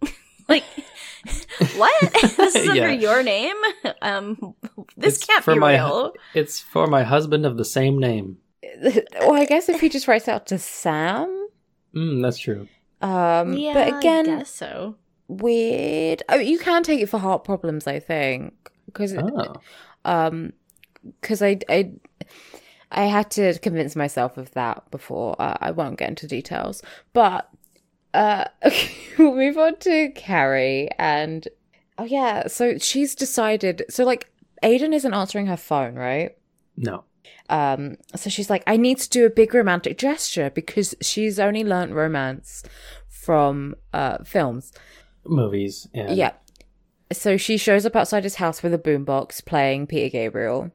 [0.49, 0.63] Like,
[1.75, 1.93] what?
[2.37, 2.71] this is Yeah.
[2.71, 3.55] under your name?
[4.01, 4.55] Um,
[4.95, 6.13] this It's can't for be my- real.
[6.33, 8.37] It's for my husband of the same name.
[9.19, 11.46] well, I guess if he just writes out to Sam.
[11.95, 12.67] Mm, that's true.
[13.01, 14.95] Um, yeah, but I again, guess so.
[15.27, 16.23] weird.
[16.29, 18.53] Oh, you can take it for heart problems, I think,
[18.85, 19.55] because Oh,
[20.05, 20.53] um
[21.21, 21.91] because I, I
[22.91, 26.81] i had to convince myself of that before uh, i won't get into details
[27.13, 27.49] but
[28.13, 31.47] uh okay, we'll move on to carrie and
[31.97, 34.29] oh yeah so she's decided so like
[34.63, 36.37] aiden isn't answering her phone right
[36.77, 37.03] no.
[37.49, 41.63] Um so she's like i need to do a big romantic gesture because she's only
[41.63, 42.63] learnt romance
[43.07, 44.71] from uh films
[45.25, 45.87] Movies.
[45.93, 46.33] And yeah
[47.11, 50.71] so she shows up outside his house with a boombox playing peter gabriel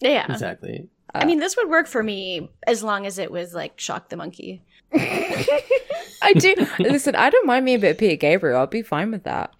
[0.00, 0.30] Yeah.
[0.30, 0.88] Exactly.
[1.14, 4.16] I mean, this would work for me as long as it was like Shock the
[4.16, 4.62] Monkey.
[4.94, 6.54] I do.
[6.78, 8.58] Listen, I don't mind me a bit of Peter Gabriel.
[8.60, 9.54] I'll be fine with that.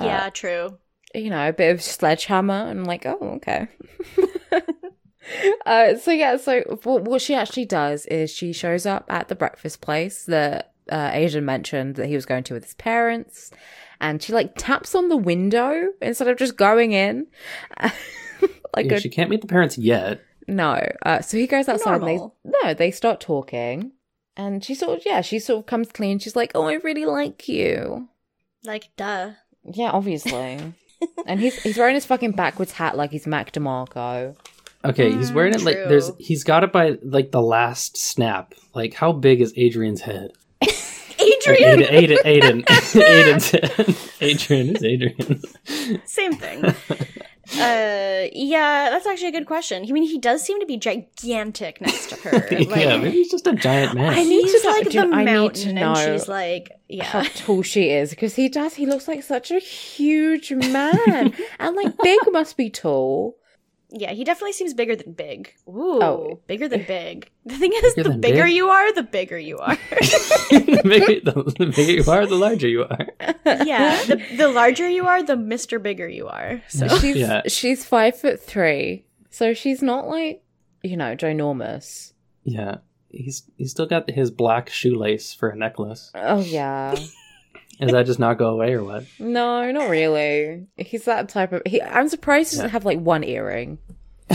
[0.00, 0.78] yeah, true.
[1.12, 2.54] You know, a bit of Sledgehammer.
[2.54, 3.66] And I'm like, oh, okay.
[5.66, 9.34] uh, so, yeah, so what, what she actually does is she shows up at the
[9.34, 13.50] breakfast place that uh, Aiden mentioned that he was going to with his parents.
[14.00, 17.26] And she, like, taps on the window instead of just going in.
[17.80, 20.20] like, Yeah, a, she can't meet the parents yet.
[20.46, 20.80] no.
[21.02, 22.36] Uh, so he goes outside Normal.
[22.44, 23.92] and they, no, they start talking.
[24.36, 26.18] And she sort of, yeah, she sort of comes clean.
[26.18, 28.08] She's like, oh, I really like you.
[28.64, 29.30] Like, duh.
[29.64, 30.74] Yeah, obviously.
[31.26, 34.36] and he's he's wearing his fucking backwards hat like he's Mac DeMarco.
[34.90, 38.54] Okay, he's wearing it like there's he's got it by like the last snap.
[38.74, 40.32] Like how big is Adrian's head?
[40.62, 40.68] Or
[41.18, 41.80] Adrian!
[41.80, 43.96] Aiden, Aiden, Aiden, Aiden's head.
[44.20, 45.42] Adrian is Adrian.
[46.06, 46.64] Same thing.
[47.54, 49.84] Uh, yeah, that's actually a good question.
[49.88, 52.48] I mean, he does seem to be gigantic next to her.
[52.52, 54.12] yeah, maybe he's just a giant man.
[54.12, 56.70] I need he's to like do- the I need mountain, to and know she's like,
[57.02, 58.74] How yeah, tall she is because he does.
[58.74, 63.36] He looks like such a huge man, and like big must be tall.
[63.90, 64.12] Yeah.
[64.12, 65.54] He definitely seems bigger than big.
[65.68, 66.40] Ooh, Oh.
[66.46, 67.30] bigger than big.
[67.44, 68.54] The thing is, Bigger the bigger big?
[68.54, 69.76] you are, the bigger you are.
[69.90, 73.06] the, bigger, the, the bigger you are, the larger you are.
[73.64, 76.62] yeah, the the larger you are, the Mister Bigger you are.
[76.68, 77.42] So She's Yeah.
[77.48, 80.42] she's five foot three, so she's not like
[80.82, 82.12] you know ginormous.
[82.44, 82.76] Yeah,
[83.10, 86.10] he's he's still got his black shoelace for a necklace.
[86.14, 86.94] Oh yeah,
[87.80, 89.04] Does that just not go away or what?
[89.18, 90.66] no, not really.
[90.76, 91.62] He's that type of.
[91.66, 92.72] He, I'm surprised he doesn't Yeah.
[92.72, 93.78] have like one earring.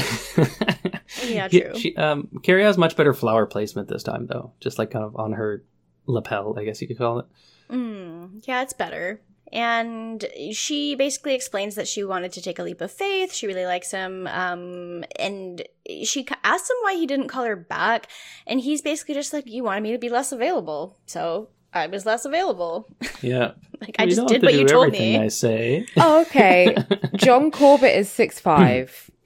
[1.26, 1.76] yeah, He- true.
[1.78, 4.54] She, um, Carrie has much better flower placement this time, though.
[4.60, 5.64] Just like kind of on her
[6.06, 7.26] lapel, I guess you could call it.
[7.70, 9.22] Mm, yeah, it's better.
[9.54, 10.24] And
[10.54, 13.34] she basically explains that she wanted to take a leap of faith.
[13.34, 14.26] She really likes him.
[14.28, 15.62] Um, and
[16.04, 18.08] she ca- asks him why he didn't call her back.
[18.48, 20.98] And he's basically just like, You wanted me to be less available.
[21.06, 22.88] So I was less available.
[23.22, 25.18] Yeah, like, I just did to what do you told me.
[25.18, 25.86] I say.
[25.98, 26.76] Oh, okay.
[27.16, 29.10] John Corbett is six five.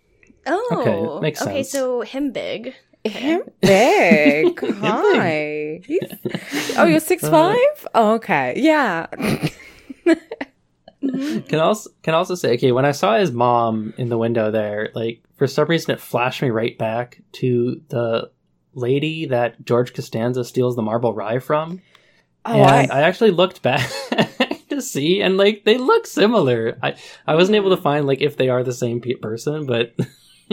[0.48, 2.76] Oh, Okay, makes okay, so him big.
[3.04, 4.60] Him big.
[4.64, 5.82] Hi.
[6.78, 7.88] Oh, you're six uh, five.
[7.96, 8.54] Oh, okay.
[8.56, 9.08] Yeah.
[11.02, 11.40] Mm-hmm.
[11.48, 14.90] Can also can also say, okay, when I saw his mom in the window there,
[14.96, 18.32] like for some reason it flashed me right back to the
[18.74, 21.82] lady that George Costanza steals the marble rye from.
[22.46, 23.90] Oh, and I, I, actually looked back
[24.70, 26.78] to see, and like they look similar.
[26.84, 26.96] I
[27.26, 27.84] I wasn't able to hmm.
[27.84, 30.06] find like if they are the same pe- person, but oh,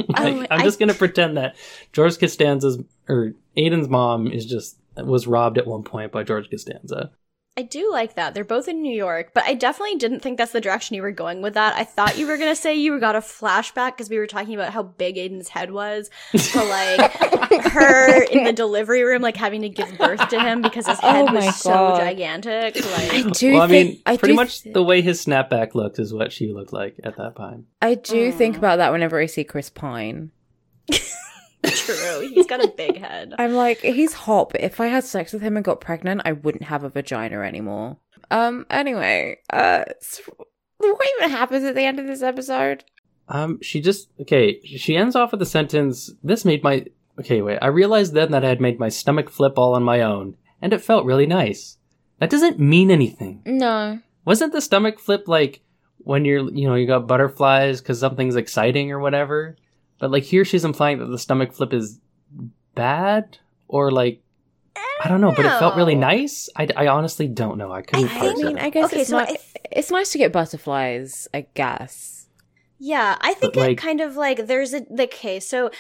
[0.09, 1.57] like, Oh, I'm I- just gonna pretend that
[1.93, 2.79] George Costanza's
[3.09, 7.11] or Aiden's mom is just was robbed at one point by George Costanza.
[7.55, 8.33] I do like that.
[8.33, 11.13] They're both in New York, but I definitely didn't think that's the direction you were
[11.13, 11.77] going with that.
[11.77, 14.55] I thought you were going to say you got a flashback because we were talking
[14.55, 17.13] about how big Aiden's head was to like
[17.73, 21.27] her in the delivery room, like having to give birth to him because his head
[21.29, 21.99] Oh my was so God.
[22.01, 22.75] gigantic.
[22.79, 25.75] I do well, I think mean, I pretty do much th- the way his snapback
[25.75, 27.67] looked is what she looked like at that time.
[27.83, 28.59] I do think Mm.
[28.61, 30.31] about that whenever I see Chris Pine.
[31.63, 32.29] true.
[32.33, 33.35] He's got a big head.
[33.39, 36.33] I'm like, he's hot, but if I had sex with him and got pregnant, I
[36.33, 37.99] wouldn't have a vagina anymore.
[38.31, 38.67] Um.
[38.71, 40.23] Anyway, uh, so
[40.79, 42.85] what even happens at the end of this episode?
[43.29, 44.61] Um, she just okay.
[44.63, 46.11] She ends off with a sentence.
[46.23, 46.87] This made my
[47.21, 47.43] okay.
[47.43, 50.37] Wait, I realized then that I had made my stomach flip all on my own,
[50.61, 51.79] and it felt really nice.
[52.19, 53.43] That doesn't mean anything.
[53.45, 54.01] No.
[54.25, 55.61] Wasn't the stomach flip like
[55.99, 59.57] when you're you know you got butterflies because something's exciting or whatever?
[60.03, 62.01] But like here, she's implying that the stomach flip is
[62.75, 63.39] bad
[63.69, 64.21] or like
[65.05, 65.31] I don't know.
[65.31, 66.49] But it felt really nice.
[66.57, 67.71] I, I honestly don't know.
[67.71, 68.65] I couldn't I parse I mean, it.
[68.65, 69.31] I guess Okay, it's so not.
[69.31, 69.37] I-
[69.71, 71.29] It's nice to get butterflies.
[71.33, 72.27] I guess.
[72.81, 75.49] Yeah, I think But, like- it kind of like there's a the case.
[75.49, 75.71] So,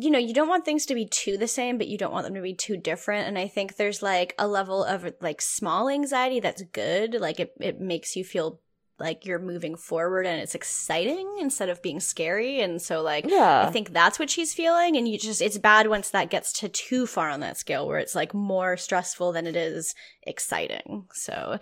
[0.00, 2.24] you know, you don't want things to be too the same, but you don't want
[2.26, 3.28] them to be too different.
[3.28, 7.14] And I think there's like a level of like small anxiety that's good.
[7.20, 8.58] Like it, it makes you feel
[8.98, 12.60] like you're moving forward and it's exciting instead of being scary.
[12.60, 13.66] And so, like, Yeah.
[13.66, 14.96] I think that's what she's feeling.
[14.96, 17.98] And you just, it's bad once that gets to too far on that scale where
[17.98, 21.06] it's like more stressful than it is exciting.
[21.12, 21.58] So,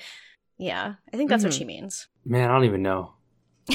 [0.59, 1.59] yeah, I think that's what Mhm.
[1.59, 2.07] she means.
[2.25, 3.15] Man, I don't even know.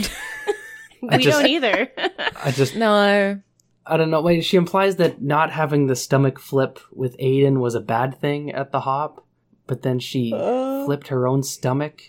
[1.01, 1.89] We just- don't either.
[2.43, 3.39] I just No.
[3.85, 4.21] I don't know.
[4.21, 8.51] Wait, she implies that not having the stomach flip with Aiden was a bad thing
[8.51, 9.25] at the hop,
[9.65, 10.85] but then she Uh.
[10.85, 12.01] flipped her own stomach.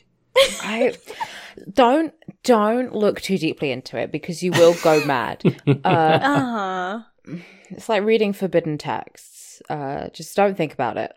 [0.62, 0.94] I
[1.72, 2.12] don't
[2.44, 5.42] don't look too deeply into it because you will go mad.
[5.66, 7.36] Uh, Uh huh.
[7.70, 9.62] it's like reading forbidden texts.
[9.68, 11.12] Uh, just don't think about it.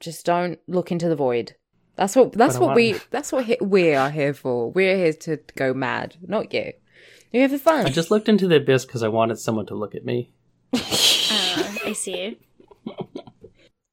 [0.00, 1.54] Just don't look into the void.
[1.96, 4.70] That's what that's I what want- we that's what he- we are here for.
[4.70, 6.72] We're here to go mad, not you.
[7.32, 7.86] You have fun.
[7.86, 10.32] I just looked into the abyss because I wanted someone to look at me.
[10.72, 10.78] Uh,
[11.84, 12.38] I see.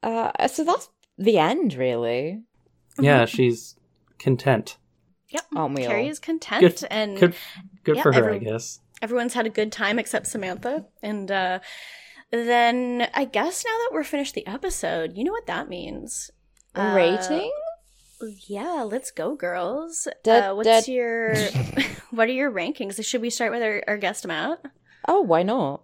[0.04, 0.88] Uh, so that's
[1.18, 2.44] the end, really.
[3.00, 3.76] Yeah, she's
[4.20, 4.78] content.
[5.30, 5.46] Yep.
[5.56, 5.90] Aren't we all?
[5.92, 7.36] Carrie is content, Good, and good,
[7.84, 8.80] good yeah, for her, every- I guess.
[9.02, 10.86] everyone's had a good time except Samantha.
[11.02, 11.60] And uh,
[12.32, 16.32] then I guess now that we're finished the episode, you know what that means.
[16.76, 17.52] Uh, Rating?
[18.48, 20.08] Yeah, let's go, girls.
[20.24, 21.36] Da- uh, what's da- your
[22.12, 23.04] what are your rankings?
[23.06, 24.64] Should we start with our, our guest Matt?
[25.08, 25.82] Oh, why not?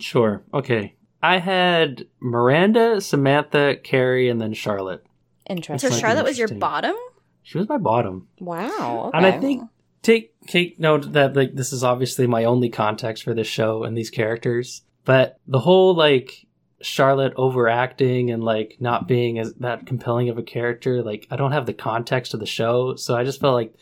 [0.00, 0.42] Sure.
[0.54, 0.94] Okay.
[1.22, 5.04] I had Miranda, Samantha, Carrie, and then Charlotte.
[5.48, 5.90] So Interesting.
[5.90, 6.94] might be Charlotte was your bottom.
[7.42, 8.28] She was my bottom.
[8.38, 9.06] wow.
[9.06, 9.18] Okay.
[9.18, 9.68] And I think
[10.02, 13.96] take take note that like this is obviously my only context for this show and
[13.96, 16.46] these characters, but the whole like
[16.80, 21.52] Charlotte overacting and like not being as that compelling of a character, like I don't
[21.52, 23.74] have the context of the show, so I just felt like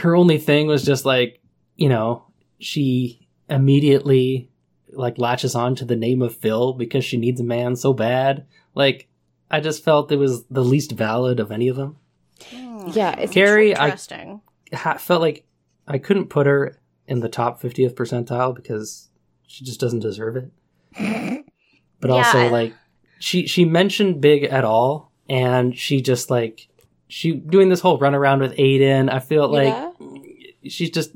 [0.00, 1.40] her only thing was just like,
[1.76, 2.26] you know,
[2.58, 4.50] she immediately
[4.92, 8.46] like latches on to the name of Phil because she needs a man so bad.
[8.74, 9.08] Like
[9.50, 11.96] I just felt it was the least valid of any of them.
[12.92, 14.40] Yeah, it's Carrie, I Interesting.
[14.72, 15.44] ha- felt like
[15.88, 19.08] I couldn't put her in the top 50th percentile because
[19.46, 20.50] she just doesn't deserve it.
[22.00, 22.74] But Yeah, also like
[23.18, 26.68] she she mentioned Big at all and she just like
[27.08, 29.10] she doing this whole run around with Aiden.
[29.10, 29.90] I feel like Yeah.
[30.68, 31.12] she's just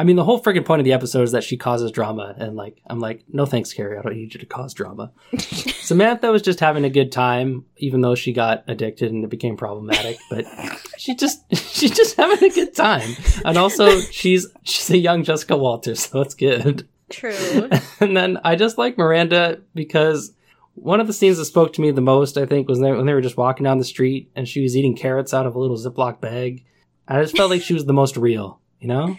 [0.00, 2.56] I mean the whole freaking point of the episode is that she causes drama and
[2.56, 5.12] like I'm like no thanks Carrie, I don't need you to cause drama.
[5.38, 9.58] Samantha was just having a good time even though she got addicted and it became
[9.58, 10.46] problematic, but
[10.96, 13.14] she just she's just having a good time.
[13.44, 16.88] And also she's she's a young Jessica Walters, so it's good.
[17.10, 17.68] True.
[18.00, 20.32] And then I just like Miranda because
[20.76, 23.12] one of the scenes that spoke to me the most, I think, was when they
[23.12, 25.76] were just walking down the street and she was eating carrots out of a little
[25.76, 26.64] Ziploc bag.
[27.06, 29.18] I just felt like she was the most real, you know?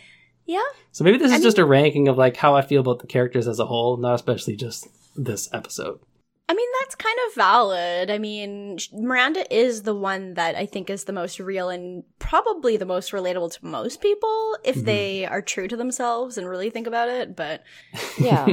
[0.52, 0.60] Yeah.
[0.92, 3.08] So maybe this I is just a ranking of like how I feel about the
[3.08, 6.00] characters as a whole, not especially just this episode.
[6.50, 8.12] I mean, that's kind of valid.
[8.12, 12.76] I mean, Miranda is the one that I think is the most real and probably
[12.76, 14.86] the most relatable to most people if Mhm.
[14.86, 17.38] they are true to themselves and really think about it.
[17.38, 17.64] But
[18.20, 18.48] yeah.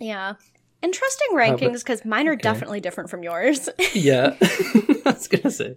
[0.00, 0.34] yeah.
[0.82, 2.42] Interesting rankings because mine are okay.
[2.42, 3.68] definitely different from yours.
[3.94, 4.34] yeah.
[4.42, 5.74] I was gonna say.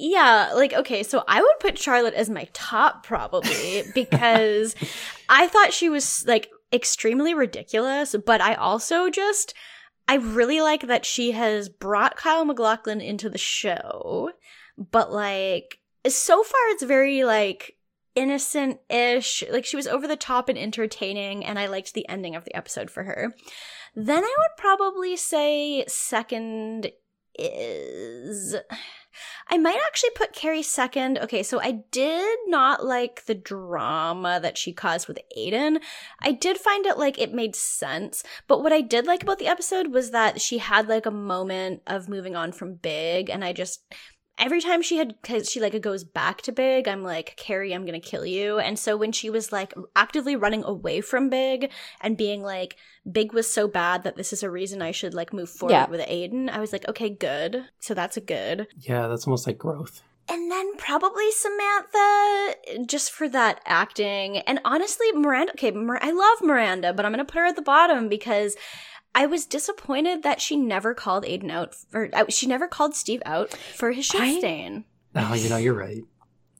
[0.00, 4.76] Yeah, like, okay, so I would put Charlotte as my top probably because
[5.28, 9.54] I thought she was like extremely ridiculous, but I also just,
[10.06, 14.30] I really like that she has brought Kyle MacLachlan into the show,
[14.78, 17.74] but like, so far it's very like,
[18.14, 19.44] innocent ish.
[19.50, 22.54] Like she was over the top and entertaining, and I liked the ending of the
[22.54, 23.34] episode for her.
[23.94, 26.90] Then I would probably say second
[27.38, 28.56] is.
[29.48, 31.18] I might actually put Carrie second.
[31.18, 35.80] Okay, so I did not like the drama that she caused with Aiden.
[36.20, 39.48] I did find it like it made sense, but what I did like about the
[39.48, 43.52] episode was that she had like a moment of moving on from Big, and I
[43.52, 43.82] just
[44.38, 47.84] every time she had cause she like goes back to big i'm like carrie i'm
[47.84, 51.70] gonna kill you and so when she was like actively running away from big
[52.00, 52.76] and being like
[53.10, 55.88] big was so bad that this is a reason i should like move forward Yeah.
[55.90, 59.58] with aiden i was like okay good so that's a good Yeah, that's almost like
[59.58, 60.02] growth.
[60.28, 62.54] and then probably Samantha,
[62.86, 64.38] just for that acting.
[64.38, 67.56] And honestly, Miranda, okay, Mir- I love Miranda, but I'm going to put her at
[67.56, 68.54] the bottom because
[69.14, 73.22] I was disappointed that she never called Aiden out, or uh, she never called Steve
[73.26, 74.84] out for his shit I- stain.
[75.14, 76.02] Oh, you know, you're right.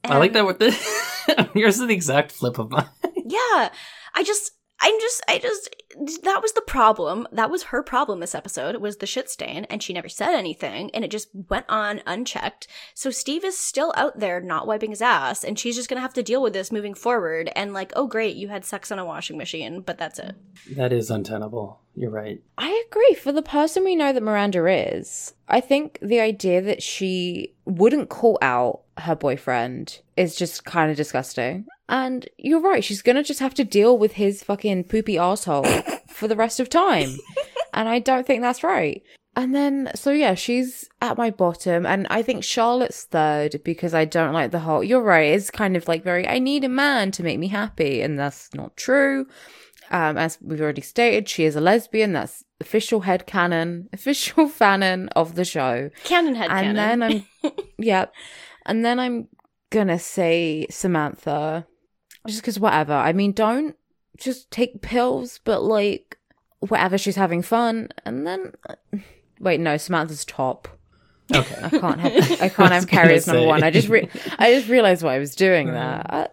[0.03, 2.87] I like that with the yours is the exact flip of mine.
[3.15, 3.69] Yeah.
[4.15, 4.51] I just
[4.81, 5.69] I'm just I just
[6.23, 7.27] that was the problem.
[7.31, 8.75] That was her problem this episode.
[8.77, 12.67] Was the shit stain and she never said anything and it just went on unchecked.
[12.93, 16.01] So Steve is still out there not wiping his ass and she's just going to
[16.01, 18.99] have to deal with this moving forward and like, "Oh great, you had sex on
[18.99, 20.35] a washing machine, but that's it."
[20.75, 21.81] That is untenable.
[21.95, 22.41] You're right.
[22.57, 23.15] I agree.
[23.15, 28.09] For the person we know that Miranda is, I think the idea that she wouldn't
[28.09, 31.65] call out her boyfriend is just kind of disgusting.
[31.89, 35.65] And you're right, she's gonna just have to deal with his fucking poopy asshole
[36.19, 37.17] for the rest of time.
[37.73, 39.01] and I don't think that's right.
[39.35, 44.03] And then, so yeah, she's at my bottom, and I think Charlotte's third because I
[44.03, 44.83] don't like the whole.
[44.83, 48.01] You're right, it's kind of like very, I need a man to make me happy,
[48.01, 49.27] and that's not true.
[49.91, 52.13] Um, as we've already stated, she is a lesbian.
[52.13, 55.89] That's official head canon, official fanon of the show.
[56.03, 56.99] Canon head and canon.
[56.99, 58.13] then I'm, yep.
[58.65, 59.27] And then I'm
[59.69, 61.65] gonna say Samantha,
[62.27, 62.93] just because whatever.
[62.93, 63.75] I mean, don't
[64.19, 66.17] just take pills, but like
[66.59, 66.97] whatever.
[66.97, 68.53] She's having fun, and then
[69.39, 70.67] wait, no, Samantha's top.
[71.33, 71.55] Okay.
[71.63, 73.63] I can't have I can't was have Carrie as number one.
[73.63, 74.09] I just re-
[74.39, 76.05] I just realized why I was doing that.
[76.09, 76.27] Uh,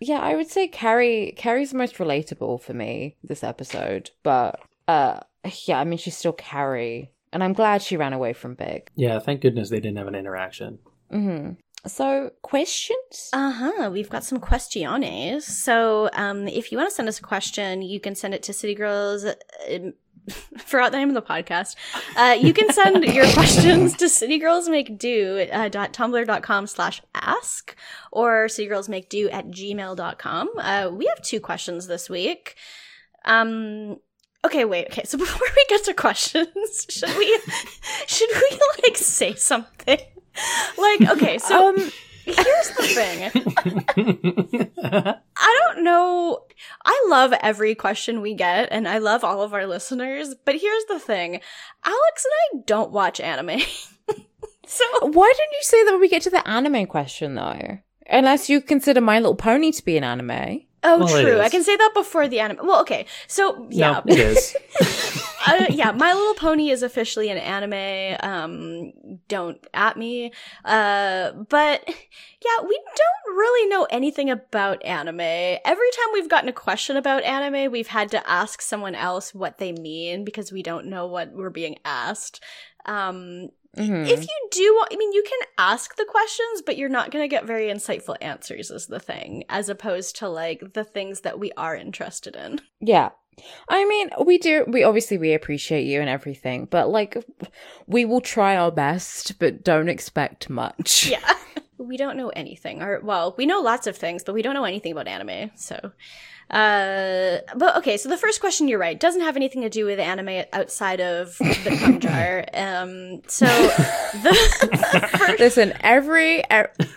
[0.00, 5.20] yeah, I would say Carrie Carrie's the most relatable for me this episode, but uh
[5.64, 8.88] yeah, I mean she's still Carrie, and I'm glad she ran away from Big.
[8.94, 10.78] Yeah, thank goodness they didn't have an interaction.
[11.10, 11.52] hmm
[11.86, 13.30] So questions?
[13.32, 13.90] Uh huh.
[13.92, 15.42] We've got some questiones.
[15.42, 18.52] So, um, if you want to send us a question, you can send it to
[18.52, 19.24] City Girls.
[19.24, 19.94] Um,
[20.58, 21.76] forgot the name of the podcast.
[22.16, 27.76] Uh, you can send your questions to citygirlsmakedo uh, dot tumblr dot com slash ask
[28.10, 30.50] or citygirlsmakedo at gmail.com.
[30.58, 32.56] Uh, we have two questions this week.
[33.24, 33.98] Um,
[34.44, 34.86] okay, wait.
[34.86, 35.04] Okay.
[35.04, 37.38] So before we get to questions, should we,
[38.06, 39.98] should we like say something?
[40.78, 41.38] Like, okay.
[41.38, 41.92] So, um
[42.26, 43.30] here's the thing.
[45.36, 46.40] I don't know.
[46.84, 50.34] I love every question we get, and I love all of our listeners.
[50.44, 51.40] But here's the thing
[51.84, 53.60] Alex and I don't watch anime.
[54.66, 57.78] so, why didn't you say that when we get to the anime question though?
[58.08, 60.65] Unless you consider My Little Pony to be an anime.
[60.88, 61.40] Oh, Well, true.
[61.40, 62.64] I can say that before the anime.
[62.64, 63.06] Well, okay.
[63.26, 64.56] So yeah, No, it is.
[65.46, 65.90] uh, yeah.
[65.90, 68.16] My Little Pony is officially an anime.
[68.22, 68.92] Um,
[69.26, 70.32] don't at me.
[70.64, 75.20] Uh, but yeah, we don't really know anything about anime.
[75.20, 79.58] Every time we've gotten a question about anime, we've had to ask someone else what
[79.58, 82.42] they mean because we don't know what we're being asked.
[82.84, 84.08] Um, Mhm.
[84.08, 87.22] if you do want, I mean, you can ask the questions, but you're not going
[87.22, 91.38] to get very insightful answers, is the thing, as opposed to like the things that
[91.38, 92.60] we are interested in.
[92.80, 93.10] Yeah.
[93.68, 97.22] I mean, we do we obviously we appreciate you and everything, but like
[97.86, 101.06] we will try our best, but don't expect much.
[101.10, 101.34] Yeah.
[101.78, 102.82] we don't know anything.
[102.82, 105.92] Or, well, we know lots of things, but we don't know anything about anime, so.
[106.50, 109.98] Uh, but okay, so the first question, you're right, doesn't have anything to do with
[109.98, 112.44] anime outside of the cum jar.
[112.54, 116.44] Um, so the Listen, every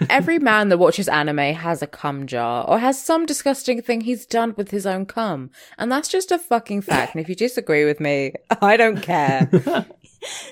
[0.09, 4.25] every man that watches anime has a cum jar or has some disgusting thing he's
[4.25, 7.15] done with his own cum, and that's just a fucking fact.
[7.15, 9.49] And if you disagree with me, I don't care.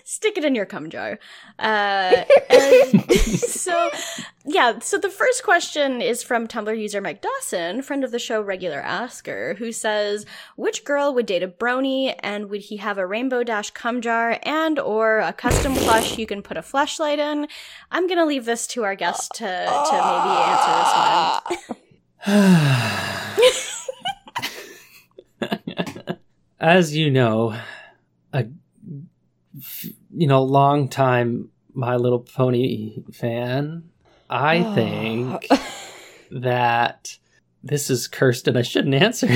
[0.03, 1.19] stick it in your cum jar.
[1.59, 2.23] Uh,
[3.09, 3.89] so,
[4.45, 4.77] yeah.
[4.77, 8.79] So the first question is from Tumblr user Mike Dawson, friend of the show, regular
[8.79, 13.43] asker, who says, "Which girl would date a brony, and would he have a rainbow
[13.43, 17.47] dash cum jar and or a custom plush you can put a flashlight in?"
[17.89, 21.77] I'm gonna leave this to our guest to to maybe answer this one.
[26.59, 27.57] As you know,
[28.31, 28.45] a
[30.15, 33.89] you know long time My Little Pony fan,
[34.29, 35.47] I think
[36.31, 37.17] that
[37.63, 39.27] this is cursed and I shouldn't answer.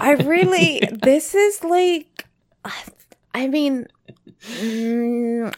[0.00, 2.26] I really, this is like,
[3.34, 3.86] I mean,
[4.42, 5.54] mm,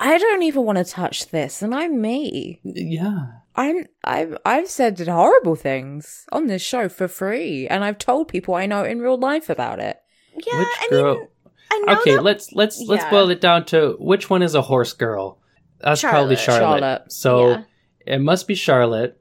[0.00, 2.60] I don't even want to touch this, and I'm me.
[2.64, 3.26] yeah.
[3.54, 8.54] I'm I've I've said horrible things on this show for free, and I've told people
[8.54, 9.98] I know in real life about it.
[10.34, 11.14] Yeah, Which I girl?
[11.16, 11.28] mean,
[11.88, 15.38] okay, that- let's let's let's boil it down to which one is a horse girl.
[15.80, 16.58] That's probably Charlotte.
[16.60, 16.80] Charlotte.
[16.80, 17.12] Charlotte.
[17.12, 17.62] So Yeah.
[18.06, 19.20] it must be Charlotte.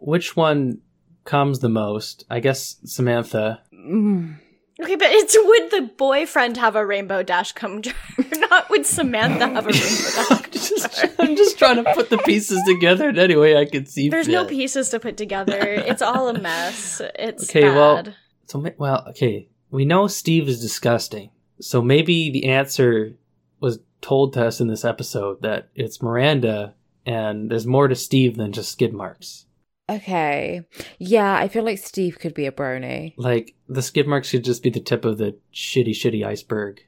[0.00, 0.78] Which one
[1.24, 2.24] comes the most?
[2.28, 3.62] I guess Samantha.
[3.72, 4.38] Mm.
[4.82, 7.94] Okay, but it's would the boyfriend have a rainbow dash come jar?
[8.36, 12.18] Not would Samantha have a rainbow dash cum Just- I'm just trying to put the
[12.18, 14.08] pieces together in any way I can see.
[14.08, 15.58] There's no pieces to put together.
[15.60, 17.00] It's all a mess.
[17.18, 17.74] It's Okay, bad.
[17.76, 18.14] well-
[18.46, 19.48] So well, okay.
[19.70, 21.30] We know Steve is disgusting.
[21.62, 23.14] So maybe the answer
[23.60, 26.74] was told to us in this episode that it's Miranda,
[27.06, 29.46] and there's more to Steve than just skid marks.
[29.88, 30.62] Okay,
[30.98, 33.14] yeah, I feel like Steve could be a brony.
[33.16, 36.80] Like the skid marks should just be the tip of the shitty, shitty iceberg.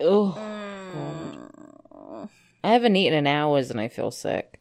[0.00, 2.28] Mm,
[2.62, 4.53] I haven't eaten in hours, and I feel sick.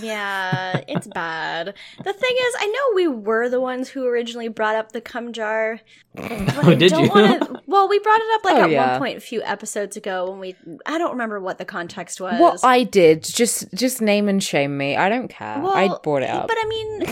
[0.00, 1.74] Yeah, it's bad.
[2.02, 5.32] The thing is, I know we were the ones who originally brought up the cum
[5.32, 5.80] jar.
[6.16, 7.08] Oh, I did don't you?
[7.10, 8.90] Wanna, well, we brought it up like Oh, at yeah.
[8.92, 10.54] one point a few episodes ago when we.
[10.86, 12.38] I don't remember what the context was.
[12.38, 14.94] What I did, just just name and shame me.
[14.94, 15.58] I don't care.
[15.60, 16.46] Well, I brought it up.
[16.46, 16.98] But I mean,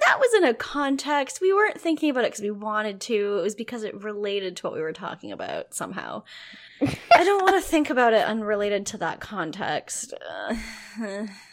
[0.00, 1.40] that was in a context.
[1.40, 3.38] We weren't thinking about it because we wanted to.
[3.38, 6.24] It was because it related to what we were talking about somehow.
[6.80, 10.12] I don't want to think about it unrelated to that context.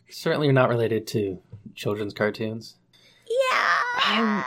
[0.09, 1.39] Certainly not related to
[1.73, 2.75] children's cartoons.
[3.27, 4.43] yeah.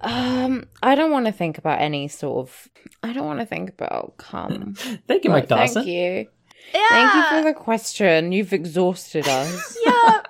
[0.00, 2.68] Um, I don't want to think about any sort of.
[3.02, 4.74] I don't want to think about cum.
[5.08, 5.82] Thank you, Mike Dawson.
[5.82, 6.28] Thank you.
[6.74, 6.88] yeah.
[6.88, 8.32] Thank you for the question.
[8.32, 9.78] You've exhausted us.
[9.86, 10.22] yeah.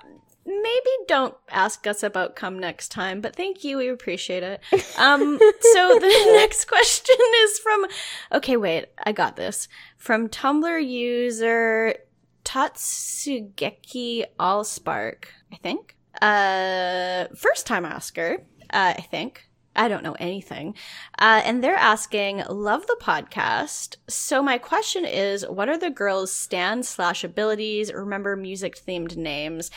[0.45, 3.77] Maybe don't ask us about cum next time, but thank you.
[3.77, 4.61] We appreciate it.
[4.97, 5.37] Um,
[5.73, 7.85] so the next question is from,
[8.31, 9.67] okay, wait, I got this.
[9.97, 11.95] From Tumblr user
[12.43, 15.95] Tatsugeki Allspark, I think.
[16.21, 19.49] Uh, first time asker, uh, I think.
[19.75, 20.75] I don't know anything.
[21.17, 23.95] Uh, and they're asking, love the podcast.
[24.07, 27.93] So my question is, what are the girls' stand slash abilities?
[27.93, 29.71] Remember music themed names.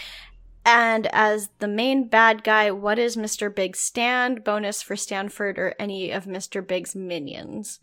[0.65, 3.55] And as the main bad guy, what is Mr.
[3.55, 4.45] Big's stand?
[4.45, 6.67] Bonus for Stanford or any of Mr.
[6.67, 7.81] Big's minions.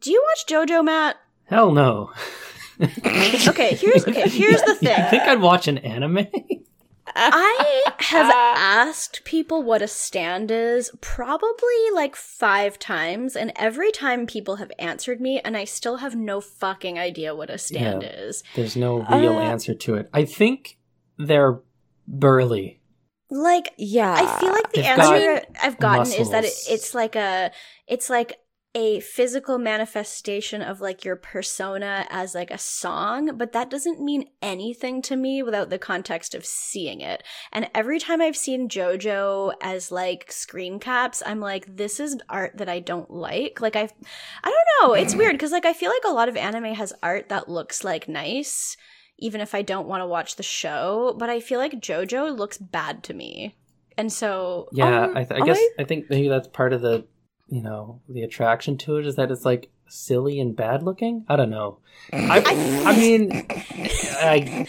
[0.00, 1.16] Do you watch JoJo, Matt?
[1.44, 2.12] Hell no.
[2.80, 4.94] Okay, here's okay, here's the thing.
[5.00, 6.26] I think I'd watch an anime.
[7.14, 14.26] I have asked people what a stand is probably like five times, and every time
[14.26, 18.08] people have answered me, and I still have no fucking idea what a stand Yeah.
[18.10, 18.42] is.
[18.54, 20.08] There's no real Uh, answer to it.
[20.14, 20.78] I think
[21.18, 21.58] they're
[22.06, 22.80] burly.
[23.28, 24.12] Like, Yeah.
[24.14, 27.50] I feel like the They've answer got I've gotten is that it, it's like a,
[27.86, 28.36] it's like
[28.72, 34.28] a physical manifestation of like your persona as like a song, but that doesn't mean
[34.40, 37.24] anything to me without the context of seeing it.
[37.52, 42.58] And every time I've seen JoJo as like screen caps, I'm like, this is art
[42.58, 43.60] that I don't like.
[43.60, 43.88] Like I,
[44.44, 44.94] I don't know.
[44.94, 47.82] It's weird because like I feel like a lot of anime has art that looks
[47.82, 48.76] like nice,
[49.18, 51.16] even if I don't want to watch the show.
[51.18, 53.56] But I feel like JoJo looks bad to me,
[53.98, 56.82] and so Yeah, Um, I, th- I guess I- I think maybe that's part of
[56.82, 57.04] the
[57.50, 61.24] you know the attraction to it is that it's like silly and bad looking.
[61.28, 61.78] I don't know.
[62.12, 62.42] I
[62.86, 64.66] I mean, I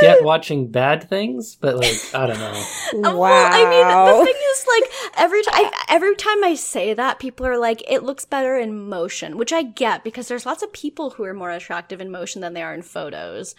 [0.00, 3.10] get watching bad things, but like I don't know.
[3.10, 3.86] Uh, Well, I mean,
[4.18, 8.04] the thing is, like every time, every time I say that, people are like, "It
[8.04, 11.50] looks better in motion," which I get because there's lots of people who are more
[11.50, 13.54] attractive in motion than they are in photos.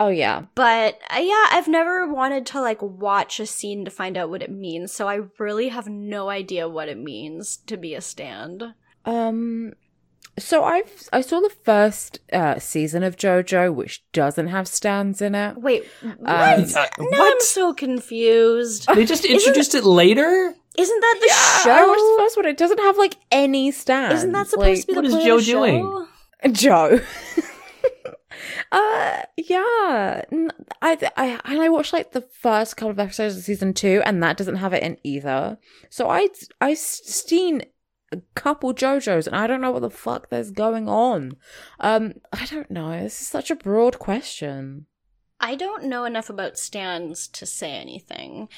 [0.00, 0.46] Oh yeah.
[0.56, 4.42] But uh, yeah, I've never wanted to like watch a scene to find out what
[4.42, 8.64] it means, so I really have no idea what it means to be a stand.
[9.04, 9.74] Um,
[10.38, 15.34] so I've I saw the first uh, season of JoJo, which doesn't have stands in
[15.34, 15.56] it.
[15.58, 15.84] Wait,
[16.18, 16.58] what?
[16.58, 18.86] Um, Uh, now I'm so confused.
[18.94, 20.54] They just introduced it later.
[20.78, 22.16] Isn't that the I watched the show?
[22.18, 22.46] first one.
[22.46, 24.16] It doesn't have like any stands.
[24.16, 25.52] Isn't that supposed to be the what is point Joe of show?
[25.52, 26.52] doing?
[26.54, 27.00] Joe?
[28.72, 30.22] uh, yeah.
[30.82, 34.36] I and I watched like the first couple of episodes of season two, and that
[34.36, 35.58] doesn't have it in either.
[35.88, 36.28] So I
[36.60, 37.62] I seen
[38.12, 41.36] a couple JoJos, and I don't know what the fuck there's going on.
[41.78, 42.90] Um, I don't know.
[43.02, 44.86] This is such a broad question.
[45.40, 48.48] I don't know enough about stands to say anything.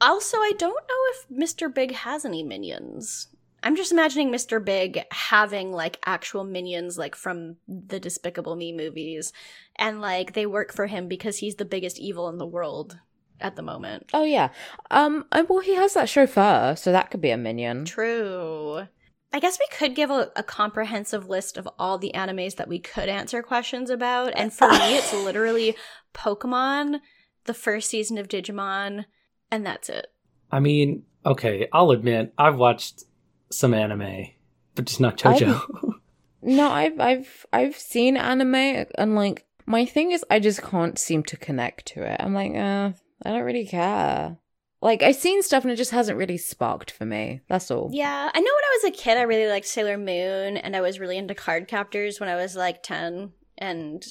[0.00, 1.72] Also, I don't know if Mr.
[1.72, 3.28] Big has any minions.
[3.62, 4.64] I'm just imagining Mr.
[4.64, 9.32] Big having like actual minions like from the Despicable Me movies
[9.76, 12.98] and like they work for him because he's the biggest evil in the world
[13.40, 14.10] at the moment.
[14.12, 14.50] Oh yeah.
[14.90, 15.24] Um.
[15.48, 17.84] Well, he has that chauffeur, so that could be a minion.
[17.84, 18.86] True.
[19.32, 22.78] I guess we could give a, a comprehensive list of all the animes that we
[22.78, 24.32] could answer questions about.
[24.34, 25.76] And for me, it's literally
[26.14, 27.00] Pokemon,
[27.44, 29.04] the first season of Digimon,
[29.50, 30.06] and that's it.
[30.50, 33.04] I mean, okay, I'll admit I've watched
[33.50, 34.26] some anime,
[34.74, 35.94] but just not JoJo.
[36.40, 38.54] No, I've I've I've seen anime
[38.94, 42.16] and like my thing is I just can't seem to connect to it.
[42.20, 42.92] I'm like, uh,
[43.26, 44.38] I don't really care.
[44.80, 47.40] Like I've seen stuff and it just hasn't really sparked for me.
[47.48, 47.90] That's all.
[47.92, 50.80] Yeah, I know when I was a kid, I really liked Sailor Moon, and I
[50.80, 54.06] was really into Cardcaptors when I was like 10, and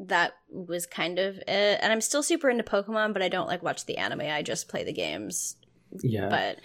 [0.00, 1.78] that was kind of it.
[1.80, 4.68] And I'm still super into Pokemon, but I don't like watch the anime, I just
[4.68, 5.54] play the games.
[6.02, 6.58] yeah, But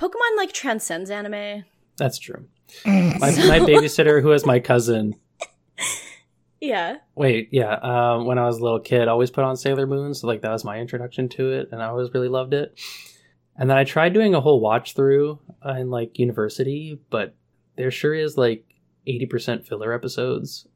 [0.00, 1.64] Pokemon like transcends anime.
[1.96, 2.46] that's true.
[2.86, 5.14] My, my babysitter, who is my cousin,
[6.60, 6.96] Yeah.
[7.14, 7.74] Wait, yeah.
[7.74, 10.42] Um, when I was a little kid, I always put on Sailor Moon, so like
[10.42, 12.78] that was my introduction to it, and I always really loved it.
[13.56, 17.34] And then I tried doing a whole watch through uh, in like university, but
[17.76, 18.64] there sure is like
[19.06, 20.66] eighty percent filler episodes.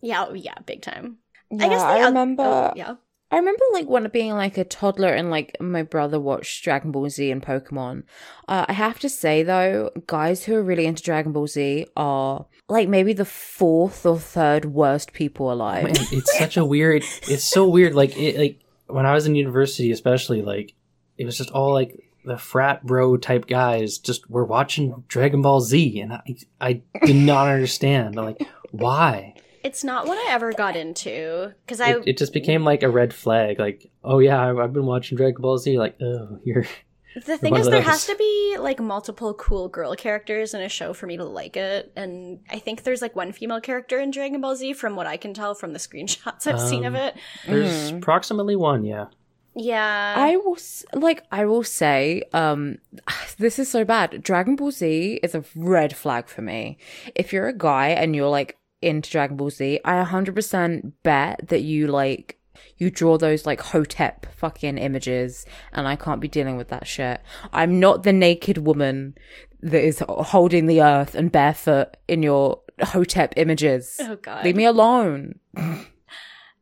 [0.00, 1.18] Yeah, oh, yeah, big time.
[1.50, 2.42] Yeah, I, guess the oth- remember.
[2.44, 2.94] oh, yeah.
[3.32, 7.08] I remember like when being like a toddler and like my brother watched Dragon Ball
[7.08, 8.02] Z and Pokemon.
[8.46, 12.44] Uh, I have to say though, guys who are really into Dragon Ball Z are
[12.68, 15.84] like maybe the fourth or third worst people alive.
[15.84, 17.04] Man, it's such a weird.
[17.22, 17.94] It's so weird.
[17.94, 20.74] Like it, like when I was in university, especially like
[21.16, 23.96] it was just all like the frat bro type guys.
[23.96, 28.14] Just were watching Dragon Ball Z, and I I did not understand.
[28.14, 29.36] Like why.
[29.64, 32.88] It's not what I ever got into because I it, it just became like a
[32.90, 33.58] red flag.
[33.58, 35.78] Like, oh yeah, I've, I've been watching Dragon Ball Z.
[35.78, 36.64] Like, oh, you're
[37.26, 40.68] the thing one is there has to be like multiple cool girl characters in a
[40.68, 44.10] show for me to like it, and I think there's like one female character in
[44.10, 47.00] Dragon Ball Z from what I can tell from the screenshots I've seen of Um,
[47.00, 47.16] it.
[47.46, 48.84] there's approximately one.
[48.84, 49.06] Yeah,
[49.54, 50.56] Yeah, I will
[50.94, 52.78] like I will say um
[53.38, 54.22] this is so bad.
[54.22, 56.78] Dragon Ball Z is a red flag for me.
[57.14, 61.62] If you're a guy and you're like into Dragon Ball Z, I 100% bet that
[61.62, 62.38] you like
[62.76, 67.20] you draw those like hotep fucking images and I can't be dealing with that shit.
[67.52, 69.16] I'm not the naked woman
[69.60, 73.96] that is holding the earth and barefoot in your hotep images.
[74.00, 74.44] Oh, God.
[74.44, 75.38] Leave me alone.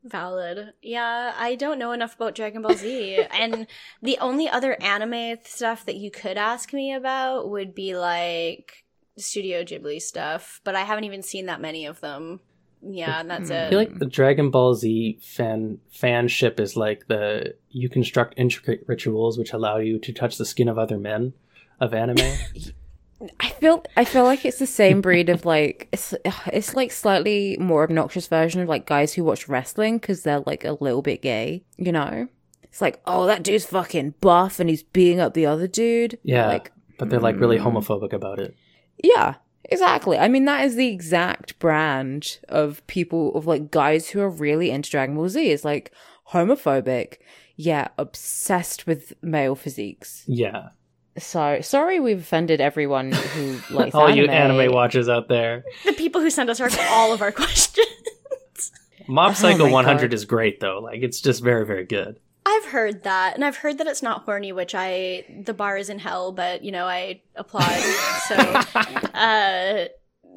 [0.05, 0.73] Valid.
[0.83, 3.25] Yeah, I don't know enough about Dragon Ball Z.
[3.33, 3.67] and
[4.03, 8.85] the only other anime stuff that you could ask me about would be like
[9.23, 12.41] Studio Ghibli stuff, but I haven't even seen that many of them.
[12.83, 13.69] Yeah, and that's I it.
[13.71, 19.39] feel like the Dragon Ball Z fan fanship is like the you construct intricate rituals
[19.39, 21.35] which allow you to touch the skin of other men
[21.79, 22.17] of anime.
[23.39, 26.15] I feel I feel like it's the same breed of like it's
[26.47, 30.65] it's like slightly more obnoxious version of like guys who watch wrestling because they're like
[30.65, 32.29] a little bit gay, you know.
[32.63, 36.19] It's like, oh, that dude's fucking buff and he's beating up the other dude.
[36.23, 37.65] yeah, like but they're like really Mm.
[37.75, 38.55] homophobic about it.
[39.03, 39.35] Yeah,
[39.73, 40.19] Exactly.
[40.19, 44.69] I mean, that is the exact brand of people, of like guys who are really
[44.71, 45.49] into Dragon Ball Z.
[45.49, 45.93] It's like
[46.33, 47.19] homophobic,
[47.57, 50.25] yeah, obsessed with male physiques.
[50.27, 50.71] Yeah.
[51.19, 54.19] So sorry we've offended everyone who likes All anime.
[54.19, 55.63] you anime watchers out there.
[55.85, 57.87] The people who send us our all of our questions.
[59.07, 60.15] Mob Oh Psycho my 100 God.
[60.15, 60.81] is great though.
[60.83, 62.19] Like it's just very very good.
[62.47, 65.91] I've heard that, and I've heard that it's not horny, which I the bar is
[65.91, 67.81] in hell, but you know I applaud.
[68.29, 68.35] so,
[69.15, 69.85] uh,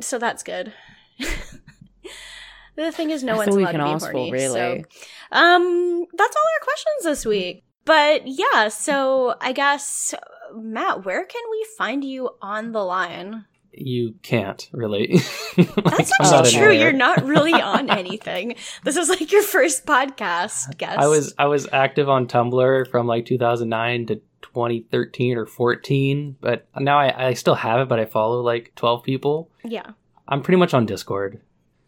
[0.02, 0.74] so that's good.
[2.76, 4.32] the thing is, no That's one's all allowed to be horny.
[4.32, 4.86] really.
[5.32, 7.64] So, um, that's all our questions this week.
[7.86, 10.14] But yeah, so I guess
[10.56, 13.46] Matt, where can we find you on the line?
[13.74, 15.18] You can't really.
[15.58, 16.72] That's not actually true.
[16.72, 18.56] You're not really on anything.
[18.84, 21.00] This is like your first podcast guest.
[21.00, 26.68] I was I was active on Tumblr from like 2009 to 2013 or 14, but
[26.78, 29.50] now I, I still have it, but I follow like 12 people.
[29.64, 29.92] yeah,
[30.28, 31.42] I'm pretty much on Discord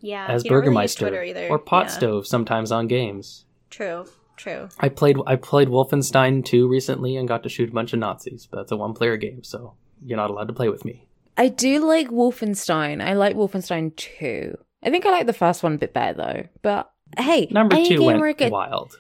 [0.05, 0.27] yeah.
[0.27, 1.91] as don't really Burgermeister or Pot Yeah.
[1.91, 3.45] Stove sometimes on games.
[3.69, 4.05] True,
[4.37, 4.69] true.
[4.79, 8.47] I played I played Wolfenstein 2 recently and got to shoot a bunch of Nazis,
[8.49, 11.04] but that's a one player game, so you're not allowed to play with me.
[11.37, 13.03] I do like Wolfenstein.
[13.03, 14.57] I like Wolfenstein 2.
[14.83, 16.43] I think I like the first one a bit better though.
[16.61, 18.97] But hey, Number any 2 game went where I get, wild.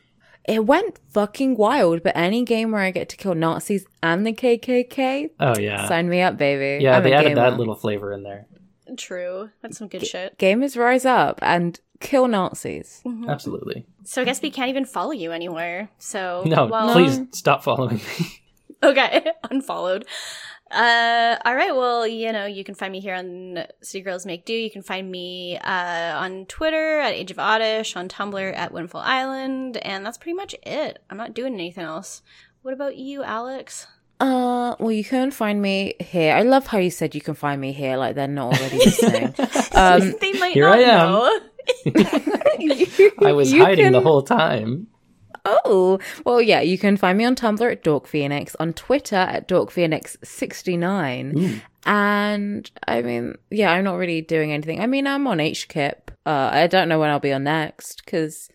[0.47, 2.03] it went fucking wild.
[2.03, 5.87] But any game where I get to kill Nazis and the KKK, Oh yeah.
[5.87, 6.83] sign me up, baby.
[6.83, 8.47] yeah, I'm they a added that little flavor in there.
[8.97, 9.49] True.
[9.61, 10.37] That's some good shit.
[10.37, 13.01] Gamers rise up and kill Nazis.
[13.05, 13.29] Mm-hmm.
[13.29, 13.85] Absolutely.
[14.03, 15.89] So I guess we can't even follow you anywhere.
[15.97, 18.41] So No, well, please stop following me.
[18.83, 20.05] Okay, unfollowed.
[20.75, 21.73] Uh, all right.
[21.73, 24.53] Well, you know, you can find me here on City Girls Make Do.
[24.53, 29.01] You can find me uh, on Twitter at Age of Oddish, on Tumblr at Windfall
[29.01, 30.99] Island, and that's pretty much it.
[31.09, 32.21] I'm not doing anything else.
[32.61, 33.87] What about you, Alex?
[34.19, 36.35] Uh, well, you can find me here.
[36.35, 39.33] I love how you said you can find me here, like they're not already listening.
[39.73, 41.09] um, they might here not I am.
[41.11, 41.39] know.
[43.27, 44.87] I was you hiding the whole time.
[45.45, 49.47] Oh, well, yeah, you can find me on Tumblr at Dork Phoenix, on Twitter at
[49.47, 51.61] Dork Phoenix69.
[51.85, 54.81] And I mean, yeah, I'm not really doing anything.
[54.81, 56.09] I mean, I'm on HKIP.
[56.25, 58.49] Uh, I don't know when I'll be on next because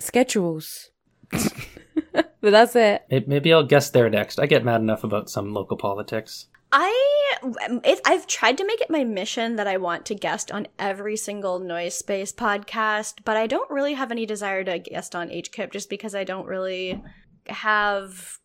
[0.00, 0.90] schedules.
[1.30, 3.04] but that's it.
[3.08, 4.40] It, maybe I'll guess there next.
[4.40, 6.46] I get mad enough about some local politics.
[6.72, 7.36] I
[7.84, 11.16] it, I've tried to make it my mission that I want to guest on every
[11.16, 15.70] single noise space podcast, but I don't really have any desire to guest on HKIP
[15.70, 17.02] just because I don't really
[17.48, 18.38] have.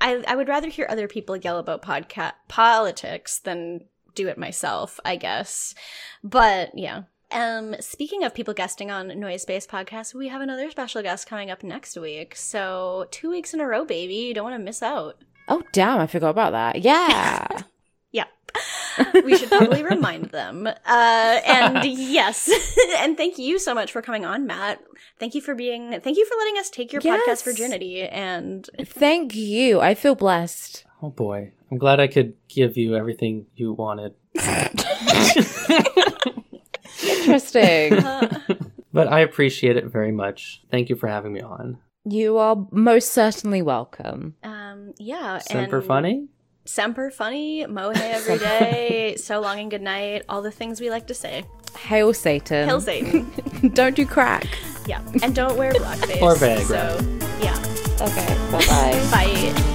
[0.00, 3.80] I I would rather hear other people yell about podcast politics than
[4.14, 5.00] do it myself.
[5.04, 5.74] I guess,
[6.22, 7.02] but yeah.
[7.32, 11.50] Um, speaking of people guesting on Noise Space Podcast, we have another special guest coming
[11.50, 12.36] up next week.
[12.36, 14.16] So two weeks in a row, baby.
[14.16, 15.16] You don't want to miss out.
[15.48, 16.82] Oh, damn, I forgot about that.
[16.82, 17.62] Yeah.
[18.12, 18.24] Yeah.
[19.24, 20.66] we should probably remind them.
[20.66, 20.72] Uh,
[21.46, 22.50] and yes,
[22.98, 24.80] and thank you so much for coming on, Matt.
[25.18, 27.22] Thank you for being, thank you for letting us take your Yes.
[27.26, 28.02] podcast virginity.
[28.02, 29.80] And Thank you.
[29.80, 30.84] I feel blessed.
[31.02, 31.52] Oh boy.
[31.70, 34.14] I'm glad I could give you everything you wanted.
[37.02, 37.96] Interesting.
[38.92, 40.62] But I appreciate it very much.
[40.70, 41.78] Thank you for having me on.
[42.04, 44.34] you are most certainly welcome.
[44.42, 45.38] um, yeah.
[45.38, 46.28] Semper and funny?
[46.64, 51.06] Semper funny, mohe every day, so long and good night, all the things we like
[51.08, 51.44] to say.
[51.76, 52.68] Hail Satan.
[52.68, 53.30] Hail Satan.
[53.74, 54.46] Don't do crack.
[54.86, 55.00] yeah.
[55.22, 56.20] And don't wear blackface.
[56.22, 56.66] Or Viagra.
[56.66, 57.56] So, yeah.
[58.00, 59.10] Okay, bye bye.
[59.10, 59.68] Bye.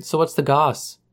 [0.00, 0.98] So what's the goss?